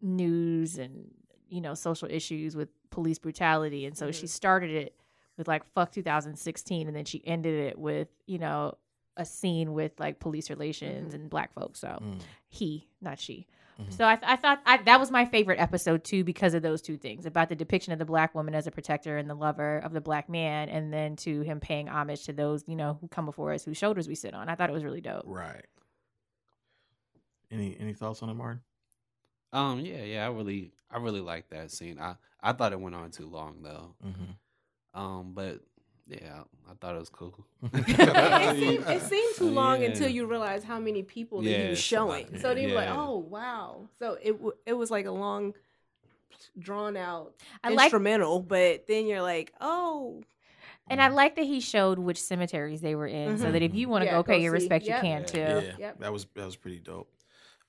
[0.01, 1.11] news and,
[1.49, 3.87] you know, social issues with police brutality.
[3.87, 4.31] And so she Mhm.
[4.31, 4.97] started it
[5.36, 8.74] with like fuck 2016 and then she ended it with, you know,
[9.16, 11.15] a scene with like police relations Mhm.
[11.16, 11.81] and black folks.
[11.81, 12.20] So Mm.
[12.48, 13.47] he, not she.
[13.81, 13.93] Mhm.
[13.93, 16.81] So I, th- I thought I, that was my favorite episode too because of those
[16.82, 19.78] two things about the depiction of the black woman as a protector and the lover
[19.78, 23.09] of the black man, and then to him paying homage to those you know who
[23.09, 24.48] come before us, whose shoulders we sit on.
[24.48, 25.23] I thought it was really dope.
[25.27, 25.65] Right.
[27.51, 28.62] Any any thoughts on it, Martin?
[29.52, 31.98] Um, yeah, yeah, I really, I really like that scene.
[32.01, 33.94] I, I thought it went on too long though.
[34.05, 34.32] Mm-hmm.
[34.95, 35.61] Um, but
[36.09, 37.35] yeah, I thought it was cool.
[37.75, 39.89] it, seemed, it seemed too long Yeah.
[39.89, 42.27] until you realize how many people that Yeah, he was it's lot.
[42.29, 42.39] showing.
[42.39, 43.89] So then you're like, oh wow.
[43.99, 45.55] So it w- it was like a long,
[46.59, 50.23] drawn out I like instrumental, but then you're like, oh,
[50.89, 53.53] and I like that he showed which cemeteries they were in, so Mhm.
[53.53, 54.97] that if you want to Yeah, go pay go your respect, Yep.
[54.97, 55.27] you can Yeah.
[55.27, 55.66] too.
[55.66, 55.99] Yeah, Yep.
[56.01, 57.09] that was that was pretty dope.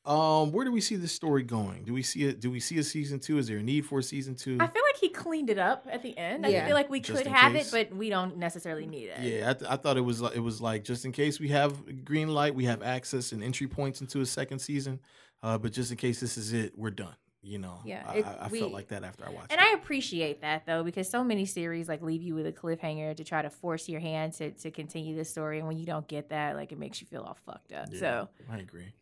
[0.05, 1.83] Um, where do we see this story going?
[1.83, 2.39] Do we see it?
[2.39, 3.37] Do we see a season two?
[3.39, 4.57] Is there a need for a season two?
[4.59, 6.45] I feel like he cleaned it up at the end.
[6.47, 6.63] Yeah.
[6.63, 7.73] I feel like we Just could have case.
[7.73, 9.19] it, but we don't necessarily need it.
[9.21, 11.47] Yeah, I, th- I thought it was like- it was like just in case we
[11.49, 14.99] have green light, we have access and entry points into a second season.
[15.41, 17.15] Uh, but just in case this is it, we're done.
[17.41, 19.57] You know, Yeah, I, it- I, I we- felt like that after I watched it.
[19.57, 19.67] And it.
[19.67, 23.23] I appreciate that though, because so many series like leave you with a cliffhanger to
[23.23, 26.29] try to force your hand to, to continue the story, and when you don't get
[26.29, 27.87] that, like it makes you feel all fucked up.
[27.91, 28.93] Yeah, So I agree.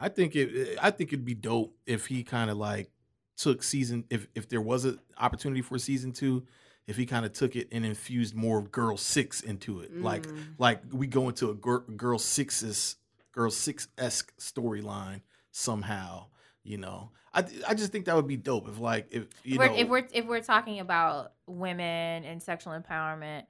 [0.00, 0.78] I think it.
[0.82, 2.90] I think it'd be dope if he kind of like
[3.36, 4.04] took season.
[4.10, 6.46] If if there was an opportunity for season two,
[6.86, 10.26] if he kind of took it and infused more of Girl Six into it, like
[10.26, 10.54] Mm.
[10.58, 12.96] like we go into a gir- Girl Six's
[13.32, 16.26] Girl Six esque storyline somehow.
[16.62, 19.58] You know, I I just think that would be dope if like if you if
[19.58, 23.44] we're, know if we're if we're talking about women and sexual empowerment,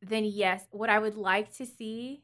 [0.00, 2.22] then yes, what I would like to see,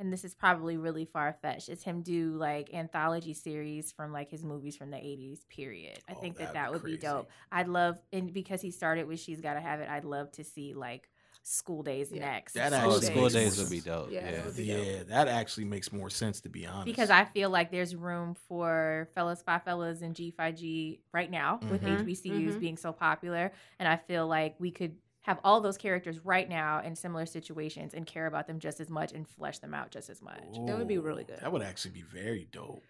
[0.00, 4.30] and this is probably really far fetched, is him do like anthology series from like
[4.30, 5.44] his movies from the '80s.
[5.50, 6.02] Period.
[6.08, 6.98] I Oh, think that that'd that be would be crazy.
[6.98, 7.30] dope.
[7.52, 10.74] I'd love, and because he started with "She's Gotta Have It," I'd love to see
[10.74, 11.10] like
[11.42, 12.20] School Daze Yeah.
[12.20, 12.54] next.
[12.54, 13.80] That Oh, actually school makes days more would be sense.
[13.80, 14.16] dope.
[14.20, 16.80] Yeah, Yeah, that would yeah, that actually makes more sense to be honest.
[16.84, 21.30] because I feel like there's room for fellas, five fellas, and G Phi G right
[21.30, 21.84] now with Mhm.
[21.84, 22.58] HBCUs Mhm.
[22.58, 26.80] being so popular, and I feel like we could have all those characters right now
[26.82, 30.08] in similar situations and care about them just as much and flesh them out just
[30.08, 30.42] as much.
[30.66, 31.40] That would be really good.
[31.40, 32.82] That would actually be very dope.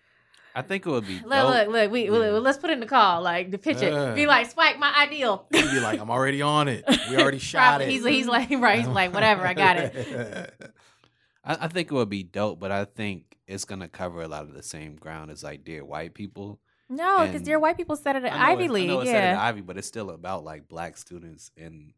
[0.55, 1.51] I think it would be Look, dope.
[1.55, 1.91] look, look.
[1.93, 2.11] We, Yeah.
[2.11, 4.15] look, let's put it in the call, like the pitch it.
[4.17, 5.47] Be like, Spike, my ideal.
[5.53, 6.85] He'd be like, I'm already on it.
[7.09, 7.89] We already shot it.
[7.89, 8.79] He's, he's like, right.
[8.79, 9.47] He's like, whatever.
[9.47, 10.55] I got it.
[11.45, 14.43] I, I think it would be dope, but I think it's gonna cover a lot
[14.43, 16.59] of the same ground as like Dear White People.
[16.89, 18.89] No, because dear white people said it at I know Ivy it- I League.
[18.89, 19.43] know it said it at Yeah.
[19.45, 21.93] Ivy, but it's still about like black students in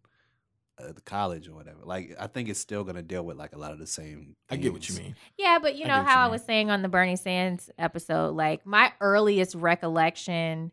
[0.79, 1.81] uh, the college or whatever.
[1.85, 4.37] Like I think it's still gonna deal with like a lot of the same.
[4.51, 5.15] I get what you mean.
[5.39, 6.33] Yeah, but you I know get how you I mean.
[6.33, 10.73] was saying on the Bernie Sanders episode, like my earliest recollection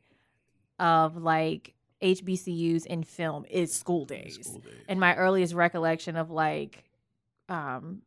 [0.79, 4.39] of like HBCUs in film is School Daze.
[4.41, 4.85] School Daze.
[4.87, 6.85] And my earliest recollection of like
[7.49, 8.01] um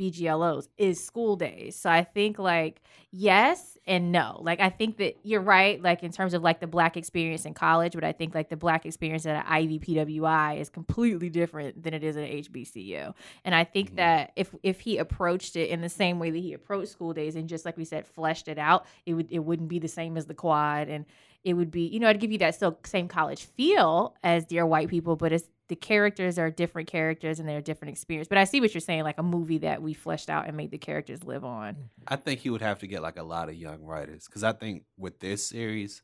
[0.00, 1.76] BGLOs is School Daze.
[1.76, 2.80] So I think like
[3.12, 4.40] yes and no.
[4.42, 7.54] Like I think that you're right, like in terms of like the black experience in
[7.54, 11.82] college, but I think like the black experience at an Ivy PWI is completely different
[11.82, 13.12] than it is at HBCU.
[13.44, 13.96] And I think Mhm.
[13.96, 17.36] that if if he approached it in the same way that he approached School Daze
[17.36, 20.16] and just like we said, fleshed it out, it would it wouldn't be the same
[20.16, 21.04] as the quad and
[21.42, 24.66] it would be, you know, it'd give you that still same college feel as Dear
[24.66, 28.26] White People, but it's the characters are different characters and they're a different experience.
[28.26, 30.72] But I see what you're saying, like a movie that we fleshed out and made
[30.72, 31.76] the characters live on.
[32.08, 34.52] I think he would have to get like a lot of young writers because I
[34.52, 36.02] think with this series,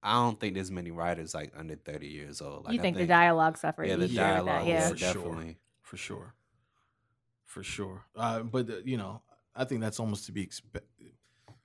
[0.00, 2.66] I don't think there's many writers like under 30 years old.
[2.66, 3.88] Like, you I think, the dialogue suffered?
[3.88, 4.64] Yeah, the you dialogue.
[4.64, 4.74] that, yeah.
[4.74, 5.12] Yeah, For sure.
[5.14, 5.58] definitely.
[5.82, 6.34] for sure,
[7.44, 8.04] for sure.
[8.14, 9.22] Uh, but uh, you know,
[9.56, 10.84] I think that's almost to be expected.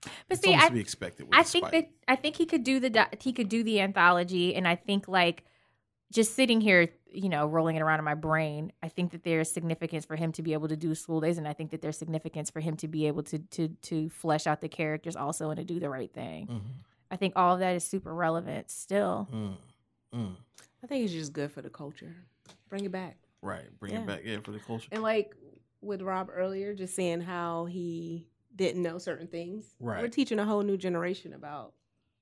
[0.01, 1.27] But it's see, almost I, to be expected.
[1.27, 1.71] With I think Spike.
[1.71, 5.07] that I think he could do the he could do the anthology, and I think
[5.07, 5.43] like
[6.15, 9.51] just sitting here, you know, rolling it around in my brain, I think that there's
[9.51, 11.97] significance for him to be able to do School Daze, and I think that there's
[11.97, 15.57] significance for him to be able to to to flesh out the characters also and
[15.57, 16.47] to do the right thing.
[16.47, 16.61] Mhm.
[17.11, 19.27] I think all of that is super relevant still.
[19.31, 19.57] Mm,
[20.13, 20.35] mm.
[20.83, 22.15] I think it's just good for the culture.
[22.69, 23.17] Bring it back.
[23.41, 24.01] Right, bring Yeah.
[24.01, 24.87] it back, yeah, for the culture.
[24.91, 25.35] And like
[25.81, 28.25] with Rob earlier, just seeing how he
[28.55, 29.75] didn't know certain things.
[29.79, 31.73] Right, we're teaching a whole new generation about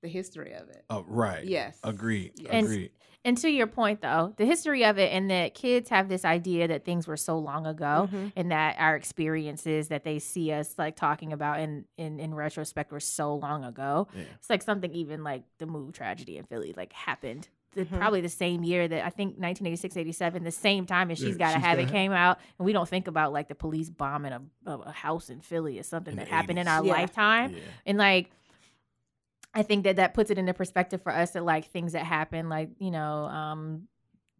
[0.04, 0.84] the history of it.
[0.92, 1.44] Oh, right.
[1.46, 1.80] Yes.
[1.84, 2.34] Agreed.
[2.38, 2.50] Yes.
[2.52, 2.92] And- Agreed.
[3.26, 6.68] And to your point, though, the history of it and that kids have this idea
[6.68, 8.34] that things were so long ago, Mhm.
[8.36, 12.92] and that our experiences that they see us like talking about in in in retrospect
[12.92, 14.10] were so long ago.
[14.14, 14.24] Yeah.
[14.36, 17.48] It's like something even like the MOVE tragedy in Philly like happened.
[17.76, 17.98] The, Mhm.
[17.98, 21.38] Probably the same year that I think 1986, 87, the same time as Yeah, She's
[21.38, 22.40] Gotta She's Have It came out.
[22.60, 25.80] And we don't think about like the police bombing a, a, a house in Philly
[25.80, 26.92] as something In that the happened in our Yeah.
[26.92, 27.54] lifetime.
[27.54, 27.60] Yeah.
[27.86, 28.30] And like,
[29.54, 32.50] I think that that puts it into perspective for us that like things that happen,
[32.50, 33.88] like you know, um,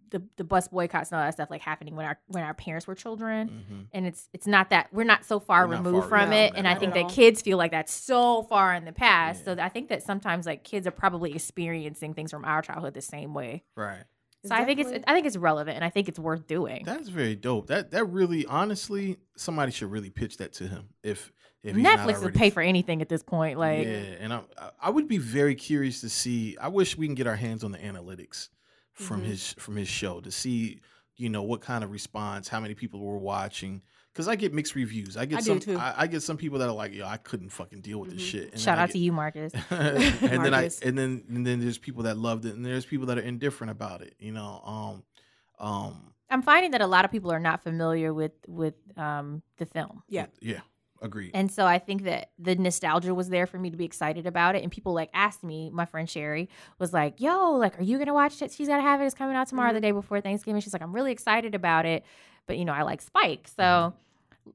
[0.10, 2.86] the the bus boycotts and all that stuff, like happening when our when our parents
[2.86, 3.88] were children, Mhm.
[3.94, 6.68] and it's it's not that we're not so far We're removed far from it, and
[6.68, 9.42] I think that kids feel like that's so far in the past.
[9.48, 9.56] Yeah.
[9.56, 13.02] So I think that sometimes like kids are probably experiencing things from our childhood the
[13.02, 13.64] same way.
[13.76, 14.04] Right.
[14.46, 16.84] So I think it's I think it's relevant, and I think it's worth doing.
[16.86, 17.68] That's very dope.
[17.68, 20.90] That that really, honestly, somebody should really pitch that to him.
[21.02, 21.32] If
[21.64, 23.58] if he's not Netflix would already- pay for anything at this point.
[23.58, 24.42] Like, yeah, and I
[24.82, 26.58] I would be very curious to see.
[26.58, 28.50] I wish we can get our hands on the analytics
[28.94, 29.26] from Mhm.
[29.26, 30.82] his from his show to see,
[31.16, 33.82] you know, what kind of response, how many people were watching.
[34.14, 35.18] Because I get mixed reviews.
[35.18, 35.60] I get I some.
[35.60, 35.76] too.
[35.76, 38.22] I, I get some people that are like, "Yo, I couldn't fucking deal with this
[38.22, 38.26] Mhm.
[38.32, 39.54] shit." And shout then I out to you, Marcus.
[39.72, 43.08] and then I and then and then there's people that loved it, and there's people
[43.08, 44.14] that are indifferent about it.
[44.20, 48.34] You know, um, um, I'm finding that a lot of people are not familiar with
[48.48, 50.04] with um, the film.
[50.10, 50.28] Yeah.
[50.42, 50.62] yeah,
[51.02, 51.32] agreed.
[51.34, 54.56] And so I think that the nostalgia was there for me to be excited about
[54.56, 54.64] it.
[54.64, 56.50] And people like asked me, my friend Sherry
[56.80, 58.52] was like, yo, like, are you going to watch it?
[58.52, 59.06] She's got to have it.
[59.06, 59.76] It's coming out tomorrow, Mhm.
[59.76, 60.62] the day before Thanksgiving.
[60.62, 62.04] She's like, I'm really excited about it.
[62.48, 63.48] But, you know, I like Spike.
[63.56, 63.94] So,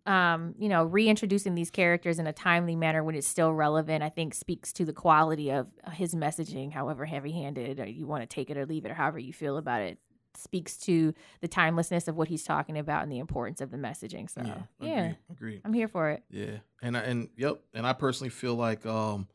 [0.06, 4.10] um, you know, reintroducing these characters in a timely manner when it's still relevant, I
[4.10, 8.51] think speaks to the quality of his messaging, however heavy handed you want to take
[8.51, 9.98] it or leave it or however you feel about it.
[10.35, 14.31] Speaks to the timelessness of what he's talking about and the importance of the messaging.
[14.31, 15.60] So, yeah, yeah, agreed, agreed.
[15.65, 16.23] I'm here for it.
[16.31, 19.27] Yeah, and I, and yep, and I personally feel like um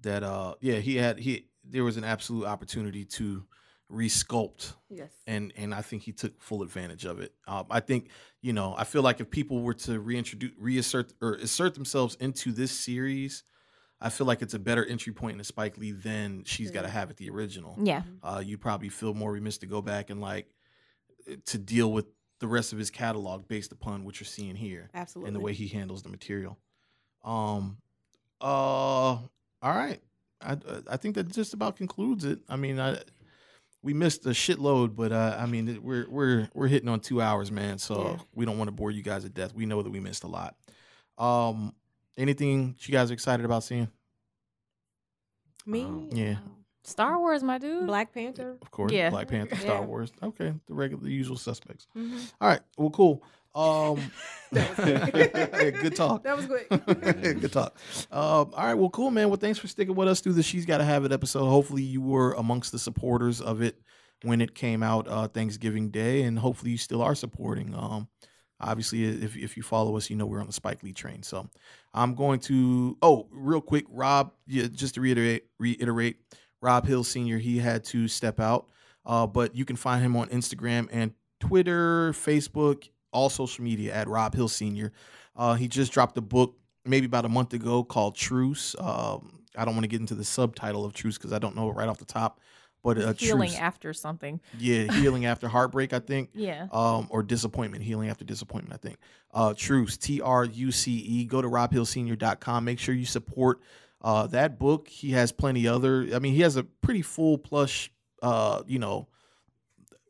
[0.00, 3.44] that uh yeah he had he there was an absolute opportunity to
[3.90, 5.10] resculpt Yes.
[5.26, 7.32] and and I think he took full advantage of it.
[7.46, 8.08] Um, I think
[8.42, 12.52] you know I feel like if people were to reintroduce reassert or assert themselves into
[12.52, 13.44] this series,
[14.00, 16.88] I feel like it's a better entry point into Spike Lee than she's got to
[16.88, 17.78] have at the original.
[17.82, 18.02] Yeah.
[18.22, 20.54] Uh, you'd probably feel more remiss to go back and like
[21.46, 22.06] to deal with
[22.40, 25.28] the rest of his catalog based upon what you're seeing here Absolutely.
[25.28, 26.58] and the way he handles the material.
[27.24, 27.78] Um,
[28.40, 29.28] uh, all
[29.62, 30.00] right.
[30.40, 30.56] I
[30.88, 32.38] I think that just about concludes it.
[32.48, 32.98] I mean, I
[33.82, 37.50] we missed a shitload, but uh, I mean, we're we're we're hitting on two hours,
[37.52, 37.78] man.
[37.78, 38.16] So Yeah.
[38.34, 39.54] we don't want to bore you guys to death.
[39.54, 40.56] We know that we missed a lot.
[41.16, 41.74] Um,
[42.16, 43.88] anything you guys are excited about seeing?
[45.66, 45.84] Me?
[45.84, 46.36] Um, Yeah.
[46.84, 47.86] Star Wars, my dude.
[47.86, 48.56] Black Panther.
[48.62, 49.10] Of course, Yeah.
[49.10, 49.86] Black Panther, Star Yeah.
[49.86, 50.10] Wars.
[50.22, 51.86] Okay, the regular, the usual suspects.
[51.96, 52.32] Mhm.
[52.40, 52.60] All right.
[52.78, 53.22] Well, cool.
[53.58, 54.12] Um,
[54.52, 56.22] good talk.
[56.22, 56.68] That was quick.
[57.40, 57.76] good talk.
[58.10, 58.74] Um, all right.
[58.74, 59.28] Well, cool, man.
[59.28, 61.46] Well, thanks for sticking with us through the She's Got to Have It episode.
[61.46, 63.80] Hopefully, you were amongst the supporters of it
[64.22, 67.74] when it came out uh, Thanksgiving Day, and hopefully, you still are supporting.
[67.74, 68.08] Um,
[68.60, 71.22] obviously, if if you follow us, you know we're on the Spike Lee train.
[71.22, 71.50] So,
[71.92, 72.96] I'm going to.
[73.02, 74.32] Oh, real quick, Rob.
[74.46, 76.16] Yeah, just to reiterate, reiterate,
[76.62, 77.38] Rob Hill Senior.
[77.38, 78.68] He had to step out,
[79.04, 84.08] uh, but you can find him on Instagram and Twitter, Facebook, all social media at
[84.08, 84.92] Rob Hill Senior.
[85.36, 88.74] Uh, he just dropped a book maybe about a month ago called Truce.
[88.78, 91.68] Um, I don't want to get into the subtitle of Truce because I don't know
[91.70, 92.40] it right off the top.
[92.82, 93.60] but uh, healing Truce.
[93.60, 94.40] after something.
[94.58, 96.30] yeah, healing after heartbreak, I think.
[96.34, 96.68] Yeah.
[96.72, 98.98] um, or disappointment, healing after disappointment, I think.
[99.32, 101.24] Uh, Truce, T R U C E.
[101.24, 102.64] Go to robhillsenior.com.
[102.64, 103.60] Make sure you support
[104.02, 104.88] uh, that book.
[104.88, 107.90] He has plenty other, I mean, he has a pretty full plush,
[108.22, 109.08] uh, you know,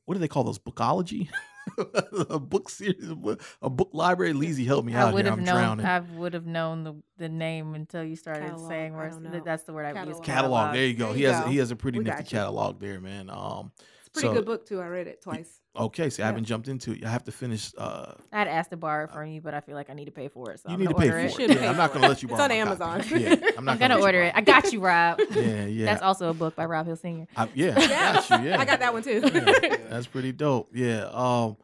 [0.05, 0.59] what do they call those?
[0.59, 1.29] Bookology?
[2.31, 3.11] a book series,
[3.63, 4.33] a book library.
[4.33, 5.31] Leezy, help me I out would here.
[5.33, 5.79] have I'm known.
[5.79, 5.87] drowning.
[5.87, 9.23] I would have known the, the name until you started Catalog, saying I where don't
[9.23, 9.43] th- know.
[9.45, 10.21] that's the word I would use.
[10.21, 10.25] Catalog.
[10.25, 10.75] catalog.
[10.75, 11.07] There you go.
[11.09, 11.51] There he you has go.
[11.51, 13.31] he has a pretty We nifty catalog there, man.
[13.31, 13.73] Um,
[14.09, 14.81] It's a pretty so- good book too.
[14.81, 15.61] I read it twice.
[15.77, 17.05] okay, see, I haven't jumped into it.
[17.05, 17.73] I have to finish.
[17.79, 20.07] Uh, I had asked to borrow it from you, but I feel like I need
[20.07, 20.61] to pay for it.
[20.61, 21.39] So you I'm need to pay for it.
[21.39, 21.51] it.
[21.51, 22.51] Yeah, pay I'm not gonna let you borrow it.
[22.51, 23.03] It's on my Amazon.
[23.03, 23.21] copy.
[23.23, 24.33] Yeah, I'm not gonna order it.
[24.35, 25.21] I got you, Rob.
[25.31, 25.85] Yeah, yeah.
[25.87, 27.27] That's also a book by Rob Hill Sr.
[27.37, 28.49] I, yeah, I got you.
[28.51, 29.21] Yeah, I got that one too.
[29.23, 30.71] Yeah, that's pretty dope.
[30.75, 31.05] Yeah.
[31.13, 31.57] Um.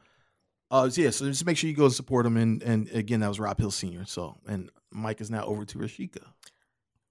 [0.71, 0.89] Uh.
[0.91, 1.11] so Yeah.
[1.11, 2.37] So just make sure you go and support him.
[2.37, 4.05] And and again, that was Rob Hill Senior.
[4.05, 6.23] So and Mike is now over to Rasheka.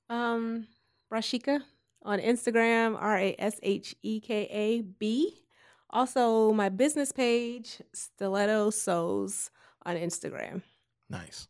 [0.10, 0.68] Um,
[1.12, 1.62] Rasheka
[2.06, 5.44] on Instagram, R A S H E K A B.
[5.90, 9.52] Also, my business page, Stiletto Sews
[9.86, 10.64] on Instagram.
[11.10, 11.48] Nice.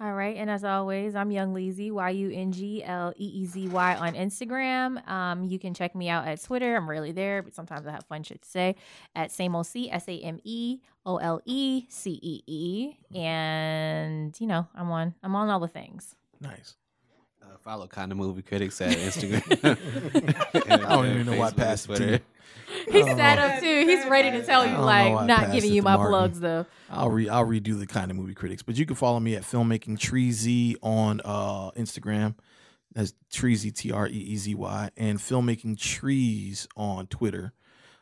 [0.00, 3.46] All right, and as always, I'm Young Leezy, Y U N G L E E
[3.46, 5.06] Z Y on Instagram.
[5.08, 6.76] Um, you can check me out at Twitter.
[6.76, 8.76] I'm rarely there, but sometimes I have fun shit to say
[9.14, 14.38] at Same O C S A M E O L E C E E, and
[14.40, 16.16] you know I'm on I'm on all the things.
[16.40, 16.74] Nice.
[17.44, 19.42] Uh, follow kind of movie critics at Instagram.
[20.70, 22.12] I don't even know why I Facebook, passed it Twitter.
[22.12, 22.20] you.
[22.92, 23.42] He Oh.
[23.42, 23.84] up too.
[23.86, 26.10] He's ready to tell you like not giving you my Martin.
[26.12, 26.66] plugs though.
[26.90, 29.42] I'll re I'll redo the kind of movie critics, but you can follow me at
[29.42, 32.34] filmmaking treezy on uh Instagram.
[32.94, 37.52] That's treezy T R E E Z Y and filmmaking trees on Twitter.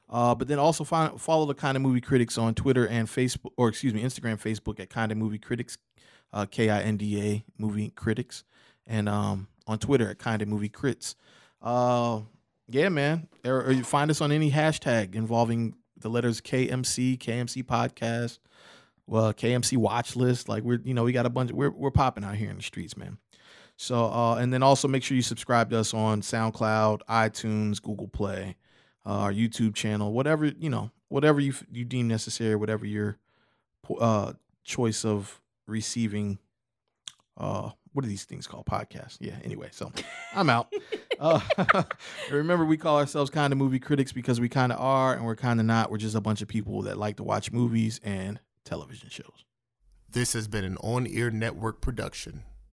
[0.09, 3.52] Uh, but then also find, follow the kind of movie critics on Twitter and Facebook,
[3.56, 5.78] or excuse me, Instagram, Facebook at kind of movie critics,
[6.35, 8.44] uh, K I N D A movie critics,
[8.87, 11.15] and um on Twitter at kind of movie crits.
[11.61, 12.21] Uh,
[12.69, 13.29] yeah, man.
[13.45, 18.39] Or, or you find us on any hashtag involving the letters KMC, KMC podcast,
[19.07, 20.49] well, KMC watch list.
[20.49, 21.51] Like we're, you know, we got a bunch.
[21.51, 23.19] Of, we're we're popping out here in the streets, man.
[23.77, 28.09] So, uh, and then also make sure you subscribe to us on SoundCloud, iTunes, Google
[28.09, 28.57] Play,
[29.05, 33.19] uh, our YouTube channel, whatever you know, whatever you you deem necessary, whatever your
[33.99, 34.35] uh,
[34.65, 36.39] choice of receiving.
[37.37, 38.66] Uh, what are these things called?
[38.66, 39.19] Podcasts.
[39.20, 39.35] Yeah.
[39.44, 39.93] Anyway, so
[40.35, 40.73] I'm out.
[41.19, 41.40] Uh,
[42.31, 45.36] remember, we call ourselves kind of movie critics because we kind of are, and we're
[45.36, 45.90] kind of not.
[45.90, 49.44] We're just a bunch of people that like to watch movies and television shows.
[50.10, 52.44] This has been an on air network production.